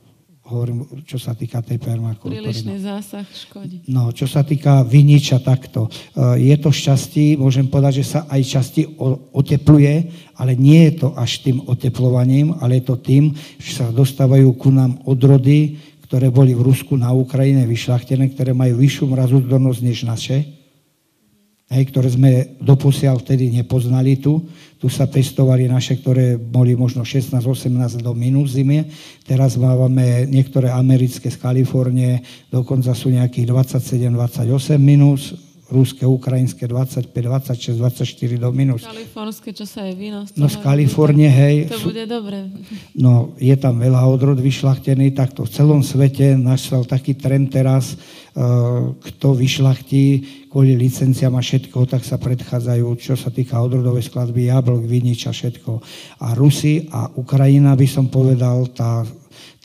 hovorím, 0.45 0.85
čo 1.09 1.17
sa 1.17 1.33
týka 1.33 1.65
tej 1.65 1.81
permakultúry. 1.81 2.37
Prílišný 2.37 2.77
zásah 2.77 3.25
škodí. 3.25 3.81
No, 3.89 4.13
čo 4.13 4.29
sa 4.29 4.45
týka 4.45 4.85
viniča 4.85 5.41
takto. 5.41 5.89
E, 5.89 6.45
je 6.45 6.55
to 6.61 6.69
šťastí, 6.69 7.41
môžem 7.41 7.65
povedať, 7.65 8.05
že 8.05 8.17
sa 8.17 8.19
aj 8.29 8.41
časti 8.45 8.81
otepluje, 9.33 9.93
ale 10.37 10.53
nie 10.53 10.85
je 10.89 11.01
to 11.01 11.07
až 11.17 11.41
tým 11.41 11.65
oteplovaním, 11.65 12.53
ale 12.61 12.77
je 12.77 12.85
to 12.85 12.95
tým, 13.01 13.33
že 13.57 13.81
sa 13.81 13.89
dostávajú 13.89 14.53
ku 14.53 14.69
nám 14.69 15.01
odrody, 15.09 15.81
ktoré 16.05 16.29
boli 16.29 16.53
v 16.53 16.61
Rusku 16.61 16.93
na 16.93 17.09
Ukrajine 17.09 17.65
vyšľachtené, 17.65 18.37
ktoré 18.37 18.53
majú 18.53 18.77
vyššiu 18.77 19.05
mrazodornosť 19.09 19.81
než 19.81 20.05
naše 20.05 20.37
hej, 21.71 21.83
ktoré 21.89 22.07
sme 22.13 22.31
doposiaľ 22.61 23.21
vtedy 23.21 23.49
nepoznali 23.49 24.21
tu. 24.21 24.45
Tu 24.85 24.93
sa 24.93 25.09
pestovali 25.09 25.65
naše, 25.65 25.97
ktoré 25.97 26.37
boli 26.37 26.77
možno 26.77 27.01
16-18 27.01 28.05
do 28.05 28.13
minus 28.13 28.53
zime. 28.53 28.85
Teraz 29.25 29.57
máme 29.57 30.29
niektoré 30.29 30.69
americké 30.69 31.33
z 31.33 31.41
Kalifornie, 31.41 32.21
dokonca 32.53 32.93
sú 32.93 33.09
nejakých 33.09 33.49
27-28 33.49 34.77
minus, 34.77 35.33
ruské, 35.65 36.05
ukrajinské 36.05 36.69
25, 36.69 37.09
26, 37.09 37.81
24 37.81 38.37
do 38.37 38.49
minus. 38.53 38.85
Kalifornské, 38.85 39.49
čo 39.49 39.65
sa 39.65 39.89
je 39.89 39.97
víno. 39.97 40.21
No 40.37 40.45
z 40.45 40.61
Kalifornie, 40.61 41.25
hej. 41.25 41.65
To 41.73 41.81
bude 41.89 42.05
dobre. 42.05 42.45
No, 42.95 43.35
je 43.37 43.53
tam 43.59 43.83
veľa 43.83 44.07
odrod 44.07 44.39
vyšlachtený, 44.39 45.11
takto 45.11 45.43
v 45.43 45.51
celom 45.51 45.81
svete 45.83 46.39
nastal 46.39 46.87
taký 46.87 47.13
trend 47.19 47.51
teraz, 47.51 47.93
uh, 47.93 48.95
kto 48.95 49.35
vyšlachtí 49.35 50.23
kvôli 50.47 50.79
licenciám 50.79 51.35
a 51.35 51.43
všetko, 51.43 51.83
tak 51.91 52.07
sa 52.07 52.15
predchádzajú, 52.15 52.87
čo 52.95 53.19
sa 53.19 53.27
týka 53.27 53.59
odrodovej 53.59 54.07
skladby, 54.07 54.47
jablok, 54.47 54.87
vinič 54.87 55.27
a 55.27 55.35
všetko. 55.35 55.71
A 56.23 56.31
Rusi 56.39 56.87
a 56.87 57.11
Ukrajina 57.19 57.75
by 57.75 57.87
som 57.89 58.07
povedal, 58.07 58.71
tá 58.71 59.03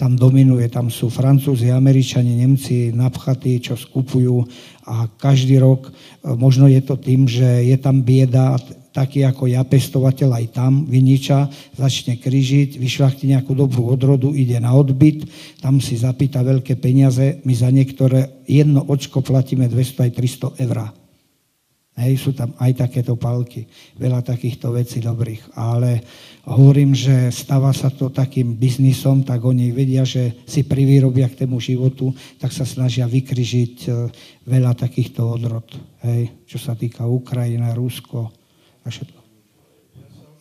tam 0.01 0.17
dominuje, 0.17 0.65
tam 0.73 0.89
sú 0.89 1.13
Francúzi, 1.13 1.69
Američani, 1.69 2.41
Nemci 2.41 2.89
napchatí, 2.89 3.61
čo 3.61 3.77
skupujú 3.77 4.49
a 4.89 5.05
každý 5.21 5.61
rok, 5.61 5.93
e, 5.93 6.33
možno 6.41 6.65
je 6.73 6.81
to 6.81 6.97
tým, 6.97 7.29
že 7.29 7.45
je 7.69 7.77
tam 7.77 8.01
bieda, 8.01 8.57
taký 8.97 9.29
ako 9.29 9.53
ja, 9.53 9.61
pestovateľ 9.61 10.41
aj 10.41 10.47
tam, 10.57 10.89
viniča, 10.89 11.53
začne 11.77 12.17
kryžiť, 12.17 12.81
vyšľachti 12.81 13.29
nejakú 13.29 13.53
dobrú 13.53 13.93
odrodu, 13.93 14.33
ide 14.33 14.57
na 14.57 14.73
odbyt, 14.73 15.29
tam 15.61 15.85
si 15.85 16.01
zapýta 16.01 16.41
veľké 16.41 16.81
peniaze, 16.81 17.45
my 17.45 17.53
za 17.53 17.69
niektoré 17.69 18.41
jedno 18.49 18.81
očko 18.89 19.21
platíme 19.21 19.69
200 19.69 20.09
aj 20.09 20.11
300 20.17 20.65
eur. 20.65 21.00
Hej, 22.01 22.17
sú 22.17 22.31
tam 22.33 22.57
aj 22.57 22.89
takéto 22.89 23.21
palky, 23.21 23.69
veľa 24.01 24.25
takýchto 24.25 24.73
vecí 24.73 25.05
dobrých. 25.05 25.53
Ale 25.53 26.01
hovorím, 26.49 26.97
že 26.97 27.29
stáva 27.29 27.77
sa 27.77 27.93
to 27.93 28.09
takým 28.09 28.57
biznisom, 28.57 29.21
tak 29.21 29.45
oni 29.45 29.69
vedia, 29.69 30.01
že 30.09 30.41
si 30.49 30.65
privýrobia 30.65 31.29
k 31.29 31.45
tému 31.45 31.61
životu, 31.61 32.09
tak 32.41 32.57
sa 32.57 32.65
snažia 32.65 33.05
vykryžiť 33.05 33.77
e, 33.85 33.91
veľa 34.49 34.73
takýchto 34.81 35.29
odrod. 35.29 35.69
Hej, 36.01 36.49
čo 36.49 36.57
sa 36.57 36.73
týka 36.73 37.05
Ukrajina, 37.05 37.77
Rusko 37.77 38.33
a 38.81 38.89
všetko. 38.89 39.21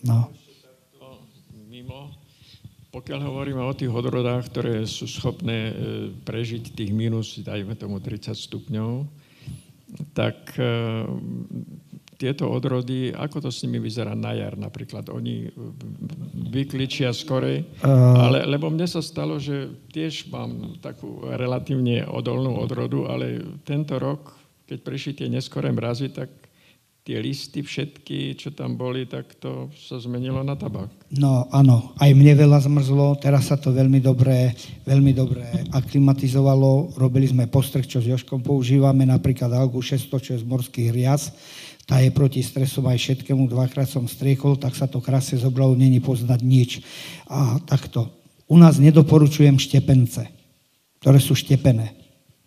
No. 0.07 0.31
Mimo, 1.67 2.15
pokiaľ 2.95 3.19
hovoríme 3.19 3.59
o 3.59 3.75
tých 3.75 3.91
odrodách, 3.91 4.47
ktoré 4.47 4.87
sú 4.87 5.11
schopné 5.11 5.57
e, 5.69 5.73
prežiť 6.23 6.71
tých 6.71 6.95
minus, 6.95 7.35
dajme 7.43 7.75
tomu 7.75 7.99
30 7.99 8.31
stupňov, 8.31 9.18
tak 10.19 10.51
e, 10.59 10.67
tieto 12.19 12.51
odrody, 12.51 13.15
ako 13.15 13.47
to 13.47 13.49
s 13.49 13.63
nimi 13.63 13.79
vyzerá 13.79 14.11
na 14.11 14.35
jar 14.35 14.59
napríklad? 14.59 15.07
Oni 15.07 15.47
vykličia 16.51 17.15
skorej, 17.15 17.63
ale, 17.87 18.43
lebo 18.43 18.67
mne 18.67 18.83
sa 18.83 18.99
stalo, 18.99 19.39
že 19.39 19.71
tiež 19.95 20.27
mám 20.27 20.75
takú 20.83 21.23
relatívne 21.23 22.03
odolnú 22.03 22.59
odrodu, 22.59 23.07
ale 23.07 23.39
tento 23.63 23.95
rok, 23.95 24.35
keď 24.67 24.77
prišli 24.83 25.11
tie 25.23 25.27
neskoré 25.31 25.71
mrazy, 25.71 26.11
tak 26.11 26.27
tie 27.09 27.17
listy 27.17 27.65
všetky, 27.65 28.37
čo 28.37 28.53
tam 28.53 28.77
boli, 28.77 29.09
tak 29.09 29.33
to 29.41 29.73
sa 29.73 29.97
zmenilo 29.97 30.45
na 30.45 30.53
tabak. 30.53 30.93
No 31.09 31.49
áno, 31.49 31.97
aj 31.97 32.13
mne 32.13 32.37
veľa 32.37 32.61
zmrzlo, 32.61 33.17
teraz 33.17 33.49
sa 33.49 33.57
to 33.57 33.73
veľmi 33.73 33.97
dobre, 33.97 34.53
veľmi 34.85 35.17
dobre 35.17 35.41
aklimatizovalo. 35.73 36.93
Robili 37.01 37.25
sme 37.25 37.49
postrh, 37.49 37.81
čo 37.81 37.97
s 37.97 38.05
Joškom 38.13 38.45
používame, 38.45 39.09
napríklad 39.09 39.49
Algu 39.57 39.81
600, 39.81 40.21
čo 40.21 40.29
je 40.37 40.41
z 40.41 40.45
morských 40.45 40.93
rias. 40.93 41.33
Tá 41.89 41.97
je 41.97 42.13
proti 42.13 42.45
stresom 42.45 42.85
aj 42.85 43.01
všetkému, 43.01 43.49
dvakrát 43.49 43.89
som 43.89 44.05
striekol, 44.05 44.61
tak 44.61 44.77
sa 44.77 44.85
to 44.85 45.01
krásne 45.01 45.41
zobralo, 45.41 45.73
není 45.73 45.97
poznať 45.97 46.39
nič. 46.45 46.85
A 47.25 47.57
takto. 47.65 48.05
U 48.45 48.61
nás 48.61 48.77
nedoporučujem 48.77 49.57
štepence, 49.57 50.29
ktoré 51.01 51.17
sú 51.17 51.33
štepené 51.33 51.98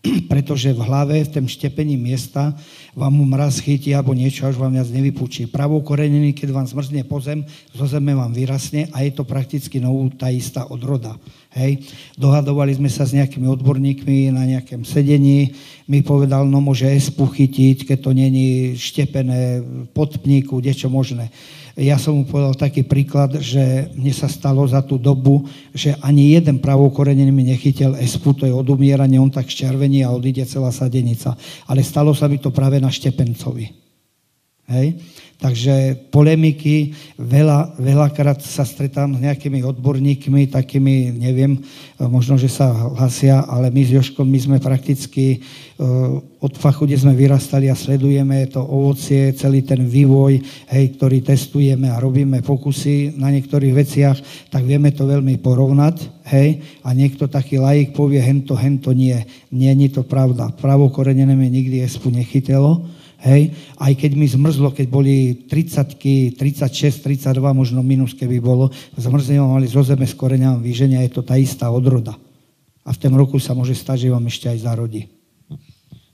pretože 0.33 0.75
v 0.75 0.83
hlave, 0.83 1.23
v 1.23 1.33
tom 1.33 1.47
štepení 1.47 1.95
miesta 1.95 2.55
vám 2.93 3.15
mraz 3.23 3.63
chytí 3.63 3.95
alebo 3.95 4.13
niečo, 4.13 4.45
až 4.51 4.59
vám 4.59 4.75
viac 4.75 4.91
nevypúči. 4.91 5.47
Pravou 5.47 5.81
koreniny, 5.81 6.35
keď 6.35 6.49
vám 6.51 6.67
zmrzne 6.67 7.07
po 7.07 7.23
zem, 7.23 7.47
zo 7.71 7.87
zeme 7.87 8.13
vám 8.13 8.35
vyrasne 8.35 8.91
a 8.91 9.07
je 9.07 9.15
to 9.15 9.23
prakticky 9.23 9.79
novú 9.79 10.11
tá 10.11 10.29
istá 10.29 10.67
odroda. 10.67 11.15
Hej. 11.55 11.87
Dohadovali 12.19 12.75
sme 12.75 12.91
sa 12.91 13.07
s 13.07 13.15
nejakými 13.15 13.47
odborníkmi 13.47 14.35
na 14.35 14.43
nejakém 14.45 14.83
sedení. 14.83 15.55
Mi 15.87 16.03
povedal, 16.03 16.49
no 16.51 16.59
môže 16.59 16.89
espu 16.89 17.29
chytiť, 17.29 17.87
keď 17.87 17.99
to 18.03 18.11
není 18.11 18.75
štepené 18.75 19.63
pod 19.95 20.19
pníku, 20.19 20.59
niečo 20.59 20.91
možné. 20.91 21.31
Ja 21.73 21.97
som 21.97 22.21
mu 22.21 22.25
povedal 22.29 22.53
taký 22.53 22.85
príklad, 22.85 23.41
že 23.41 23.89
mne 23.97 24.13
sa 24.13 24.29
stalo 24.29 24.61
za 24.69 24.85
tú 24.85 25.01
dobu, 25.01 25.49
že 25.73 25.97
ani 26.05 26.37
jeden 26.37 26.61
pravokorenený 26.61 27.33
mi 27.33 27.49
nechytil 27.49 27.97
espu, 27.97 28.37
to 28.37 28.45
je 28.45 28.53
odumieranie, 28.53 29.17
on 29.17 29.33
tak 29.33 29.49
červení 29.49 30.05
a 30.05 30.13
odíde 30.13 30.45
celá 30.45 30.69
sadenica. 30.69 31.33
Ale 31.65 31.81
stalo 31.81 32.13
sa 32.13 32.29
mi 32.29 32.37
to 32.37 32.53
práve 32.53 32.77
na 32.77 32.93
Štepencovi. 32.93 33.73
Hej? 34.69 35.01
Takže 35.43 36.07
polemiky, 36.15 36.95
veľa, 37.19 37.75
veľakrát 37.75 38.39
sa 38.39 38.63
stretám 38.63 39.19
s 39.19 39.27
nejakými 39.27 39.67
odborníkmi, 39.67 40.47
takými, 40.47 41.19
neviem, 41.19 41.59
možno, 41.99 42.39
že 42.39 42.47
sa 42.47 42.71
hlasia, 42.71 43.43
ale 43.51 43.67
my 43.75 43.83
s 43.83 43.91
Joškom, 43.91 44.23
my 44.23 44.39
sme 44.39 44.57
prakticky 44.63 45.43
uh, 45.43 46.23
od 46.39 46.55
fachu, 46.55 46.87
kde 46.87 47.03
sme 47.03 47.19
vyrastali 47.19 47.67
a 47.67 47.75
sledujeme 47.75 48.47
to 48.55 48.63
ovocie, 48.63 49.35
celý 49.35 49.67
ten 49.67 49.83
vývoj, 49.83 50.39
hej, 50.71 50.85
ktorý 50.95 51.27
testujeme 51.27 51.91
a 51.91 51.99
robíme 51.99 52.39
pokusy 52.47 53.19
na 53.19 53.35
niektorých 53.35 53.75
veciach, 53.75 54.19
tak 54.47 54.63
vieme 54.63 54.95
to 54.95 55.11
veľmi 55.11 55.43
porovnať, 55.43 56.23
hej, 56.31 56.63
a 56.87 56.95
niekto 56.95 57.27
taký 57.27 57.59
laik 57.59 57.99
povie, 57.99 58.23
hento, 58.23 58.55
hento 58.55 58.95
nie. 58.95 59.19
Nie, 59.51 59.75
nie 59.75 59.91
to 59.91 60.07
pravda. 60.07 60.55
Pravokorenené 60.55 61.35
mi 61.35 61.51
nikdy 61.51 61.83
espu 61.83 62.15
nechytelo, 62.15 63.02
Hej? 63.23 63.55
Aj 63.79 63.93
keď 63.95 64.19
mi 64.19 64.27
zmrzlo, 64.27 64.75
keď 64.75 64.87
boli 64.91 65.47
30 65.47 66.35
36, 66.35 67.07
32, 67.07 67.39
možno 67.55 67.81
minus, 67.81 68.19
keby 68.19 68.43
bolo, 68.43 68.75
zmrzne 68.99 69.39
mali 69.39 69.71
zo 69.71 69.83
zeme 69.87 70.05
s 70.05 70.15
koreňami 70.19 70.59
výženia, 70.59 71.07
je 71.07 71.15
to 71.15 71.23
tá 71.23 71.39
istá 71.39 71.71
odroda. 71.71 72.19
A 72.83 72.91
v 72.91 72.99
tom 72.99 73.15
roku 73.15 73.39
sa 73.39 73.55
môže 73.55 73.79
stať, 73.79 74.07
že 74.07 74.13
vám 74.13 74.27
ešte 74.27 74.51
aj 74.51 74.59
zarodí. 74.67 75.07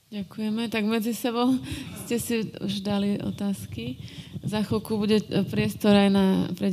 Ďakujeme. 0.08 0.72
Tak 0.72 0.84
medzi 0.88 1.12
sebou 1.12 1.56
ste 2.04 2.16
si 2.16 2.48
už 2.64 2.80
dali 2.80 3.20
otázky. 3.20 4.00
Za 4.40 4.64
chvíľku 4.64 4.96
bude 4.96 5.20
priestor 5.52 5.92
aj 5.92 6.08
na, 6.08 6.26
pre. 6.56 6.72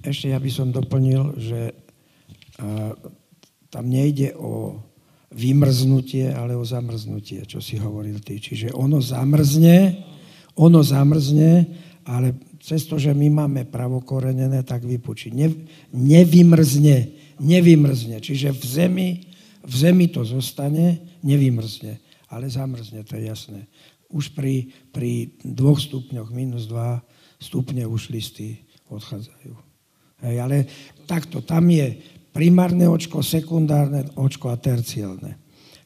Ešte 0.00 0.32
ja 0.32 0.40
by 0.40 0.50
som 0.52 0.72
doplnil, 0.72 1.36
že 1.36 1.76
uh, 2.60 2.96
tam 3.68 3.84
nejde 3.92 4.32
o 4.40 4.80
vymrznutie, 5.34 6.30
ale 6.30 6.54
o 6.54 6.62
zamrznutie, 6.62 7.42
čo 7.44 7.58
si 7.58 7.74
hovoril 7.76 8.22
ty. 8.22 8.38
Čiže 8.38 8.70
ono 8.70 9.02
zamrzne, 9.02 9.98
ono 10.54 10.80
zamrzne, 10.80 11.66
ale 12.06 12.38
cez 12.62 12.86
to, 12.86 12.96
že 12.96 13.10
my 13.10 13.28
máme 13.28 13.66
pravokorenené, 13.66 14.62
tak 14.62 14.86
vypučí. 14.86 15.34
Ne, 15.34 15.50
nevymrzne, 15.90 17.10
nevymrzne. 17.42 18.22
Čiže 18.22 18.54
v 18.54 18.64
zemi, 18.64 19.08
v 19.66 19.74
zemi 19.74 20.06
to 20.08 20.22
zostane, 20.22 21.02
nevymrzne, 21.26 21.98
ale 22.30 22.46
zamrzne, 22.46 23.02
to 23.02 23.18
je 23.18 23.22
jasné. 23.26 23.60
Už 24.14 24.30
pri, 24.32 24.70
pri 24.94 25.34
dvoch 25.42 25.82
stupňoch, 25.82 26.30
minus 26.30 26.70
dva 26.70 27.02
stupne 27.42 27.82
už 27.84 28.14
listy 28.14 28.62
odchádzajú. 28.86 29.52
Hej, 30.24 30.36
ale 30.40 30.56
takto, 31.04 31.44
tam 31.44 31.68
je 31.68 32.00
primárne 32.34 32.90
očko, 32.90 33.22
sekundárne 33.22 34.10
očko 34.18 34.50
a 34.50 34.58
terciálne. 34.58 35.38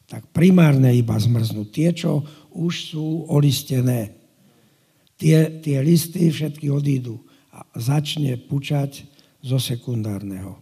Tak 0.09 0.33
primárne 0.33 0.89
iba 0.97 1.13
zmrznú 1.13 1.69
tie, 1.69 1.93
čo 1.93 2.25
už 2.57 2.73
sú 2.89 3.29
olistené. 3.29 4.17
Tie, 5.21 5.61
tie 5.61 5.77
listy 5.85 6.33
všetky 6.33 6.73
odídu 6.73 7.21
a 7.53 7.61
začne 7.77 8.33
pučať 8.41 9.05
zo 9.45 9.61
sekundárneho. 9.61 10.57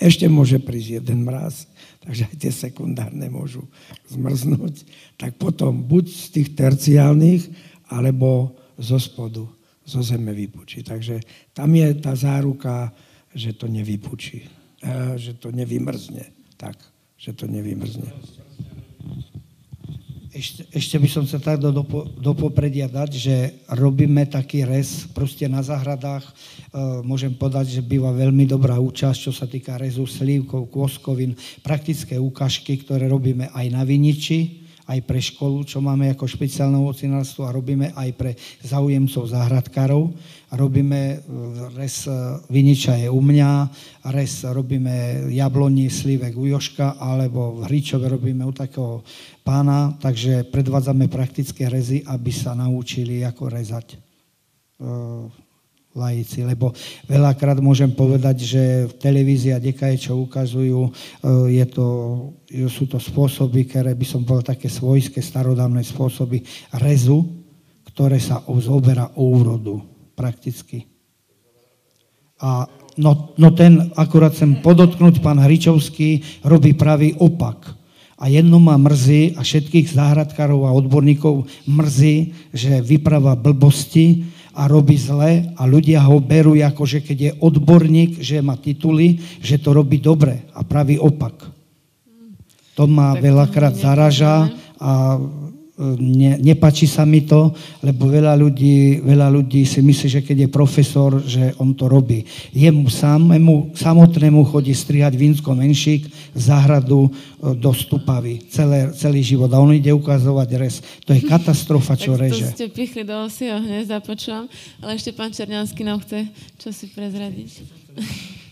Ešte 0.00 0.24
môže 0.28 0.56
prísť 0.60 1.04
jeden 1.04 1.28
mraz, 1.28 1.68
takže 2.00 2.28
aj 2.32 2.36
tie 2.40 2.52
sekundárne 2.52 3.28
môžu 3.28 3.68
zmrznúť. 4.08 4.88
Tak 5.20 5.36
potom 5.36 5.84
buď 5.84 6.04
z 6.08 6.26
tých 6.32 6.48
terciálnych, 6.56 7.42
alebo 7.92 8.56
zo 8.80 8.96
spodu, 8.96 9.44
zo 9.84 10.00
zeme 10.00 10.32
vypučí. 10.32 10.84
Takže 10.84 11.20
tam 11.52 11.72
je 11.76 11.88
tá 12.00 12.16
záruka, 12.16 12.92
že 13.36 13.52
to 13.56 13.68
nevypučí 13.68 14.55
že 15.16 15.36
to 15.36 15.50
nevymrzne. 15.50 16.26
Tak, 16.56 16.76
že 17.18 17.34
to 17.36 17.44
nevymrzne. 17.50 18.08
Ešte, 20.36 20.68
ešte 20.68 20.96
by 21.00 21.08
som 21.08 21.24
sa 21.24 21.40
tak 21.40 21.64
do, 21.64 21.72
do 22.20 22.32
popredia 22.36 22.92
dať, 22.92 23.10
že 23.16 23.36
robíme 23.72 24.28
taký 24.28 24.68
rez 24.68 25.08
proste 25.16 25.48
na 25.48 25.64
záhradách. 25.64 26.28
E, 26.28 26.32
môžem 27.08 27.32
povedať, 27.32 27.72
že 27.72 27.80
býva 27.80 28.12
veľmi 28.12 28.44
dobrá 28.44 28.76
účasť, 28.76 29.16
čo 29.16 29.32
sa 29.32 29.48
týka 29.48 29.80
rezu 29.80 30.04
slívkov, 30.04 30.68
kôskovín, 30.68 31.32
praktické 31.64 32.20
ukážky, 32.20 32.76
ktoré 32.84 33.08
robíme 33.08 33.48
aj 33.48 33.66
na 33.72 33.80
viniči 33.80 34.65
aj 34.86 34.98
pre 35.02 35.18
školu, 35.18 35.66
čo 35.66 35.82
máme 35.82 36.14
ako 36.14 36.30
špeciálne 36.30 36.78
ovocinárstvo 36.78 37.42
a 37.42 37.54
robíme 37.54 37.90
aj 37.94 38.10
pre 38.14 38.30
zaujemcov 38.62 39.26
záhradkárov. 39.26 40.14
Robíme, 40.54 41.00
e, 41.10 41.16
res 41.74 42.06
e, 42.06 42.14
viniča 42.46 42.94
je 43.02 43.08
u 43.10 43.18
mňa, 43.18 43.50
res 44.14 44.46
robíme 44.46 45.26
jabloni, 45.34 45.90
slívek 45.90 46.38
u 46.38 46.46
Joška, 46.46 47.02
alebo 47.02 47.58
v 47.58 47.66
Hričove 47.66 48.06
robíme 48.06 48.46
u 48.46 48.54
takého 48.54 49.02
pána, 49.42 49.98
takže 49.98 50.46
predvádzame 50.54 51.10
praktické 51.10 51.66
rezy, 51.66 52.06
aby 52.06 52.30
sa 52.30 52.54
naučili, 52.54 53.26
ako 53.26 53.50
rezať 53.50 53.94
e, 53.94 53.96
laici, 55.96 56.44
lebo 56.44 56.76
veľakrát 57.08 57.58
môžem 57.64 57.88
povedať, 57.88 58.44
že 58.44 58.62
v 58.86 58.92
televízii 59.00 59.56
a 59.56 59.62
dekaje, 59.62 60.06
čo 60.06 60.20
ukazujú, 60.20 60.80
e, 60.86 60.90
je 61.56 61.64
to, 61.72 61.86
sú 62.68 62.84
to 62.84 63.00
spôsoby, 63.00 63.64
ktoré 63.64 63.96
by 63.96 64.06
som 64.06 64.22
povedal 64.22 64.54
také 64.54 64.68
svojské, 64.68 65.24
starodávne 65.24 65.80
spôsoby 65.80 66.44
rezu, 66.78 67.24
ktoré 67.90 68.20
sa 68.20 68.44
zoberá 68.60 69.08
úrodu 69.16 69.80
prakticky. 70.12 70.84
A 72.44 72.68
No, 72.96 73.36
no 73.36 73.52
ten, 73.52 73.92
akurát 73.92 74.32
chcem 74.32 74.64
podotknúť, 74.64 75.20
pán 75.20 75.36
Hričovský 75.36 76.40
robí 76.40 76.72
pravý 76.72 77.12
opak. 77.20 77.76
A 78.16 78.32
jedno 78.32 78.56
ma 78.56 78.80
mrzí 78.80 79.36
a 79.36 79.44
všetkých 79.44 79.92
záhradkárov 79.92 80.64
a 80.64 80.72
odborníkov 80.72 81.44
mrzí, 81.68 82.32
že 82.56 82.80
vypráva 82.80 83.36
blbosti 83.36 84.24
a 84.56 84.64
robí 84.64 84.96
zle 84.96 85.52
a 85.52 85.62
ľudia 85.68 86.00
ho 86.08 86.16
berú 86.16 86.56
ako, 86.56 86.88
že 86.88 87.04
keď 87.04 87.18
je 87.20 87.32
odborník, 87.44 88.24
že 88.24 88.40
má 88.40 88.56
tituly, 88.56 89.20
že 89.44 89.60
to 89.60 89.76
robí 89.76 90.00
dobre 90.00 90.48
a 90.56 90.64
pravý 90.64 90.96
opak. 90.96 91.44
To 92.76 92.88
ma 92.88 93.12
veľakrát 93.20 93.76
zaraža 93.76 94.48
a 94.80 95.20
ne, 96.00 96.40
nepačí 96.40 96.88
sa 96.88 97.04
mi 97.04 97.20
to, 97.28 97.52
lebo 97.84 98.08
veľa 98.08 98.32
ľudí, 98.32 99.04
veľa 99.04 99.28
ľudí 99.28 99.68
si 99.68 99.84
myslí, 99.84 100.08
že 100.08 100.20
keď 100.24 100.36
je 100.46 100.48
profesor, 100.48 101.20
že 101.20 101.52
on 101.60 101.76
to 101.76 101.84
robí. 101.84 102.24
Jemu 102.56 102.88
samému, 102.88 103.76
samotnému 103.76 104.40
chodí 104.48 104.72
strihať 104.72 105.12
vínsko 105.16 105.52
menšík, 105.52 106.08
záhradu 106.32 107.08
e, 107.08 107.10
do 107.60 107.72
stupavy, 107.76 108.40
celé, 108.48 108.88
celý 108.96 109.20
život. 109.20 109.52
A 109.52 109.60
on 109.60 109.76
ide 109.76 109.92
ukazovať 109.92 110.48
res. 110.56 110.80
To 111.04 111.12
je 111.12 111.20
katastrofa, 111.24 111.92
čo 111.96 112.16
tak 112.16 112.28
reže. 112.28 112.48
to 112.48 112.56
ste 112.56 112.66
pichli 112.72 113.04
do 113.04 113.28
osieho, 113.28 113.60
hneď 113.60 114.00
započúvam. 114.00 114.48
Ale 114.80 114.96
ešte 114.96 115.12
pán 115.12 115.32
Černiansky 115.32 115.84
nám 115.84 116.00
chce 116.00 116.28
čo 116.58 116.74
si 116.74 116.88
prezradiť. 116.90 117.62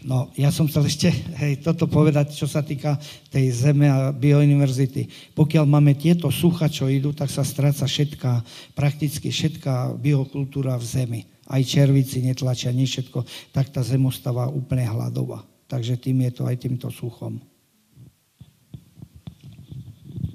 No, 0.05 0.29
ja 0.37 0.53
som 0.53 0.69
chcel 0.69 0.85
ešte 0.85 1.09
hej, 1.41 1.65
toto 1.65 1.89
povedať, 1.89 2.37
čo 2.37 2.45
sa 2.45 2.61
týka 2.61 3.01
tej 3.33 3.49
zeme 3.57 3.89
a 3.89 4.13
biouniverzity. 4.13 5.33
Pokiaľ 5.33 5.65
máme 5.65 5.97
tieto 5.97 6.29
sucha, 6.29 6.69
čo 6.69 6.93
idú, 6.93 7.17
tak 7.17 7.33
sa 7.33 7.41
stráca 7.41 7.89
všetká, 7.89 8.45
prakticky 8.77 9.33
všetká 9.33 9.97
biokultúra 9.97 10.77
v 10.77 10.85
zemi. 10.85 11.21
Aj 11.49 11.57
červici 11.65 12.21
netlačia, 12.21 12.69
nie 12.69 12.85
všetko, 12.85 13.25
tak 13.57 13.73
tá 13.73 13.81
zem 13.81 14.05
ostáva 14.05 14.45
úplne 14.53 14.85
hladová. 14.85 15.41
Takže 15.73 15.97
tým 15.97 16.29
je 16.29 16.33
to 16.37 16.43
aj 16.45 16.57
týmto 16.61 16.93
suchom. 16.93 17.41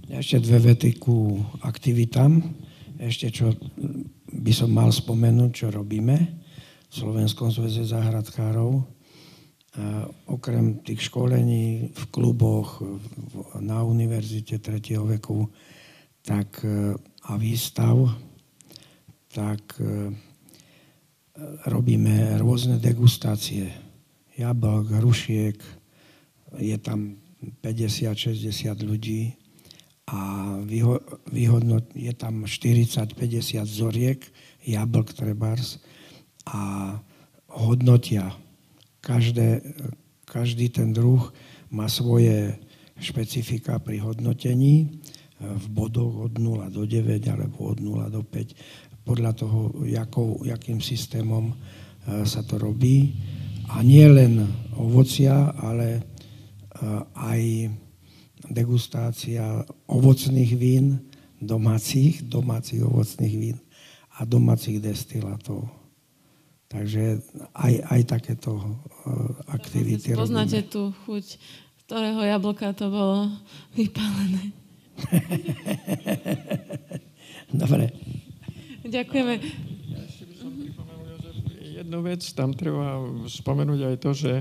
Ešte 0.10 0.42
dve 0.42 0.74
vety 0.74 0.98
ku 0.98 1.46
aktivitám. 1.62 2.42
Ešte 2.98 3.30
čo 3.30 3.54
by 4.34 4.50
som 4.50 4.74
mal 4.74 4.90
spomenúť, 4.90 5.52
čo 5.54 5.68
robíme 5.70 6.18
v 6.90 6.94
Slovenskom 6.94 7.54
zväze 7.54 7.86
záhradkárov 7.86 8.98
okrem 10.26 10.80
tých 10.84 11.10
školení 11.10 11.92
v 11.94 12.04
kluboch, 12.12 12.82
na 13.60 13.84
univerzite 13.84 14.60
3. 14.60 14.98
veku, 15.18 15.50
tak 16.22 16.66
e, 16.66 16.96
a 17.26 17.34
výstav, 17.38 17.96
tak 19.34 19.62
e, 19.80 20.14
robíme 21.70 22.38
rôzne 22.42 22.82
degustácie. 22.82 23.72
Jablok, 24.36 24.92
hrušiek, 25.00 25.58
je 26.60 26.78
tam 26.80 27.20
50-60 27.64 28.74
ľudí 28.84 29.36
a 30.10 30.20
vyhodnot, 31.30 31.94
je 31.94 32.14
tam 32.18 32.44
40-50 32.44 33.64
zoriek, 33.64 34.20
jablk 34.66 35.14
trebárs 35.14 35.80
a 36.50 36.98
hodnotia 37.48 38.34
Každé, 39.00 39.64
každý 40.28 40.70
ten 40.70 40.92
druh 40.92 41.32
má 41.72 41.88
svoje 41.88 42.60
špecifika 43.00 43.80
pri 43.80 44.04
hodnotení 44.04 45.00
v 45.40 45.66
bodoch 45.72 46.28
od 46.28 46.34
0 46.36 46.68
do 46.68 46.84
9 46.84 47.24
alebo 47.32 47.72
od 47.72 47.80
0 47.80 48.12
do 48.12 48.22
5 48.28 49.08
podľa 49.08 49.32
toho, 49.34 49.74
jakou, 49.88 50.44
jakým 50.46 50.84
systémom 50.84 51.50
e, 51.50 51.56
sa 52.30 52.46
to 52.46 52.62
robí. 52.62 53.18
A 53.74 53.82
nie 53.82 54.06
len 54.06 54.46
ovocia, 54.78 55.56
ale 55.58 55.88
e, 55.98 56.02
aj 57.18 57.42
degustácia 58.52 59.66
ovocných 59.90 60.52
vín, 60.54 61.10
domácich, 61.42 62.28
domácich 62.28 62.84
ovocných 62.84 63.36
vín 63.40 63.58
a 64.20 64.28
domácich 64.28 64.78
destilátov. 64.84 65.79
Takže 66.70 67.26
aj, 67.58 67.74
aj 67.90 68.02
takéto 68.06 68.54
uh, 68.54 68.70
aktivity 69.50 70.14
Poznáte 70.14 70.62
robíme. 70.62 70.70
tú 70.70 70.82
chuť, 71.06 71.26
z 71.26 71.82
ktorého 71.90 72.22
jablka 72.22 72.78
to 72.78 72.94
bolo 72.94 73.34
vypálené. 73.74 74.54
Dobre. 77.66 77.90
Ďakujeme. 78.86 79.34
Ja 79.90 80.00
ešte 80.06 80.24
by 80.30 80.36
som 80.38 80.52
pripomenul, 80.54 81.18
že 81.18 81.30
jednu 81.82 82.00
vec, 82.06 82.22
tam 82.38 82.54
treba 82.54 83.02
spomenúť 83.26 83.82
aj 83.90 83.96
to, 83.98 84.12
že 84.14 84.34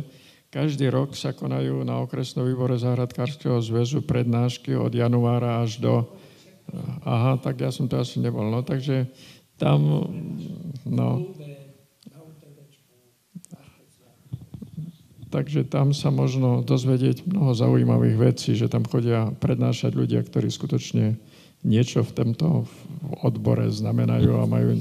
každý 0.52 0.92
rok 0.92 1.16
sa 1.16 1.32
konajú 1.32 1.80
na 1.80 2.04
okresnom 2.04 2.44
výbore 2.44 2.76
Záhradkárskeho 2.76 3.56
zväzu 3.64 4.04
prednášky 4.04 4.76
od 4.76 4.92
januára 4.92 5.64
až 5.64 5.80
do... 5.80 6.04
Aha, 7.08 7.40
tak 7.40 7.64
ja 7.64 7.72
som 7.72 7.88
to 7.88 7.96
asi 7.96 8.20
nebol. 8.20 8.44
No, 8.48 8.60
takže 8.60 9.08
tam... 9.56 10.04
No, 10.84 11.32
Takže 15.28 15.68
tam 15.68 15.92
sa 15.92 16.08
možno 16.08 16.64
dozvedieť 16.64 17.28
mnoho 17.28 17.52
zaujímavých 17.52 18.16
vecí, 18.16 18.56
že 18.56 18.72
tam 18.72 18.88
chodia 18.88 19.28
prednášať 19.36 19.92
ľudia, 19.92 20.24
ktorí 20.24 20.48
skutočne 20.48 21.20
niečo 21.68 22.00
v 22.00 22.14
tomto 22.16 22.64
odbore 23.20 23.68
znamenajú 23.68 24.30
a 24.40 24.48
majú 24.48 24.78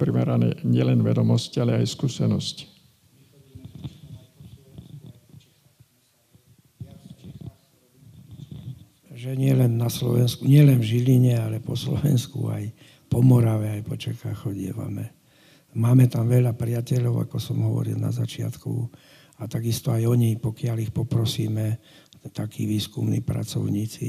primerané 0.00 0.56
nielen 0.64 1.04
vedomosti, 1.04 1.60
ale 1.60 1.84
aj 1.84 1.92
skúsenosti. 1.92 2.64
Že 9.12 9.36
nie 9.36 9.52
len 9.52 9.76
na 9.76 9.92
Slovensku, 9.92 10.48
nie 10.48 10.64
len 10.64 10.80
v 10.80 10.96
Žiline, 10.96 11.36
ale 11.36 11.60
po 11.60 11.76
Slovensku, 11.76 12.48
aj 12.48 12.72
po 13.12 13.20
Morave, 13.20 13.68
aj 13.68 13.82
po 13.84 14.00
Čechách 14.00 14.48
chodievame. 14.48 15.12
Máme 15.76 16.08
tam 16.08 16.24
veľa 16.24 16.56
priateľov, 16.56 17.28
ako 17.28 17.36
som 17.36 17.60
hovoril 17.60 18.00
na 18.00 18.08
začiatku, 18.08 18.88
a 19.40 19.48
takisto 19.48 19.88
aj 19.90 20.04
oni, 20.04 20.36
pokiaľ 20.36 20.76
ich 20.84 20.92
poprosíme, 20.92 21.80
takí 22.28 22.68
výskumní 22.68 23.24
pracovníci 23.24 24.08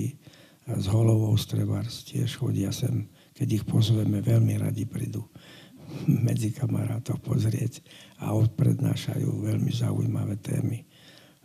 z 0.68 0.86
Holovou 0.92 1.34
Strebars 1.40 2.04
tiež 2.04 2.36
chodia 2.36 2.76
sem, 2.76 3.08
keď 3.32 3.64
ich 3.64 3.66
pozveme, 3.66 4.20
veľmi 4.20 4.60
radi 4.60 4.84
prídu 4.84 5.24
medzi 6.28 6.52
kamarátov 6.52 7.24
pozrieť 7.24 7.80
a 8.20 8.36
odprednášajú 8.36 9.48
veľmi 9.48 9.72
zaujímavé 9.72 10.36
témy. 10.44 10.84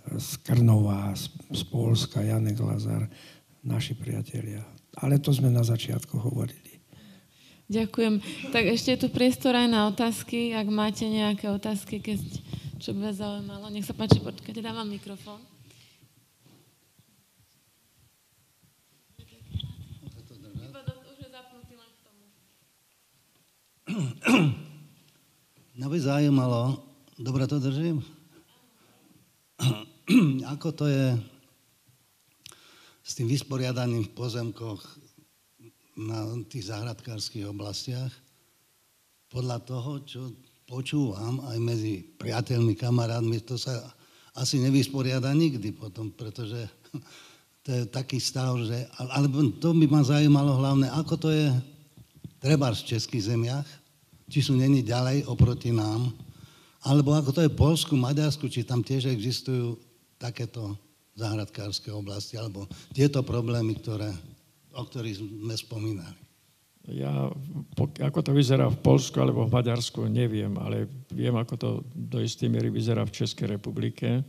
Z 0.07 0.39
Krnova, 0.47 1.14
z, 1.18 1.30
z 1.51 1.62
Polska, 1.66 2.22
Janek 2.22 2.59
Lazar, 2.62 3.11
naši 3.66 3.99
priatelia. 3.99 4.62
Ale 5.03 5.18
to 5.18 5.34
sme 5.34 5.51
na 5.51 5.66
začiatku 5.66 6.14
hovorili. 6.14 6.78
Ďakujem. 7.66 8.22
Tak 8.55 8.64
ešte 8.70 8.95
je 8.95 8.99
tu 9.03 9.09
priestor 9.11 9.59
aj 9.59 9.66
na 9.66 9.91
otázky. 9.91 10.55
Ak 10.55 10.70
máte 10.70 11.11
nejaké 11.11 11.51
otázky, 11.51 11.99
keď 11.99 12.22
čo 12.76 12.92
by 12.92 13.08
vás 13.08 13.16
zaujímalo. 13.16 13.72
Nech 13.72 13.88
sa 13.88 13.96
páči, 13.96 14.20
počkajte, 14.20 14.60
dávam 14.60 14.88
mikrofón. 14.88 15.40
Mňa 25.76 25.86
by 25.92 25.98
zaujímalo, 26.00 26.80
dobre 27.20 27.44
to 27.48 27.60
držím? 27.60 28.00
Ako 30.56 30.72
to 30.72 30.88
je 30.88 31.16
s 33.04 33.12
tým 33.16 33.28
vysporiadaním 33.28 34.04
v 34.08 34.14
pozemkoch 34.16 34.80
na 35.96 36.28
tých 36.48 36.72
zahradkárských 36.72 37.48
oblastiach? 37.48 38.12
Podľa 39.32 39.58
toho, 39.64 39.92
čo 40.04 40.20
počúvam 40.66 41.46
aj 41.46 41.58
medzi 41.62 42.02
priateľmi, 42.18 42.74
kamarátmi, 42.74 43.38
to 43.46 43.54
sa 43.54 43.72
asi 44.36 44.60
nevysporiada 44.60 45.30
nikdy 45.32 45.72
potom, 45.72 46.10
pretože 46.12 46.66
to 47.64 47.68
je 47.70 47.82
taký 47.88 48.18
stav, 48.18 48.58
že... 48.66 48.84
Ale 48.98 49.30
to 49.62 49.72
by 49.72 49.86
ma 49.86 50.02
zaujímalo 50.02 50.58
hlavne, 50.58 50.90
ako 50.92 51.14
to 51.16 51.28
je 51.30 51.48
treba 52.42 52.74
v 52.74 52.82
českých 52.82 53.32
zemiach, 53.32 53.66
či 54.26 54.42
sú 54.42 54.58
není 54.58 54.82
ďalej 54.82 55.24
oproti 55.30 55.70
nám, 55.70 56.10
alebo 56.82 57.14
ako 57.14 57.30
to 57.34 57.40
je 57.46 57.50
v 57.50 57.58
Polsku, 57.58 57.94
Maďarsku, 57.98 58.46
či 58.50 58.66
tam 58.66 58.82
tiež 58.82 59.10
existujú 59.10 59.78
takéto 60.18 60.78
záhradkárske 61.18 61.90
oblasti, 61.90 62.38
alebo 62.38 62.68
tieto 62.92 63.22
problémy, 63.22 63.78
ktoré, 63.80 64.10
o 64.74 64.82
ktorých 64.84 65.18
sme 65.18 65.54
spomínali. 65.56 66.25
Ja, 66.87 67.26
ako 67.99 68.20
to 68.22 68.30
vyzerá 68.30 68.70
v 68.70 68.78
Polsku 68.78 69.18
alebo 69.18 69.43
v 69.43 69.59
Maďarsku, 69.59 70.07
neviem, 70.07 70.55
ale 70.55 70.87
viem, 71.11 71.34
ako 71.34 71.55
to 71.59 71.70
do 71.91 72.22
istej 72.22 72.47
miery 72.47 72.70
vyzerá 72.70 73.03
v 73.03 73.11
Českej 73.11 73.59
republike. 73.59 74.22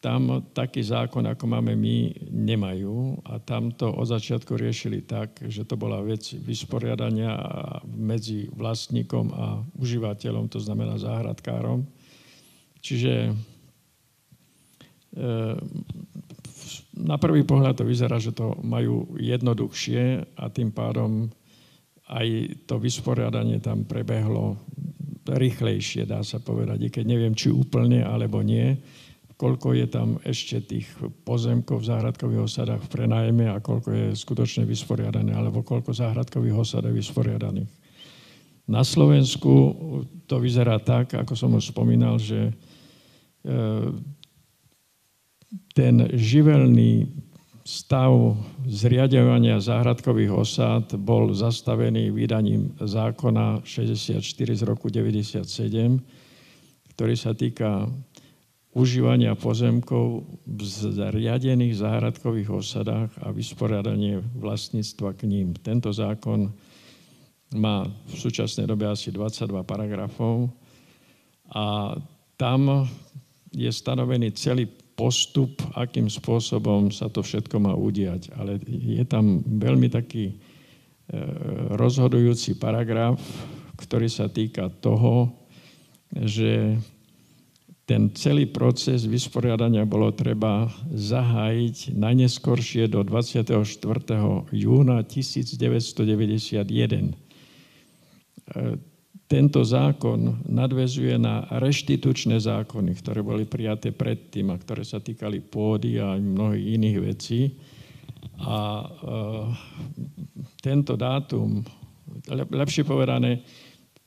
Tam 0.00 0.48
taký 0.56 0.80
zákon, 0.80 1.28
ako 1.28 1.44
máme 1.44 1.76
my, 1.76 2.28
nemajú 2.28 3.20
a 3.28 3.36
tam 3.36 3.72
to 3.72 3.92
od 3.92 4.08
začiatku 4.08 4.56
riešili 4.56 5.04
tak, 5.04 5.44
že 5.44 5.64
to 5.68 5.76
bola 5.76 6.00
vec 6.00 6.24
vysporiadania 6.40 7.36
medzi 7.84 8.48
vlastníkom 8.52 9.26
a 9.32 9.60
užívateľom, 9.76 10.48
to 10.48 10.60
znamená 10.60 10.96
záhradkárom. 10.96 11.84
Čiže 12.80 13.32
na 16.96 17.16
prvý 17.20 17.44
pohľad 17.44 17.80
to 17.80 17.84
vyzerá, 17.84 18.16
že 18.20 18.32
to 18.32 18.56
majú 18.64 19.16
jednoduchšie 19.20 20.32
a 20.36 20.44
tým 20.48 20.72
pádom 20.72 21.28
aj 22.10 22.26
to 22.68 22.76
vysporiadanie 22.76 23.64
tam 23.64 23.88
prebehlo 23.88 24.60
rýchlejšie, 25.24 26.04
dá 26.04 26.20
sa 26.20 26.36
povedať, 26.36 26.78
i 26.84 26.88
keď 26.92 27.04
neviem, 27.08 27.32
či 27.32 27.48
úplne 27.48 28.04
alebo 28.04 28.44
nie, 28.44 28.76
koľko 29.34 29.74
je 29.74 29.86
tam 29.88 30.20
ešte 30.22 30.62
tých 30.62 30.86
pozemkov 31.26 31.82
v 31.82 31.88
záhradkových 31.90 32.44
osadách 32.44 32.82
v 32.86 32.92
prenajme 32.92 33.50
a 33.50 33.58
koľko 33.58 33.88
je 33.90 34.06
skutočne 34.14 34.62
vysporiadané, 34.68 35.34
alebo 35.34 35.66
koľko 35.66 35.96
záhradkových 35.96 36.54
osad 36.54 36.86
je 36.86 36.92
vysporiadaných. 36.94 37.72
Na 38.64 38.80
Slovensku 38.80 39.52
to 40.24 40.36
vyzerá 40.40 40.80
tak, 40.80 41.12
ako 41.12 41.34
som 41.36 41.52
už 41.56 41.74
spomínal, 41.74 42.16
že 42.16 42.48
e, 42.48 42.52
ten 45.76 45.94
živelný 46.16 47.10
stav 47.64 48.36
zriadovania 48.68 49.56
záhradkových 49.56 50.32
osád 50.36 51.00
bol 51.00 51.32
zastavený 51.32 52.12
vydaním 52.12 52.76
zákona 52.76 53.64
64 53.64 54.20
z 54.52 54.62
roku 54.68 54.92
97, 54.92 55.40
ktorý 56.92 57.14
sa 57.16 57.32
týka 57.32 57.88
užívania 58.76 59.32
pozemkov 59.32 60.28
v 60.44 60.60
zriadených 60.60 61.80
záhradkových 61.80 62.52
osadách 62.52 63.10
a 63.24 63.32
vysporiadanie 63.32 64.20
vlastníctva 64.36 65.16
k 65.16 65.24
ním. 65.24 65.56
Tento 65.56 65.88
zákon 65.88 66.52
má 67.56 67.86
v 67.86 68.14
súčasnej 68.18 68.68
dobe 68.68 68.90
asi 68.90 69.08
22 69.08 69.64
paragrafov 69.64 70.52
a 71.48 71.96
tam 72.36 72.84
je 73.54 73.70
stanovený 73.70 74.34
celý 74.34 74.66
postup, 74.94 75.58
akým 75.74 76.06
spôsobom 76.06 76.94
sa 76.94 77.10
to 77.10 77.22
všetko 77.22 77.58
má 77.58 77.74
udiať. 77.74 78.30
Ale 78.38 78.62
je 78.66 79.04
tam 79.06 79.42
veľmi 79.42 79.90
taký 79.90 80.30
e, 80.30 80.34
rozhodujúci 81.74 82.58
paragraf, 82.58 83.18
ktorý 83.78 84.06
sa 84.06 84.30
týka 84.30 84.70
toho, 84.78 85.34
že 86.14 86.78
ten 87.84 88.08
celý 88.16 88.48
proces 88.48 89.04
vysporiadania 89.04 89.84
bolo 89.84 90.08
treba 90.14 90.72
zahájiť 90.88 91.92
najneskoršie 91.92 92.88
do 92.88 93.04
24. 93.04 93.60
júna 94.56 95.04
1991 95.04 97.12
tento 99.24 99.64
zákon 99.64 100.44
nadvezuje 100.44 101.16
na 101.16 101.48
reštitučné 101.48 102.36
zákony, 102.44 102.92
ktoré 103.00 103.24
boli 103.24 103.48
prijaté 103.48 103.88
predtým 103.90 104.52
a 104.52 104.60
ktoré 104.60 104.84
sa 104.84 105.00
týkali 105.00 105.40
pôdy 105.40 105.96
a 105.96 106.20
mnohých 106.20 106.66
iných 106.76 106.98
vecí. 107.00 107.40
A 108.44 108.84
e, 108.84 108.86
tento 110.60 110.92
dátum, 111.00 111.64
lepšie 112.52 112.84
povedané, 112.84 113.40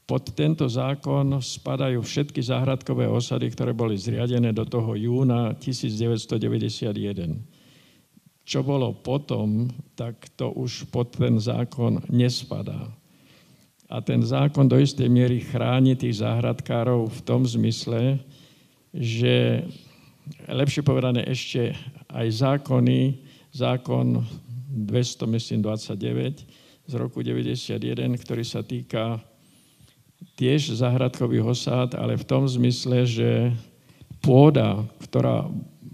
pod 0.07 0.31
tento 0.31 0.71
zákon 0.71 1.43
spadajú 1.43 1.99
všetky 1.99 2.39
záhradkové 2.39 3.11
osady, 3.11 3.51
ktoré 3.51 3.75
boli 3.75 3.99
zriadené 3.99 4.55
do 4.55 4.63
toho 4.63 4.95
júna 4.95 5.51
1991. 5.59 7.43
Čo 8.47 8.63
bolo 8.63 8.95
potom, 8.95 9.67
tak 9.99 10.31
to 10.39 10.55
už 10.55 10.87
pod 10.87 11.11
ten 11.11 11.35
zákon 11.35 11.99
nespadá. 12.07 12.87
A 13.87 14.03
ten 14.03 14.19
zákon 14.19 14.67
do 14.67 14.75
istej 14.75 15.07
miery 15.07 15.39
chráni 15.39 15.95
tých 15.95 16.19
záhradkárov 16.19 17.07
v 17.07 17.21
tom 17.23 17.47
zmysle, 17.47 18.19
že 18.91 19.63
lepšie 20.51 20.83
povedané 20.83 21.23
ešte 21.23 21.71
aj 22.11 22.27
zákony, 22.27 23.23
zákon 23.55 24.27
200, 24.75 25.23
myslím 25.31 25.59
29 25.63 26.43
z 26.87 26.93
roku 26.99 27.23
91, 27.23 27.79
ktorý 28.19 28.43
sa 28.43 28.59
týka 28.59 29.23
tiež 30.35 30.75
záhradkových 30.75 31.47
osád, 31.47 31.95
ale 31.95 32.19
v 32.19 32.27
tom 32.27 32.43
zmysle, 32.43 33.07
že 33.07 33.55
pôda, 34.19 34.83
ktorá 35.07 35.47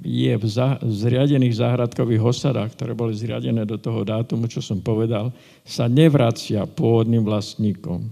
je 0.03 0.35
v, 0.35 0.45
zriadených 0.83 1.55
záhradkových 1.55 2.21
osadách, 2.21 2.75
ktoré 2.75 2.91
boli 2.91 3.15
zriadené 3.15 3.63
do 3.63 3.79
toho 3.79 4.03
dátumu, 4.03 4.51
čo 4.51 4.59
som 4.59 4.83
povedal, 4.83 5.31
sa 5.63 5.87
nevracia 5.87 6.67
pôvodným 6.67 7.23
vlastníkom. 7.23 8.11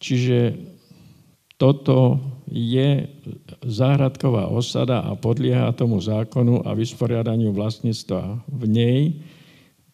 Čiže 0.00 0.56
toto 1.60 2.20
je 2.48 3.08
záhradková 3.64 4.48
osada 4.48 5.04
a 5.04 5.12
podlieha 5.16 5.72
tomu 5.76 6.00
zákonu 6.00 6.64
a 6.64 6.76
vysporiadaniu 6.76 7.52
vlastníctva 7.52 8.44
v 8.48 8.64
nej 8.68 9.00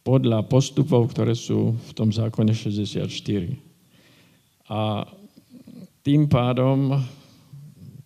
podľa 0.02 0.42
postupov, 0.50 1.14
ktoré 1.14 1.38
sú 1.38 1.78
v 1.78 1.90
tom 1.94 2.10
zákone 2.10 2.50
64. 2.50 3.06
A 4.66 5.06
tým 6.02 6.26
pádom 6.26 6.98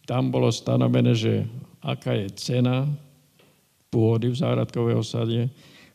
tam 0.04 0.28
bolo 0.28 0.52
stanovené, 0.52 1.16
že 1.16 1.48
aká 1.87 2.18
je 2.18 2.26
cena 2.34 2.91
pôdy 3.95 4.34
v 4.34 4.41
záhradkovej 4.43 4.99
osade, 4.99 5.47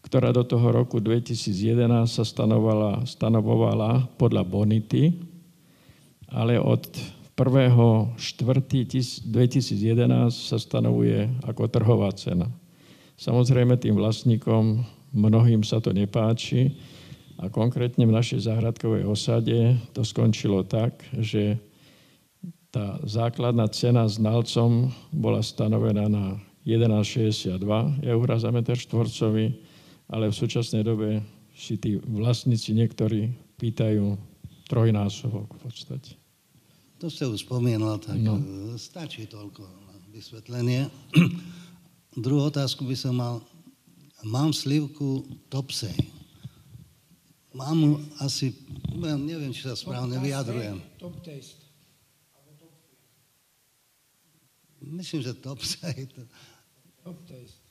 ktorá 0.07 0.31
do 0.31 0.47
toho 0.47 0.71
roku 0.71 1.03
2011 1.03 2.07
sa 2.07 2.23
stanovala, 2.23 3.03
stanovovala 3.03 4.07
podľa 4.15 4.47
bonity, 4.47 5.11
ale 6.31 6.55
od 6.55 6.87
1.4.2011 7.35 9.27
sa 10.31 10.57
stanovuje 10.57 11.27
ako 11.43 11.67
trhová 11.67 12.09
cena. 12.15 12.47
Samozrejme 13.19 13.75
tým 13.77 13.99
vlastníkom 13.99 14.81
mnohým 15.11 15.61
sa 15.67 15.83
to 15.83 15.91
nepáči 15.91 16.79
a 17.37 17.51
konkrétne 17.51 18.07
v 18.07 18.15
našej 18.15 18.47
záhradkovej 18.47 19.03
osade 19.05 19.75
to 19.91 20.01
skončilo 20.07 20.63
tak, 20.63 21.03
že 21.19 21.59
tá 22.71 23.03
základná 23.03 23.67
cena 23.67 24.07
znalcom 24.07 24.95
bola 25.11 25.43
stanovená 25.43 26.07
na 26.07 26.39
11,62 26.63 27.59
eur 27.99 28.27
za 28.39 28.49
meter 28.49 28.79
štvorcový, 28.79 29.51
ale 30.07 30.31
v 30.31 30.35
súčasnej 30.35 30.87
dobe 30.87 31.19
si 31.51 31.75
tí 31.75 31.99
vlastníci 31.99 32.71
niektorí 32.71 33.27
pýtajú 33.59 34.15
trojnásobok 34.71 35.51
v 35.51 35.59
podstate. 35.67 36.11
To 37.03 37.11
ste 37.11 37.27
už 37.27 37.43
spomínal, 37.43 37.99
tak 37.99 38.15
no. 38.21 38.39
E, 38.39 38.79
stačí 38.79 39.27
toľko 39.27 39.67
vysvetlenie. 40.15 40.87
Druhú 42.23 42.47
otázku 42.47 42.87
by 42.87 42.95
som 42.95 43.19
mal. 43.19 43.43
Mám 44.21 44.53
slivku 44.53 45.25
Topsej. 45.49 45.97
Mám 47.57 47.99
asi, 48.21 48.53
neviem, 48.95 49.49
či 49.51 49.65
sa 49.65 49.73
správne 49.73 50.21
vyjadrujem. 50.21 50.77
Top 51.01 51.19
taste. 51.25 51.60
Myslím, 54.81 55.21
že 55.21 55.37
top 55.37 55.61
site. 55.61 56.09
Top 57.05 57.21
taste. 57.29 57.61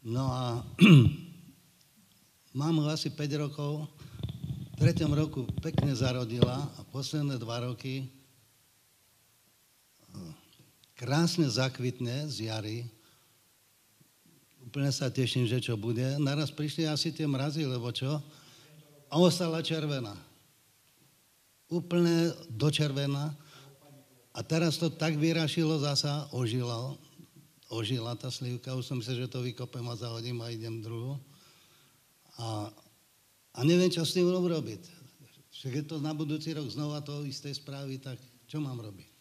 No 0.00 0.32
a 0.32 0.64
mám 2.58 2.76
ho 2.80 2.88
asi 2.88 3.12
5 3.12 3.44
rokov. 3.44 3.84
V 4.78 4.86
treťom 4.86 5.12
roku 5.12 5.44
pekne 5.60 5.90
zarodila 5.92 6.70
a 6.78 6.80
posledné 6.88 7.34
dva 7.36 7.66
roky 7.66 8.06
eh, 10.14 10.32
krásne 10.96 11.44
zakvitne 11.50 12.30
z 12.30 12.48
jary. 12.48 12.86
Úplne 14.64 14.92
sa 14.94 15.12
teším, 15.12 15.44
že 15.44 15.60
čo 15.60 15.76
bude. 15.76 16.16
Naraz 16.16 16.48
prišli 16.54 16.88
asi 16.88 17.12
tie 17.12 17.26
mrazy, 17.28 17.66
lebo 17.66 17.92
čo? 17.92 18.20
A 19.08 19.14
ostala 19.16 19.64
červená. 19.64 20.16
Úplne 21.68 22.32
dočervená. 22.52 23.32
A 24.38 24.46
teraz 24.46 24.78
to 24.78 24.86
tak 24.86 25.18
vyrašilo 25.18 25.82
zasa, 25.82 26.30
ožila, 26.30 26.94
ožila 27.66 28.14
tá 28.14 28.30
slivka, 28.30 28.70
už 28.78 28.86
som 28.86 29.02
myslel, 29.02 29.26
že 29.26 29.34
to 29.34 29.42
vykopem 29.42 29.82
a 29.90 29.98
zahodím 29.98 30.38
a 30.38 30.54
idem 30.54 30.78
druhú. 30.78 31.18
A, 32.38 32.70
a 33.50 33.60
neviem, 33.66 33.90
čo 33.90 34.06
s 34.06 34.14
tým 34.14 34.30
urobiť. 34.30 34.94
Však 35.58 35.72
je 35.74 35.84
to 35.90 35.98
na 35.98 36.14
budúci 36.14 36.54
rok 36.54 36.70
znova 36.70 37.02
to 37.02 37.26
isté 37.26 37.50
správy, 37.50 37.98
tak 37.98 38.14
čo 38.46 38.62
mám 38.62 38.78
robiť? 38.78 39.17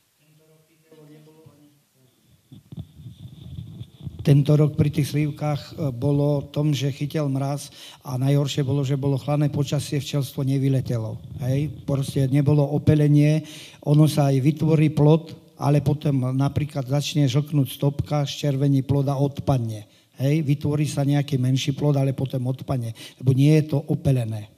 Tento 4.27 4.59
rok 4.59 4.75
pri 4.75 4.91
tých 4.91 5.15
slívkach 5.15 5.71
e, 5.71 5.87
bolo 5.95 6.43
tom, 6.51 6.75
že 6.75 6.91
chytil 6.91 7.31
mraz 7.31 7.71
a 8.03 8.19
najhoršie 8.19 8.59
bolo, 8.59 8.83
že 8.83 8.99
bolo 8.99 9.15
chladné 9.15 9.47
počasie, 9.47 10.03
včelstvo 10.03 10.43
nevyletelo. 10.43 11.15
Hej? 11.47 11.71
Proste 11.87 12.27
nebolo 12.27 12.59
opelenie, 12.59 13.47
ono 13.87 14.03
sa 14.03 14.27
aj 14.27 14.43
vytvorí 14.43 14.91
plod, 14.91 15.31
ale 15.55 15.79
potom 15.79 16.35
napríklad 16.35 16.91
začne 16.91 17.23
žlknúť 17.23 17.71
stopka, 17.71 18.27
červení 18.27 18.83
ploda 18.83 19.15
odpadne. 19.15 19.87
Hej? 20.19 20.43
Vytvorí 20.43 20.83
sa 20.91 21.07
nejaký 21.07 21.39
menší 21.39 21.71
plod, 21.71 21.95
ale 21.95 22.11
potom 22.11 22.51
odpadne, 22.51 22.91
lebo 23.23 23.31
nie 23.31 23.55
je 23.63 23.71
to 23.71 23.79
opelené. 23.87 24.51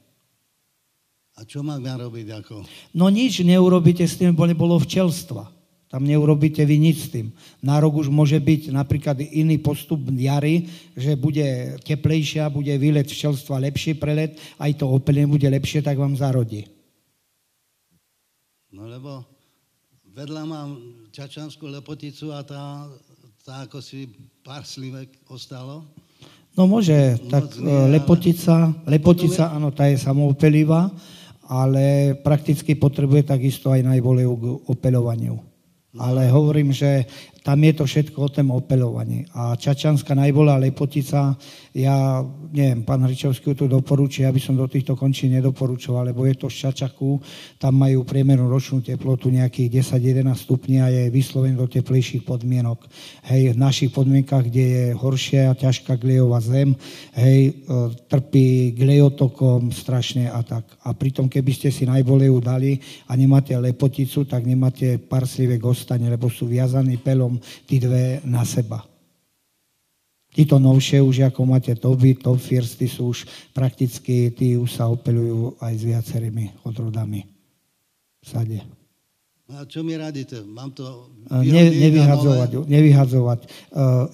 A 1.38 1.46
čo 1.46 1.62
mám 1.62 1.78
ja 1.78 1.94
robiť 1.94 2.26
ako? 2.42 2.66
No 2.98 3.06
nič 3.06 3.46
neurobíte 3.46 4.02
s 4.02 4.18
tým, 4.18 4.34
bo 4.34 4.50
nebolo 4.50 4.82
včelstva. 4.82 5.59
Tam 5.90 6.06
neurobíte 6.06 6.62
vy 6.62 6.78
nič 6.78 6.96
s 7.02 7.08
tým. 7.10 7.34
Na 7.58 7.82
rok 7.82 7.98
už 7.98 8.14
môže 8.14 8.38
byť 8.38 8.70
napríklad 8.70 9.18
iný 9.34 9.58
postup 9.58 9.98
jary, 10.14 10.70
že 10.94 11.18
bude 11.18 11.82
teplejšia, 11.82 12.46
bude 12.46 12.70
výlet 12.78 13.10
včelstva 13.10 13.58
lepší 13.58 13.98
prelet, 13.98 14.38
aj 14.62 14.78
to 14.78 14.86
opelenie 14.86 15.26
bude 15.26 15.50
lepšie, 15.50 15.82
tak 15.82 15.98
vám 15.98 16.14
zarodí. 16.14 16.70
No 18.70 18.86
lebo 18.86 19.26
vedľa 20.14 20.42
mám 20.46 20.78
čačanskú 21.10 21.66
lepoticu 21.66 22.30
a 22.38 22.46
tá, 22.46 22.86
tá 23.42 23.66
ako 23.66 23.82
si 23.82 24.06
pár 24.46 24.62
slivek 24.62 25.10
ostalo. 25.26 25.90
No 26.54 26.70
môže, 26.70 27.18
tak 27.26 27.50
nie, 27.58 27.66
e, 27.66 27.98
lepotica, 27.98 28.70
lepotica, 28.86 29.50
áno, 29.50 29.74
tá 29.74 29.90
je 29.90 29.98
samoopelivá, 29.98 30.86
ale 31.50 32.14
prakticky 32.22 32.78
potrebuje 32.78 33.26
takisto 33.26 33.74
aj 33.74 33.82
najvolejú 33.82 34.32
k 34.38 34.44
opeľovaniu. 34.70 35.49
Ale 35.98 36.28
hovorím, 36.28 36.72
že 36.72 37.04
tam 37.40 37.58
je 37.64 37.72
to 37.72 37.84
všetko 37.88 38.18
o 38.20 38.28
tom 38.28 38.52
opelovaní. 38.52 39.24
A 39.32 39.56
Čačanská 39.56 40.12
najbola 40.12 40.60
lepotica, 40.60 41.32
ja 41.72 42.20
neviem, 42.52 42.84
pán 42.84 43.00
Hričovský 43.06 43.54
tu 43.54 43.70
doporučí, 43.70 44.26
aby 44.26 44.42
som 44.42 44.58
do 44.58 44.66
týchto 44.66 44.98
končí 44.98 45.30
nedoporučoval, 45.30 46.12
lebo 46.12 46.26
je 46.26 46.34
to 46.36 46.52
z 46.52 46.68
Čačaku, 46.68 47.20
tam 47.56 47.78
majú 47.78 48.04
priemernú 48.04 48.50
ročnú 48.50 48.82
teplotu 48.84 49.30
nejakých 49.30 49.82
10-11 49.96 50.34
stupňov 50.36 50.82
a 50.84 50.88
je 50.90 51.02
vyslovený 51.14 51.54
do 51.56 51.68
teplejších 51.70 52.26
podmienok. 52.26 52.84
Hej, 53.30 53.54
v 53.54 53.58
našich 53.58 53.90
podmienkach, 53.94 54.44
kde 54.44 54.64
je 54.64 54.84
horšia 54.96 55.52
a 55.52 55.58
ťažká 55.58 55.96
glejová 55.96 56.42
zem, 56.42 56.74
hej, 57.14 57.52
e, 57.66 57.80
trpí 58.10 58.74
glejotokom 58.74 59.70
strašne 59.70 60.28
a 60.28 60.42
tak. 60.42 60.66
A 60.82 60.92
pritom, 60.92 61.30
keby 61.30 61.52
ste 61.54 61.68
si 61.70 61.86
najbolejú 61.86 62.42
dali 62.42 62.82
a 63.06 63.14
nemáte 63.14 63.54
lepoticu, 63.54 64.26
tak 64.26 64.42
nemáte 64.42 64.98
parslivé 64.98 65.60
ostane, 65.62 66.10
lebo 66.10 66.26
sú 66.26 66.50
viazaní 66.50 66.98
pelom 66.98 67.29
potom 67.30 67.38
tí 67.70 67.78
dve 67.78 68.18
na 68.26 68.42
seba. 68.42 68.82
Títo 70.30 70.58
novšie 70.62 71.02
už, 71.02 71.26
ako 71.30 71.42
máte 71.42 71.74
toby, 71.74 72.14
top 72.14 72.38
firsty 72.38 72.86
sú 72.86 73.10
už 73.14 73.26
prakticky, 73.50 74.30
tí 74.30 74.54
už 74.54 74.70
sa 74.70 74.86
opelujú 74.86 75.58
aj 75.58 75.74
s 75.74 75.82
viacerými 75.82 76.62
odrodami 76.62 77.26
v 78.22 78.26
sade. 78.26 78.58
A 79.50 79.66
čo 79.66 79.82
mi 79.82 79.98
radíte? 79.98 80.46
Mám 80.46 80.70
to 80.78 81.10
ne, 81.26 81.66
nevyhadzovať, 81.66 82.70
nevyhadzovať. 82.70 83.40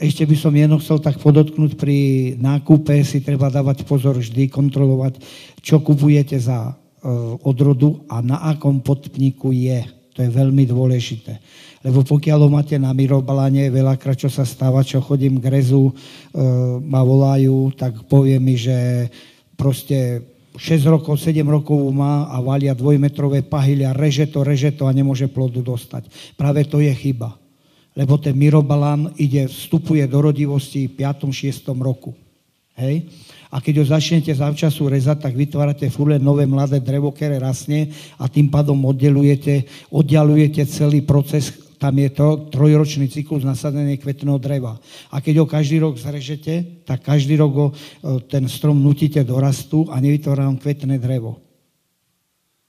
Ešte 0.01 0.25
by 0.25 0.37
som 0.41 0.57
jedno 0.57 0.81
chcel 0.81 0.97
tak 1.05 1.21
podotknúť, 1.21 1.77
pri 1.77 2.33
nákupe 2.41 2.97
si 3.05 3.21
treba 3.21 3.53
dávať 3.53 3.85
pozor 3.85 4.17
vždy, 4.17 4.49
kontrolovať, 4.49 5.21
čo 5.61 5.85
kupujete 5.85 6.41
za 6.41 6.73
odrodu 7.45 8.01
a 8.09 8.25
na 8.25 8.41
akom 8.49 8.81
podpniku 8.81 9.53
je. 9.53 9.85
To 10.17 10.25
je 10.25 10.33
veľmi 10.33 10.65
dôležité. 10.65 11.37
Lebo 11.87 12.03
pokiaľ 12.03 12.39
ho 12.43 12.51
máte 12.51 12.75
na 12.83 12.91
mirobalane, 12.91 13.71
veľakrát 13.71 14.19
čo 14.19 14.27
sa 14.27 14.43
stáva, 14.43 14.83
čo 14.83 14.99
chodím 14.99 15.39
k 15.39 15.55
rezu, 15.55 15.87
e, 15.87 15.93
ma 16.83 17.07
volajú, 17.07 17.71
tak 17.79 18.11
povie 18.11 18.43
mi, 18.43 18.59
že 18.59 19.07
proste 19.55 20.27
6 20.59 20.83
rokov, 20.91 21.15
7 21.23 21.47
rokov 21.47 21.79
má 21.95 22.27
a 22.27 22.43
valia 22.43 22.75
dvojmetrové 22.75 23.47
pahyle 23.47 23.87
a 23.87 23.95
reže 23.95 24.27
to, 24.27 24.43
reže 24.43 24.75
to 24.75 24.91
a 24.91 24.97
nemôže 24.97 25.31
plodu 25.31 25.63
dostať. 25.63 26.11
Práve 26.35 26.67
to 26.67 26.83
je 26.83 26.91
chyba. 26.91 27.39
Lebo 27.95 28.19
ten 28.19 28.35
mirobalán 28.35 29.15
ide, 29.15 29.47
vstupuje 29.47 30.03
do 30.11 30.19
rodivosti 30.19 30.91
v 30.91 31.07
5. 31.07 31.31
6. 31.31 31.71
roku. 31.79 32.19
Hej? 32.83 33.09
A 33.49 33.63
keď 33.63 33.81
ho 33.81 33.87
začnete 33.95 34.35
zavčasu 34.35 34.91
rezať, 34.91 35.23
tak 35.23 35.39
vytvárate 35.39 35.87
furt 35.87 36.19
nové 36.19 36.51
mladé 36.51 36.83
drevo, 36.83 37.15
ktoré 37.15 37.39
rasne 37.39 37.95
a 38.19 38.27
tým 38.27 38.51
pádom 38.51 38.77
oddelujete, 38.85 39.65
oddialujete 39.95 40.67
celý 40.67 41.01
proces 41.07 41.66
tam 41.77 41.95
je 41.97 42.11
to 42.13 42.49
trojročný 42.49 43.09
cyklus 43.13 43.45
nasadenia 43.45 44.01
kvetného 44.01 44.41
dreva. 44.41 44.81
A 45.13 45.21
keď 45.21 45.45
ho 45.45 45.47
každý 45.47 45.81
rok 45.81 46.01
zrežete, 46.01 46.85
tak 46.89 47.05
každý 47.05 47.37
rok 47.37 47.53
ho, 47.53 47.67
e, 47.71 47.75
ten 48.29 48.49
strom 48.49 48.81
nutíte 48.81 49.21
do 49.25 49.37
rastu 49.37 49.85
a 49.93 50.01
nevytvára 50.01 50.49
vám 50.49 50.57
kvetné 50.57 50.97
drevo. 50.97 51.41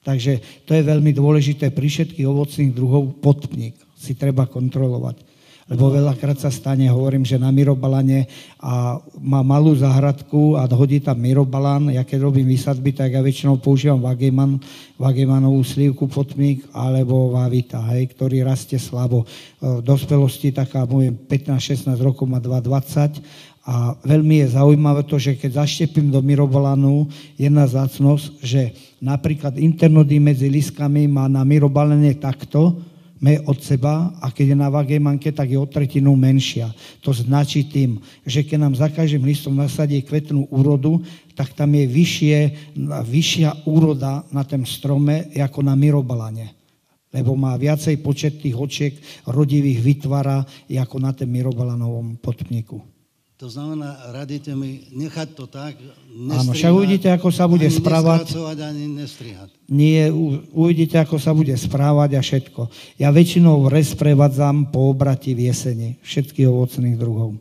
Takže 0.03 0.63
to 0.63 0.71
je 0.71 0.87
veľmi 0.87 1.11
dôležité 1.11 1.71
pri 1.75 1.87
všetkých 1.91 2.27
ovocných 2.27 2.71
druhov 2.71 3.19
podpník. 3.19 3.75
Si 3.99 4.15
treba 4.15 4.47
kontrolovať. 4.47 5.36
Lebo 5.67 5.91
veľakrát 5.91 6.39
sa 6.39 6.47
stane, 6.47 6.87
hovorím, 6.87 7.27
že 7.27 7.35
na 7.35 7.51
Mirobalane 7.51 8.31
a 8.63 9.03
má 9.19 9.43
malú 9.43 9.75
záhradku 9.75 10.55
a 10.55 10.63
hodí 10.71 11.03
tam 11.03 11.19
Mirobalan. 11.19 11.91
Ja 11.91 12.07
keď 12.07 12.23
robím 12.23 12.47
výsadby, 12.47 12.95
tak 12.95 13.11
ja 13.11 13.19
väčšinou 13.19 13.59
používam 13.59 13.99
Vageman, 13.99 14.63
Vagemanovú 14.95 15.59
slívku 15.67 16.07
potmík 16.07 16.71
alebo 16.71 17.35
Vavita, 17.35 17.83
hej, 17.91 18.15
ktorý 18.15 18.47
rastie 18.47 18.79
slabo. 18.79 19.27
V 19.59 19.83
dospelosti 19.83 20.55
taká, 20.55 20.87
môj 20.87 21.11
15-16 21.27 21.99
rokov 21.99 22.31
má 22.31 22.39
2,20 22.39 23.19
a 23.67 23.99
veľmi 23.99 24.47
je 24.47 24.55
zaujímavé 24.55 25.03
to, 25.03 25.19
že 25.19 25.35
keď 25.35 25.67
zaštepím 25.67 26.07
do 26.07 26.23
Mirobalanu, 26.23 27.11
jedna 27.35 27.67
zácnosť, 27.67 28.39
že 28.39 28.71
napríklad 29.03 29.59
internody 29.59 30.23
medzi 30.23 30.47
liskami 30.47 31.11
má 31.11 31.27
na 31.27 31.43
Mirobalane 31.43 32.15
takto, 32.15 32.79
me 33.17 33.41
od 33.45 33.57
seba 33.61 34.13
a 34.21 34.29
keď 34.29 34.53
je 34.53 34.57
na 34.57 34.69
vagemanke, 34.69 35.33
tak 35.33 35.49
je 35.49 35.57
o 35.57 35.69
tretinu 35.69 36.13
menšia. 36.13 36.69
To 37.01 37.13
značí 37.13 37.65
tým, 37.65 38.01
že 38.25 38.45
keď 38.45 38.57
nám 38.61 38.73
za 38.77 38.89
každým 38.89 39.25
listom 39.25 39.57
nasadí 39.57 40.01
kvetnú 40.01 40.49
úrodu, 40.53 41.01
tak 41.33 41.53
tam 41.53 41.73
je 41.77 41.85
vyššie, 41.85 42.37
vyššia 43.05 43.69
úroda 43.69 44.25
na 44.33 44.41
tom 44.41 44.65
strome, 44.65 45.29
ako 45.37 45.59
na 45.61 45.77
mirobalane. 45.77 46.53
Lebo 47.13 47.39
má 47.39 47.55
viacej 47.55 48.03
počet 48.03 48.43
tých 48.43 48.57
očiek 48.57 48.93
rodivých 49.29 49.79
vytvára, 49.79 50.43
ako 50.67 50.95
na 50.99 51.15
tom 51.15 51.29
mirobalanovom 51.31 52.19
podpniku. 52.19 52.96
To 53.37 53.53
znamená, 53.53 54.01
radíte 54.17 54.49
mi 54.57 54.89
nechať 54.89 55.37
to 55.37 55.45
tak, 55.45 55.77
nestrihať, 56.09 56.41
Áno, 56.41 56.51
však 56.57 56.73
uvidíte, 56.73 57.07
ako 57.13 57.29
sa 57.29 57.45
bude 57.45 57.69
ani 57.69 57.77
správať. 57.77 58.33
ani 58.33 58.85
nestrihať. 58.97 59.49
Nie, 59.69 60.09
uvidíte, 60.57 60.97
ako 60.97 61.21
sa 61.21 61.37
bude 61.37 61.53
správať 61.53 62.17
a 62.17 62.21
všetko. 62.25 62.65
Ja 62.97 63.13
väčšinou 63.13 63.69
res 63.69 63.93
prevádzam 63.93 64.73
po 64.73 64.89
obrati 64.89 65.37
v 65.37 65.53
jeseni 65.53 66.01
všetkých 66.01 66.49
ovocných 66.49 66.97
druhov. 66.97 67.37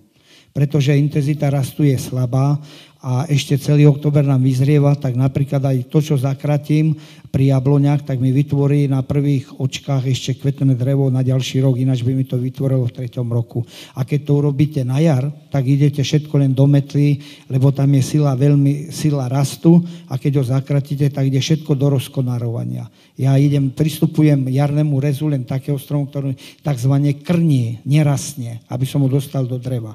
Pretože 0.53 1.01
intenzita 1.01 1.49
rastu 1.49 1.89
je 1.89 1.97
slabá 1.97 2.61
a 3.05 3.29
ešte 3.29 3.61
celý 3.61 3.85
október 3.85 4.25
nám 4.25 4.41
vyzrieva, 4.41 4.97
tak 4.97 5.15
napríklad 5.15 5.61
aj 5.61 5.93
to, 5.93 6.01
čo 6.01 6.17
zakratím 6.17 6.97
pri 7.29 7.53
jabloňach, 7.53 8.09
tak 8.09 8.17
mi 8.17 8.33
vytvorí 8.33 8.89
na 8.89 9.05
prvých 9.05 9.61
očkách 9.61 10.09
ešte 10.09 10.41
kvetné 10.41 10.73
drevo 10.73 11.13
na 11.13 11.21
ďalší 11.21 11.61
rok, 11.61 11.77
ináč 11.77 12.01
by 12.01 12.17
mi 12.17 12.25
to 12.25 12.41
vytvorilo 12.41 12.89
v 12.89 12.97
treťom 12.97 13.29
roku. 13.29 13.61
A 13.93 14.09
keď 14.09 14.21
to 14.25 14.33
urobíte 14.41 14.81
na 14.89 14.97
jar, 15.05 15.29
tak 15.53 15.69
idete 15.69 16.01
všetko 16.01 16.35
len 16.41 16.57
do 16.57 16.65
metly, 16.65 17.21
lebo 17.53 17.69
tam 17.75 17.93
je 17.93 18.03
sila 18.17 18.33
veľmi, 18.33 18.89
sila 18.89 19.29
rastu 19.29 19.85
a 20.09 20.17
keď 20.17 20.33
ho 20.41 20.45
zakratíte, 20.57 21.13
tak 21.13 21.29
ide 21.29 21.45
všetko 21.45 21.77
do 21.77 21.93
rozkonarovania. 22.01 22.89
Ja 23.21 23.37
idem, 23.37 23.77
pristupujem 23.77 24.49
jarnému 24.49 24.97
rezu 24.97 25.29
len 25.29 25.45
takého 25.45 25.77
stromu, 25.77 26.09
ktorý 26.09 26.33
takzvané 26.65 27.21
krní, 27.21 27.85
nerastne, 27.85 28.65
aby 28.73 28.89
som 28.89 29.05
ho 29.05 29.09
dostal 29.13 29.45
do 29.45 29.61
dreva. 29.61 29.93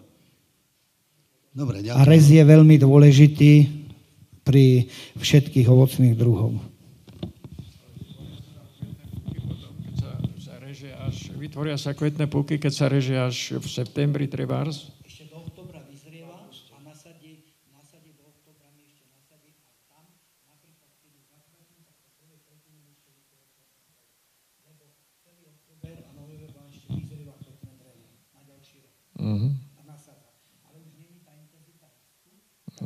Dobre, 1.51 1.83
ďakujem. 1.83 1.99
A 1.99 2.07
rez 2.07 2.25
je 2.31 2.43
veľmi 2.43 2.79
dôležitý 2.79 3.53
pri 4.47 4.87
všetkých 5.19 5.67
ovocných 5.67 6.15
druhov. 6.15 6.71
vytvoria 11.51 11.75
sa 11.75 11.91
kvetné 11.91 12.31
púky, 12.31 12.55
keď 12.55 12.71
sa 12.71 12.87
reže 12.87 13.11
až 13.11 13.59
v 13.59 13.67
septembri 13.67 14.23
trebárs? 14.23 14.87
Ešte 15.03 15.27
do 15.27 15.43
oktobra 15.43 15.83
vyzrieva 15.83 16.47
a 16.47 16.77
nasadí, 16.79 17.43
nasadí 17.75 18.15
do 18.15 18.23
oktobra 18.23 18.71
mi 18.71 18.87
ešte 18.87 19.03
nasadí 19.11 19.51
a 19.59 19.75
tam 19.91 20.07
napríklad, 20.47 20.95
keď 21.03 21.11
ju 21.11 21.21
zakratím, 21.27 21.83
tak 21.83 21.99
po 21.99 22.09
prvej 22.23 22.39
tretine 22.47 22.95
ešte 22.95 23.11
vytvorí 23.11 23.51
Lebo 24.63 24.95
celý 25.19 25.43
oktober 25.51 25.95
a 26.07 26.09
november 26.15 26.49
vám 26.55 26.71
ešte 26.71 26.87
vyzrieva 26.87 27.35
kvetné 27.43 27.71
drevo 27.83 28.05
na 28.31 28.41
ďalší 28.47 28.77
rok. 28.87 28.95
Uh-huh. 29.19 29.51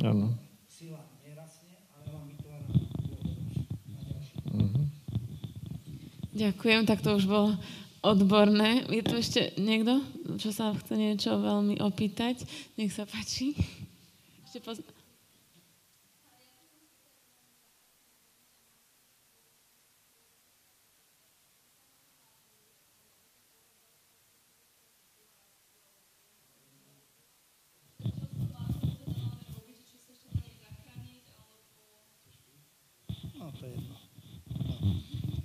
Áno. 0.02 0.26
Sila 0.66 1.06
nerasne, 1.22 1.86
ale 1.94 2.06
vám 2.10 2.26
vytvára 2.26 2.66
uh-huh. 4.58 4.84
Ďakujem, 6.66 6.90
tak 6.90 6.98
to 6.98 7.14
už 7.14 7.30
bolo 7.30 7.54
odborné. 8.02 8.82
Je 8.90 8.98
tu 8.98 9.14
ešte 9.14 9.54
niekto, 9.54 10.02
čo 10.34 10.50
sa 10.50 10.74
chce 10.74 10.98
niečo 10.98 11.38
veľmi 11.38 11.78
opýtať? 11.78 12.42
Nech 12.74 12.90
sa 12.90 13.06
páči. 13.06 13.54
Ešte 14.42 14.58
poz... 14.66 14.82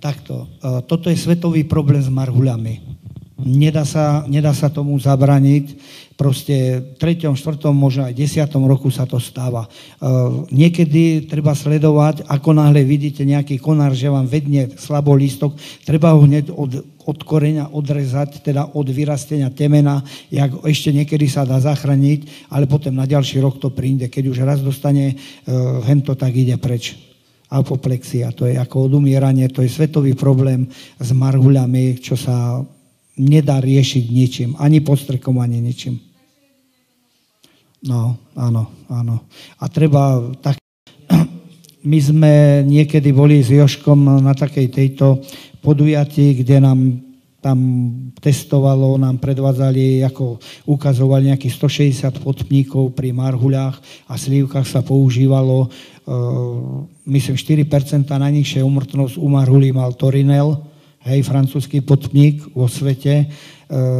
Takto. 0.02 0.41
E, 0.62 0.80
toto 0.86 1.10
je 1.10 1.18
svetový 1.18 1.66
problém 1.66 1.98
s 1.98 2.06
marhuľami. 2.06 3.02
Nedá 3.42 3.82
sa, 3.82 4.22
nedá 4.30 4.54
sa 4.54 4.70
tomu 4.70 4.94
zabraniť. 4.94 5.74
Proste 6.14 6.78
v 6.94 7.18
3., 7.18 7.34
4., 7.34 7.58
možno 7.74 8.06
aj 8.06 8.14
10. 8.14 8.46
roku 8.70 8.86
sa 8.94 9.02
to 9.02 9.18
stáva. 9.18 9.66
Uh, 9.98 10.46
niekedy 10.54 11.26
treba 11.26 11.50
sledovať, 11.50 12.22
ako 12.30 12.54
náhle 12.54 12.86
vidíte 12.86 13.26
nejaký 13.26 13.58
konár, 13.58 13.96
že 13.96 14.06
vám 14.06 14.30
vedne 14.30 14.70
slabo 14.78 15.18
lístok, 15.18 15.58
treba 15.82 16.14
ho 16.14 16.22
hneď 16.22 16.54
od, 16.54 16.86
od 17.02 17.18
koreňa 17.26 17.74
odrezať, 17.74 18.44
teda 18.44 18.70
od 18.76 18.86
vyrastenia 18.86 19.50
temena, 19.50 20.06
jak 20.30 20.52
ešte 20.62 20.94
niekedy 20.94 21.26
sa 21.26 21.42
dá 21.42 21.58
zachrániť, 21.58 22.46
ale 22.54 22.70
potom 22.70 22.94
na 22.94 23.08
ďalší 23.08 23.42
rok 23.42 23.58
to 23.58 23.74
príde. 23.74 24.06
Keď 24.06 24.24
už 24.30 24.38
raz 24.46 24.62
dostane 24.62 25.18
uh, 25.18 25.82
hento, 25.82 26.14
tak 26.14 26.30
ide 26.38 26.54
preč 26.54 27.11
apoplexia, 27.52 28.32
to 28.32 28.48
je 28.48 28.56
ako 28.56 28.88
odumieranie, 28.88 29.52
to 29.52 29.60
je 29.60 29.68
svetový 29.68 30.16
problém 30.16 30.64
s 30.96 31.12
marhuľami, 31.12 32.00
čo 32.00 32.16
sa 32.16 32.64
nedá 33.20 33.60
riešiť 33.60 34.04
ničím, 34.08 34.50
ani 34.56 34.80
postrekom, 34.80 35.36
ani 35.36 35.60
ničím. 35.60 36.00
No, 37.82 38.16
áno, 38.38 38.72
áno. 38.88 39.26
A 39.58 39.64
treba 39.68 40.22
tak... 40.40 40.56
My 41.90 41.98
sme 41.98 42.62
niekedy 42.62 43.10
boli 43.10 43.42
s 43.42 43.50
Joškom 43.50 44.22
na 44.22 44.32
takej 44.32 44.70
tejto 44.70 45.18
podujatí, 45.60 46.40
kde 46.40 46.62
nám 46.62 46.78
tam 47.42 47.58
testovalo, 48.22 48.94
nám 49.02 49.18
predvádzali, 49.18 50.06
ako 50.06 50.38
ukazovali 50.62 51.34
nejakých 51.34 51.58
160 52.14 52.22
potmníkov 52.22 52.94
pri 52.94 53.10
marhuľách 53.10 53.82
a 54.06 54.14
slívkach 54.14 54.62
sa 54.62 54.78
používalo, 54.86 55.66
myslím, 57.06 57.34
4% 57.34 58.10
najnižšia 58.10 58.66
umrtnosť 58.66 59.14
u 59.18 59.26
marhulí 59.30 59.70
mal 59.70 59.94
Torinel, 59.94 60.58
hej, 61.06 61.20
francúzsky 61.26 61.82
potník 61.82 62.42
vo 62.54 62.70
svete. 62.70 63.14
E, 63.22 63.26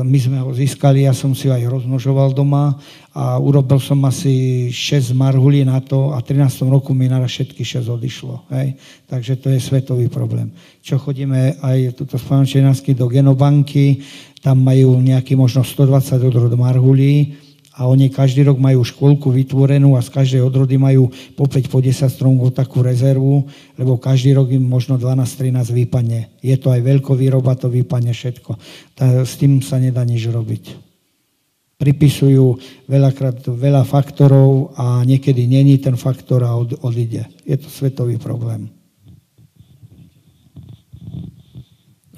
my 0.02 0.18
sme 0.18 0.38
ho 0.42 0.50
získali, 0.54 1.06
ja 1.06 1.14
som 1.14 1.34
si 1.34 1.50
ho 1.50 1.54
aj 1.54 1.66
rozmnožoval 1.66 2.34
doma 2.34 2.78
a 3.12 3.38
urobil 3.42 3.82
som 3.82 3.98
asi 4.06 4.68
6 4.70 5.14
marhulí 5.14 5.66
na 5.66 5.82
to 5.82 6.14
a 6.14 6.22
v 6.22 6.26
13. 6.30 6.66
roku 6.70 6.94
mi 6.94 7.10
naraz 7.10 7.34
všetky 7.34 7.62
6 7.66 7.90
odišlo. 7.90 8.34
Hej. 8.54 8.78
Takže 9.10 9.32
to 9.42 9.50
je 9.50 9.58
svetový 9.58 10.06
problém. 10.06 10.54
Čo 10.82 11.02
chodíme 11.02 11.58
aj 11.58 11.98
tuto 11.98 12.18
z 12.18 12.26
do 12.94 13.06
genobanky, 13.10 14.02
tam 14.42 14.62
majú 14.62 14.98
nejaký 14.98 15.38
možno 15.38 15.62
120 15.62 16.18
odrod 16.18 16.54
marhulí, 16.58 17.41
a 17.72 17.88
oni 17.88 18.12
každý 18.12 18.44
rok 18.44 18.60
majú 18.60 18.84
škôlku 18.84 19.32
vytvorenú 19.32 19.96
a 19.96 20.04
z 20.04 20.12
každej 20.12 20.44
odrody 20.44 20.76
majú 20.76 21.08
po 21.32 21.48
5, 21.48 21.72
po 21.72 21.80
10 21.80 22.04
stromov 22.12 22.52
takú 22.52 22.84
rezervu, 22.84 23.48
lebo 23.80 23.96
každý 23.96 24.36
rok 24.36 24.52
im 24.52 24.60
možno 24.60 25.00
12-13 25.00 25.72
vypadne. 25.72 26.28
Je 26.44 26.52
to 26.60 26.68
aj 26.68 26.84
veľkovýroba, 26.84 27.56
to 27.56 27.72
vypadne 27.72 28.12
všetko. 28.12 28.60
Tá, 28.92 29.24
s 29.24 29.40
tým 29.40 29.64
sa 29.64 29.80
nedá 29.80 30.04
nič 30.04 30.28
robiť. 30.28 30.92
Pripisujú 31.80 32.60
veľakrát 32.92 33.40
veľa 33.40 33.88
faktorov 33.88 34.76
a 34.76 35.00
niekedy 35.08 35.48
není 35.48 35.80
ten 35.80 35.96
faktor 35.96 36.44
a 36.44 36.52
od, 36.52 36.76
odíde. 36.84 37.24
Je 37.48 37.56
to 37.56 37.72
svetový 37.72 38.20
problém. 38.20 38.68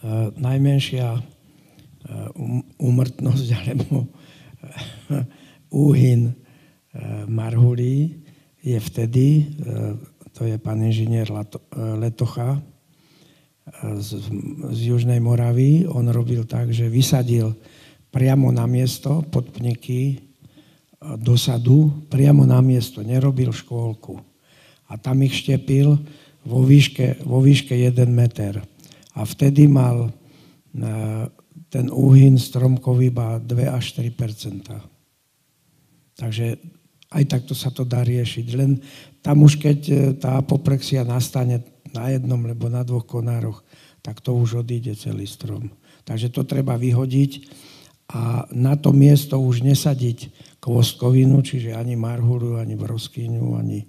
Uh, 0.05 0.35
najmenšia 0.35 1.15
uh, 1.15 1.23
umrtnosť 2.83 3.49
alebo 3.55 4.11
úhyn 5.75 6.31
e, 6.31 6.35
marhulí 7.27 8.23
je 8.63 8.79
vtedy, 8.79 9.27
e, 9.43 9.45
to 10.31 10.47
je 10.47 10.55
pán 10.63 10.79
inžinier 10.87 11.27
e, 11.27 11.43
Letocha 11.99 12.63
z, 13.83 14.31
z 14.71 14.81
Južnej 14.95 15.19
Moravy, 15.19 15.89
on 15.91 16.07
robil 16.13 16.47
tak, 16.47 16.71
že 16.71 16.87
vysadil 16.87 17.57
priamo 18.15 18.55
na 18.55 18.71
miesto 18.71 19.27
podpniky 19.27 20.21
do 21.19 21.35
sadu, 21.35 21.91
priamo 22.13 22.47
na 22.47 22.61
miesto, 22.61 23.03
nerobil 23.03 23.51
škôlku. 23.51 24.21
A 24.89 25.01
tam 25.01 25.25
ich 25.25 25.33
štepil 25.33 25.97
vo 26.45 26.61
výške, 26.61 27.25
vo 27.25 27.41
výške 27.41 27.73
1 27.73 28.05
meter. 28.09 28.61
A 29.17 29.25
vtedy 29.25 29.65
mal 29.65 30.13
ten 31.73 31.87
úhyn 31.89 32.37
stromkov 32.37 33.01
iba 33.01 33.41
2 33.41 33.67
až 33.67 33.97
3 33.99 34.15
Takže 36.15 36.59
aj 37.15 37.25
takto 37.31 37.55
sa 37.55 37.71
to 37.71 37.87
dá 37.87 38.03
riešiť. 38.03 38.47
Len 38.59 38.83
tam 39.23 39.47
už 39.47 39.63
keď 39.63 39.79
e, 39.89 39.95
tá 40.19 40.39
apoplexia 40.39 41.07
nastane 41.07 41.63
na 41.95 42.11
jednom 42.11 42.43
alebo 42.43 42.67
na 42.67 42.83
dvoch 42.83 43.07
konároch, 43.07 43.63
tak 44.03 44.21
to 44.21 44.35
už 44.35 44.67
odíde 44.67 44.93
celý 44.99 45.25
strom. 45.25 45.71
Takže 46.05 46.29
to 46.35 46.45
treba 46.45 46.77
vyhodiť 46.77 47.33
a 48.13 48.45
na 48.53 48.77
to 48.77 48.93
miesto 48.93 49.41
už 49.41 49.65
nesadiť 49.65 50.29
kvostkovinu, 50.61 51.41
čiže 51.41 51.73
ani 51.73 51.97
marhulu, 51.97 52.61
ani 52.61 52.77
broskyňu, 52.77 53.57
ani 53.57 53.89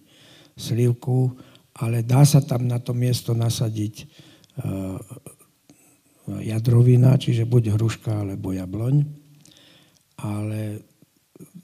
slivku, 0.55 1.35
ale 1.75 1.99
dá 2.07 2.23
sa 2.23 2.39
tam 2.39 2.63
na 2.63 2.79
to 2.79 2.95
miesto 2.95 3.35
nasadiť 3.35 4.07
uh, 4.63 4.95
jadrovina, 6.39 7.19
čiže 7.19 7.43
buď 7.43 7.75
hruška 7.75 8.23
alebo 8.23 8.55
jabloň, 8.55 9.03
ale 10.23 10.79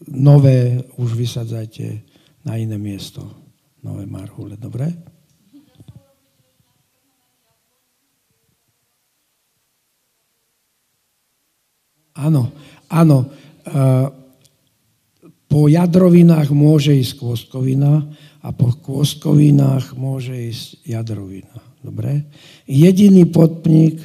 nové 0.09 0.81
už 0.97 1.13
vysadzajte 1.13 2.01
na 2.45 2.57
iné 2.57 2.77
miesto. 2.77 3.21
Nové 3.81 4.05
marhule, 4.05 4.57
dobre? 4.57 4.89
Áno, 12.17 12.53
áno. 12.91 13.17
Po 15.51 15.61
jadrovinách 15.67 16.53
môže 16.53 16.93
ísť 16.93 17.17
kvostkovina 17.17 18.05
a 18.45 18.49
po 18.53 18.71
kvostkovinách 18.77 19.97
môže 19.97 20.33
ísť 20.33 20.65
jadrovina. 20.85 21.55
Dobre? 21.81 22.29
Jediný 22.69 23.25
podpník, 23.25 23.97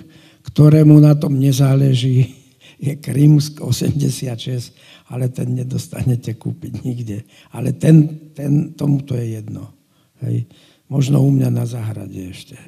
ktorému 0.49 0.97
na 0.97 1.13
tom 1.13 1.37
nezáleží, 1.37 2.33
je 2.87 2.97
Krymsk 2.97 3.61
86 3.61 4.73
ale 5.07 5.31
ten 5.31 5.55
nedostanete 5.55 6.35
kúpiť 6.35 6.83
nikde. 6.83 7.23
Ale 7.55 7.73
ten, 7.79 8.31
ten, 8.35 8.75
tomu 8.75 9.07
to 9.07 9.15
je 9.15 9.39
jedno. 9.39 9.71
Hej. 10.23 10.51
Možno 10.87 11.23
u 11.23 11.31
mňa 11.31 11.51
na 11.51 11.67
záhrade 11.67 12.31
ešte. 12.31 12.59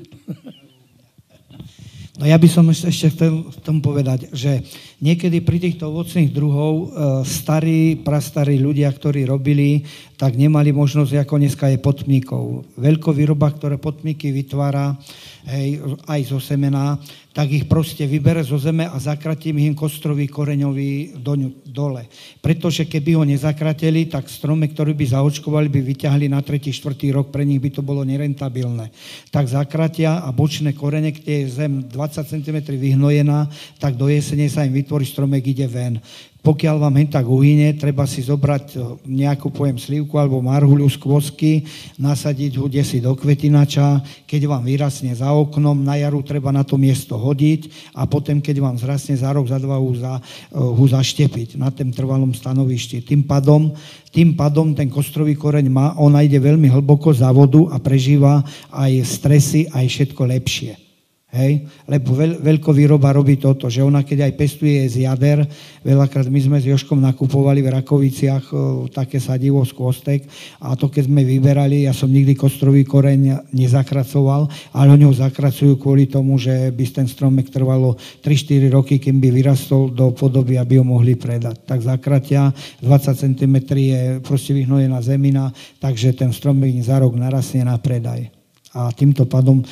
No 2.19 2.27
ja 2.27 2.35
by 2.35 2.51
som 2.51 2.67
ešte 2.67 3.15
chcel 3.15 3.47
v 3.47 3.59
tom 3.63 3.79
povedať, 3.79 4.27
že 4.35 4.67
niekedy 4.99 5.39
pri 5.39 5.63
týchto 5.63 5.87
ovocných 5.87 6.35
druhov 6.35 6.75
e, 6.75 6.87
starí, 7.23 7.95
prastarí 7.95 8.59
ľudia, 8.59 8.91
ktorí 8.91 9.23
robili, 9.23 9.87
tak 10.19 10.35
nemali 10.35 10.75
možnosť, 10.75 11.23
ako 11.23 11.35
dneska 11.39 11.71
je 11.71 11.79
potmíkov. 11.79 12.67
Veľkovýroba, 12.75 13.55
ktoré 13.55 13.79
potmíky 13.79 14.35
vytvára, 14.35 14.99
hej, 15.47 15.79
aj 16.11 16.21
zo 16.27 16.43
semena, 16.43 16.99
tak 17.31 17.55
ich 17.55 17.71
proste 17.71 18.03
vybere 18.03 18.43
zo 18.43 18.59
zeme 18.59 18.83
a 18.83 18.99
zakratím 18.99 19.63
im 19.63 19.79
kostrový 19.79 20.27
koreňový 20.27 21.23
do, 21.23 21.55
dole. 21.63 22.11
Pretože 22.43 22.83
keby 22.91 23.15
ho 23.15 23.23
nezakratili, 23.23 24.11
tak 24.11 24.27
strome, 24.27 24.67
ktorý 24.67 24.91
by 24.99 25.15
zaočkovali, 25.15 25.71
by 25.71 25.81
vyťahli 25.87 26.27
na 26.27 26.43
tretí, 26.43 26.75
štvrtý 26.75 27.15
rok, 27.15 27.31
pre 27.31 27.47
nich 27.47 27.63
by 27.63 27.71
to 27.71 27.87
bolo 27.87 28.03
nerentabilné. 28.03 28.91
Tak 29.31 29.47
zakratia 29.47 30.19
a 30.19 30.35
bočné 30.35 30.75
korene, 30.75 31.15
kde 31.15 31.47
je 31.47 31.63
zem 31.63 31.87
20 31.87 32.27
cm 32.27 32.59
vyhnojená, 32.75 33.47
tak 33.79 33.95
do 33.95 34.11
jesene 34.11 34.51
sa 34.51 34.67
im 34.67 34.75
vytvorí 34.75 35.07
stromek, 35.07 35.47
ide 35.47 35.71
ven 35.71 36.03
pokiaľ 36.39 36.77
vám 36.79 36.95
hen 37.03 37.11
tak 37.11 37.27
uhyne, 37.27 37.75
treba 37.75 38.07
si 38.07 38.23
zobrať 38.23 38.65
e, 38.73 38.77
nejakú, 39.05 39.51
pojem 39.51 39.75
slivku 39.75 40.17
alebo 40.17 40.39
marhuľu 40.39 40.87
z 40.87 40.97
kvosky, 40.97 41.53
nasadiť 41.99 42.63
ho 42.63 42.71
desi 42.71 43.03
do 43.03 43.11
kvetinača, 43.19 44.01
keď 44.23 44.47
vám 44.47 44.63
vyrasne 44.63 45.11
za 45.13 45.35
oknom, 45.35 45.75
na 45.83 45.99
jaru 45.99 46.23
treba 46.23 46.55
na 46.55 46.63
to 46.63 46.79
miesto 46.79 47.19
hodiť 47.19 47.93
a 47.99 48.07
potom, 48.07 48.39
keď 48.39 48.63
vám 48.63 48.79
zrasne 48.79 49.19
za 49.19 49.35
rok, 49.35 49.51
za 49.51 49.59
dva, 49.59 49.83
ho, 49.83 49.91
za, 49.99 50.23
e, 50.49 50.57
ho 50.57 50.85
zaštepiť 50.87 51.59
na 51.59 51.75
tém 51.75 51.91
trvalom 51.91 52.31
stanovišti. 52.31 53.03
Tým 53.03 53.27
pádom, 53.27 53.75
tým 54.15 54.39
pádom 54.39 54.79
ten 54.79 54.87
kostrový 54.87 55.35
koreň 55.35 55.67
má, 55.67 55.99
ona 55.99 56.23
ide 56.23 56.39
veľmi 56.39 56.71
hlboko 56.71 57.11
za 57.11 57.35
vodu 57.35 57.67
a 57.75 57.83
prežíva 57.83 58.47
aj 58.71 58.93
stresy, 59.05 59.67
aj 59.75 59.85
všetko 59.91 60.23
lepšie. 60.23 60.88
Hej? 61.29 61.69
Lebo 61.85 62.17
veľ, 62.17 62.41
veľkovýroba 62.41 63.13
robí 63.13 63.37
toto, 63.37 63.69
že 63.69 63.85
ona 63.85 64.01
keď 64.01 64.25
aj 64.25 64.33
pestuje 64.33 64.81
z 64.89 65.05
jader, 65.05 65.45
veľakrát 65.85 66.25
my 66.25 66.41
sme 66.41 66.57
s 66.57 66.65
Joškom 66.65 67.05
nakupovali 67.05 67.61
v 67.61 67.69
Rakoviciach 67.69 68.45
o, 68.49 68.57
také 68.89 69.21
sadivo 69.21 69.61
z 69.61 69.77
kostek 69.77 70.25
a 70.65 70.73
to 70.73 70.89
keď 70.89 71.05
sme 71.05 71.29
vyberali, 71.29 71.85
ja 71.85 71.93
som 71.93 72.09
nikdy 72.09 72.33
kostrový 72.33 72.89
koreň 72.89 73.53
nezakracoval, 73.53 74.49
ale 74.73 74.97
ho 74.97 75.13
zakracujú 75.13 75.77
kvôli 75.77 76.09
tomu, 76.09 76.41
že 76.41 76.73
by 76.73 76.85
ten 76.89 77.05
stromek 77.05 77.53
trvalo 77.53 78.01
3-4 78.25 78.73
roky, 78.73 78.97
kým 78.97 79.21
by 79.21 79.29
vyrastol 79.29 79.93
do 79.93 80.09
podoby, 80.17 80.57
aby 80.57 80.81
ho 80.81 80.85
mohli 80.89 81.13
predať. 81.13 81.61
Tak 81.69 81.85
zakratia, 81.85 82.57
20 82.81 82.89
cm 83.13 83.57
je 83.77 84.01
proste 84.25 84.57
vyhnojená 84.57 84.97
zemina, 85.05 85.53
takže 85.77 86.17
ten 86.17 86.33
stromek 86.33 86.73
za 86.81 86.97
rok 87.05 87.13
narastie 87.21 87.61
na 87.61 87.77
predaj 87.77 88.38
a 88.75 88.93
týmto 88.93 89.25
pádom 89.25 89.63
e, 89.63 89.65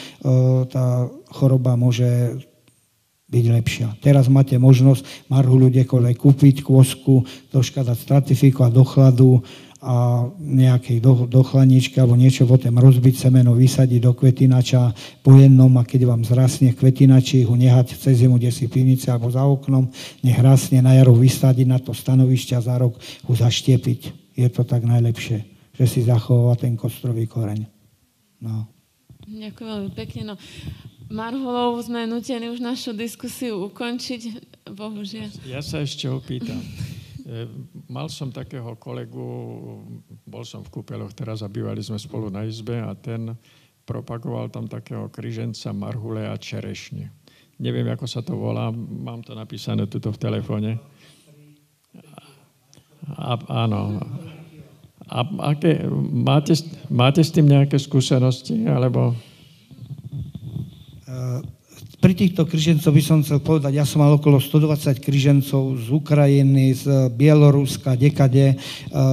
tá 0.70 1.10
choroba 1.32 1.76
môže 1.76 2.40
byť 3.26 3.44
lepšia. 3.50 3.88
Teraz 3.98 4.30
máte 4.30 4.54
možnosť 4.54 5.26
marhu 5.26 5.58
ľudia 5.58 5.82
kúpiť 5.84 6.62
kôsku, 6.62 7.26
troška 7.50 7.82
dať 7.82 7.98
stratifikovať 7.98 8.70
do 8.70 8.84
chladu, 8.86 9.30
a 9.86 10.26
nejakej 10.40 10.98
do, 10.98 11.30
do 11.30 11.46
alebo 11.46 12.18
niečo 12.18 12.42
potom 12.42 12.74
rozbiť 12.80 13.28
semeno, 13.28 13.54
vysadiť 13.54 14.02
do 14.02 14.18
kvetinača 14.18 14.90
po 15.22 15.38
jednom 15.38 15.70
a 15.78 15.86
keď 15.86 16.10
vám 16.10 16.26
zrasne 16.26 16.74
kvetinači, 16.74 17.46
ho 17.46 17.54
nehať 17.54 17.94
cez 17.94 18.24
zimu, 18.24 18.40
kde 18.40 18.50
si 18.50 18.66
pivnice 18.66 19.12
alebo 19.12 19.30
za 19.30 19.46
oknom, 19.46 19.86
nech 20.26 20.38
rasne 20.42 20.82
na 20.82 20.98
jaru 20.98 21.14
vysadiť 21.14 21.66
na 21.70 21.78
to 21.78 21.94
stanovišťa 21.94 22.58
za 22.66 22.74
rok 22.82 22.98
ho 22.98 23.32
zaštiepiť. 23.36 24.34
Je 24.34 24.48
to 24.50 24.66
tak 24.66 24.82
najlepšie, 24.82 25.44
že 25.76 25.84
si 25.86 26.02
zachováva 26.02 26.58
ten 26.58 26.74
kostrový 26.74 27.30
koreň. 27.30 27.68
No. 28.42 28.75
Ďakujem 29.26 29.68
veľmi 29.68 29.92
pekne. 29.98 30.22
No, 30.32 30.34
Marholov 31.10 31.82
sme 31.82 32.06
nutení 32.06 32.50
už 32.50 32.62
našu 32.62 32.94
diskusiu 32.94 33.58
ukončiť, 33.70 34.22
bohužiaľ. 34.70 35.30
Ja 35.46 35.62
sa 35.62 35.82
ešte 35.82 36.06
opýtam. 36.10 36.62
E, 37.26 37.42
mal 37.90 38.06
som 38.06 38.30
takého 38.30 38.78
kolegu, 38.78 39.18
bol 40.22 40.46
som 40.46 40.62
v 40.62 40.70
kúpeloch 40.78 41.10
teraz 41.10 41.42
a 41.42 41.50
bývali 41.50 41.82
sme 41.82 41.98
spolu 41.98 42.30
na 42.30 42.46
izbe 42.46 42.78
a 42.78 42.94
ten 42.94 43.34
propagoval 43.82 44.46
tam 44.46 44.70
takého 44.70 45.10
kryženca, 45.10 45.74
marhule 45.74 46.22
a 46.22 46.38
čerešne. 46.38 47.10
Neviem, 47.58 47.90
ako 47.90 48.06
sa 48.06 48.22
to 48.22 48.38
volá, 48.38 48.70
mám 48.70 49.26
to 49.26 49.34
napísané 49.34 49.90
tuto 49.90 50.14
v 50.14 50.22
telefóne. 50.22 50.78
A, 53.10 53.34
áno. 53.66 53.98
A 55.06 55.22
aké, 55.54 55.86
máte, 56.10 56.54
máte 56.90 57.22
s 57.22 57.30
tým 57.30 57.46
nejaké 57.46 57.78
skúsenosti, 57.78 58.66
alebo... 58.66 59.14
Uh 61.06 61.56
pri 61.96 62.12
týchto 62.12 62.46
križencov 62.46 62.92
by 62.94 63.02
som 63.02 63.18
chcel 63.24 63.42
povedať, 63.42 63.72
ja 63.72 63.88
som 63.88 63.98
mal 63.98 64.14
okolo 64.14 64.38
120 64.38 65.02
križencov 65.02 65.74
z 65.74 65.86
Ukrajiny, 65.90 66.70
z 66.70 67.10
Bieloruska, 67.10 67.98
dekade. 67.98 68.52
E, 68.52 68.56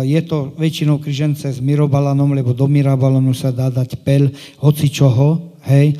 je 0.05 0.21
to 0.21 0.53
väčšinou 0.59 1.01
križence 1.01 1.47
s 1.47 1.57
mirobalanom, 1.57 2.35
lebo 2.35 2.53
do 2.53 2.69
mirabalonu 2.69 3.33
sa 3.33 3.49
dá 3.49 3.73
dať 3.73 4.03
pel, 4.05 4.29
hoci 4.61 4.93
čoho, 4.93 5.57
hej. 5.65 5.95
E, 5.95 5.97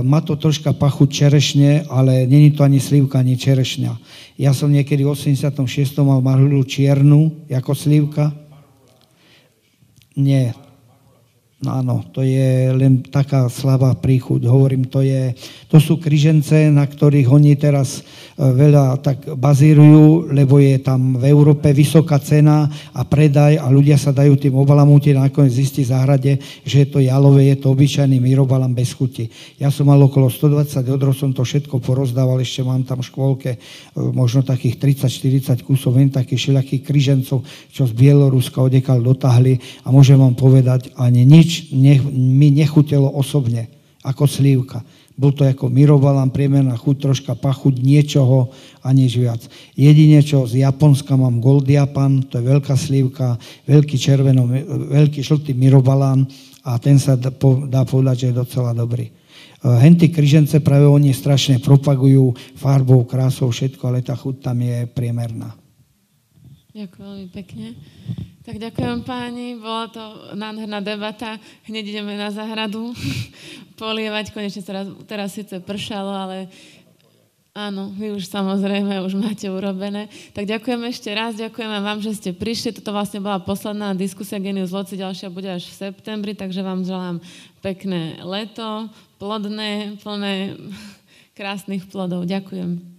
má 0.00 0.24
to 0.24 0.38
troška 0.38 0.72
pachu 0.72 1.12
čerešne, 1.12 1.90
ale 1.92 2.24
není 2.24 2.56
to 2.56 2.64
ani 2.64 2.80
slívka, 2.80 3.20
ani 3.20 3.36
čerešňa. 3.36 3.92
Ja 4.40 4.56
som 4.56 4.72
niekedy 4.72 5.04
v 5.04 5.12
86. 5.12 5.60
mal 6.00 6.24
marhulu 6.24 6.64
čiernu, 6.64 7.50
ako 7.52 7.76
slívka. 7.76 8.32
Nie, 10.16 10.54
áno, 11.68 12.08
to 12.08 12.24
je 12.24 12.72
len 12.72 13.04
taká 13.04 13.44
slabá 13.52 13.92
príchuť. 13.92 14.48
Hovorím, 14.48 14.88
to, 14.88 15.04
je, 15.04 15.36
to 15.68 15.76
sú 15.76 16.00
križence, 16.00 16.56
na 16.72 16.88
ktorých 16.88 17.28
oni 17.28 17.52
teraz 17.60 18.00
e, 18.00 18.02
veľa 18.40 18.96
tak 19.04 19.36
bazírujú, 19.36 20.32
lebo 20.32 20.56
je 20.56 20.80
tam 20.80 21.20
v 21.20 21.28
Európe 21.28 21.68
vysoká 21.76 22.16
cena 22.16 22.64
a 22.96 23.04
predaj 23.04 23.60
a 23.60 23.68
ľudia 23.68 24.00
sa 24.00 24.08
dajú 24.08 24.40
tým 24.40 24.56
obalamútiť 24.56 25.12
a 25.20 25.28
nakoniec 25.28 25.52
zistí 25.52 25.84
záhrade, 25.84 26.40
že 26.64 26.76
je 26.80 26.88
to 26.88 27.04
jalové, 27.04 27.52
je 27.52 27.60
to 27.60 27.76
obyčajný 27.76 28.16
mirobalam 28.16 28.72
bez 28.72 28.96
chuti. 28.96 29.28
Ja 29.60 29.68
som 29.68 29.92
mal 29.92 30.00
okolo 30.00 30.32
120 30.32 30.80
odrov, 30.88 31.12
som 31.12 31.36
to 31.36 31.44
všetko 31.44 31.76
porozdával, 31.84 32.40
ešte 32.40 32.64
mám 32.64 32.88
tam 32.88 33.04
v 33.04 33.08
škôlke 33.12 33.50
e, 33.52 33.58
možno 34.16 34.40
takých 34.40 34.80
30-40 35.04 35.60
kusov, 35.68 36.00
len 36.00 36.08
takých 36.08 36.40
všelijakých 36.40 36.82
križencov, 36.88 37.44
čo 37.68 37.82
z 37.84 37.92
Bieloruska 37.92 38.64
odekal 38.64 39.04
dotahli 39.04 39.60
a 39.84 39.92
môžem 39.92 40.16
vám 40.16 40.32
povedať, 40.32 40.96
ani 40.96 41.28
nič 41.28 41.49
nič 41.50 41.74
ne, 41.74 41.98
mi 42.14 42.54
nechutelo 42.54 43.10
osobne, 43.10 43.66
ako 44.06 44.30
slívka. 44.30 44.86
Bol 45.18 45.34
to 45.34 45.42
ako 45.42 45.66
mirobalám, 45.66 46.30
priemerná 46.30 46.78
chuť, 46.78 46.96
troška 47.10 47.32
pachuť, 47.34 47.82
niečoho 47.82 48.54
a 48.80 48.88
nič 48.94 49.18
viac. 49.18 49.42
Jedine, 49.74 50.22
čo 50.22 50.46
z 50.46 50.62
Japonska 50.62 51.18
mám 51.18 51.42
Gold 51.42 51.66
Japan, 51.66 52.22
to 52.22 52.38
je 52.38 52.46
veľká 52.46 52.78
slívka, 52.78 53.34
veľký 53.66 53.98
červeno, 53.98 54.46
veľký 54.94 55.20
žltý 55.20 55.52
mirobalán 55.58 56.24
a 56.62 56.78
ten 56.78 56.96
sa 56.96 57.18
dá 57.18 57.82
povedať, 57.82 58.16
že 58.16 58.26
je 58.30 58.40
docela 58.40 58.70
dobrý. 58.70 59.10
Eh, 59.10 59.76
henty 59.84 60.08
kryžence 60.08 60.56
práve 60.64 60.88
oni 60.88 61.12
strašne 61.12 61.60
propagujú 61.60 62.32
farbou, 62.56 63.04
krásou, 63.04 63.52
všetko, 63.52 63.82
ale 63.92 64.00
tá 64.00 64.16
chuť 64.16 64.40
tam 64.40 64.56
je 64.64 64.88
priemerná. 64.88 65.59
Ďakujem 66.70 67.02
veľmi 67.02 67.28
pekne. 67.34 67.74
Tak 68.40 68.56
ďakujem 68.56 69.02
páni, 69.02 69.58
bola 69.58 69.90
to 69.90 70.02
nádherná 70.38 70.78
debata. 70.78 71.36
Hneď 71.66 71.92
ideme 71.92 72.14
na 72.14 72.30
záhradu 72.30 72.94
polievať. 73.80 74.30
Konečne 74.30 74.62
teraz, 74.62 74.86
teraz 75.06 75.34
síce 75.34 75.58
pršalo, 75.58 76.08
ale 76.08 76.50
áno, 77.52 77.90
vy 77.94 78.14
už 78.14 78.30
samozrejme 78.30 79.02
už 79.02 79.18
máte 79.18 79.50
urobené. 79.50 80.06
Tak 80.30 80.46
ďakujem 80.46 80.82
ešte 80.88 81.10
raz, 81.10 81.36
ďakujem 81.36 81.70
vám, 81.82 81.98
že 82.00 82.16
ste 82.16 82.30
prišli. 82.30 82.78
Toto 82.78 82.94
vlastne 82.94 83.18
bola 83.18 83.42
posledná 83.42 83.92
diskusia 83.92 84.38
Genius 84.38 84.70
Loci, 84.70 84.94
ďalšia 84.94 85.28
bude 85.28 85.50
až 85.50 85.68
v 85.68 85.90
septembri, 85.90 86.32
takže 86.38 86.64
vám 86.64 86.86
želám 86.86 87.18
pekné 87.60 88.22
leto, 88.24 88.88
plodné, 89.18 90.00
plné 90.00 90.54
krásnych 91.38 91.86
plodov. 91.90 92.30
Ďakujem. 92.30 92.89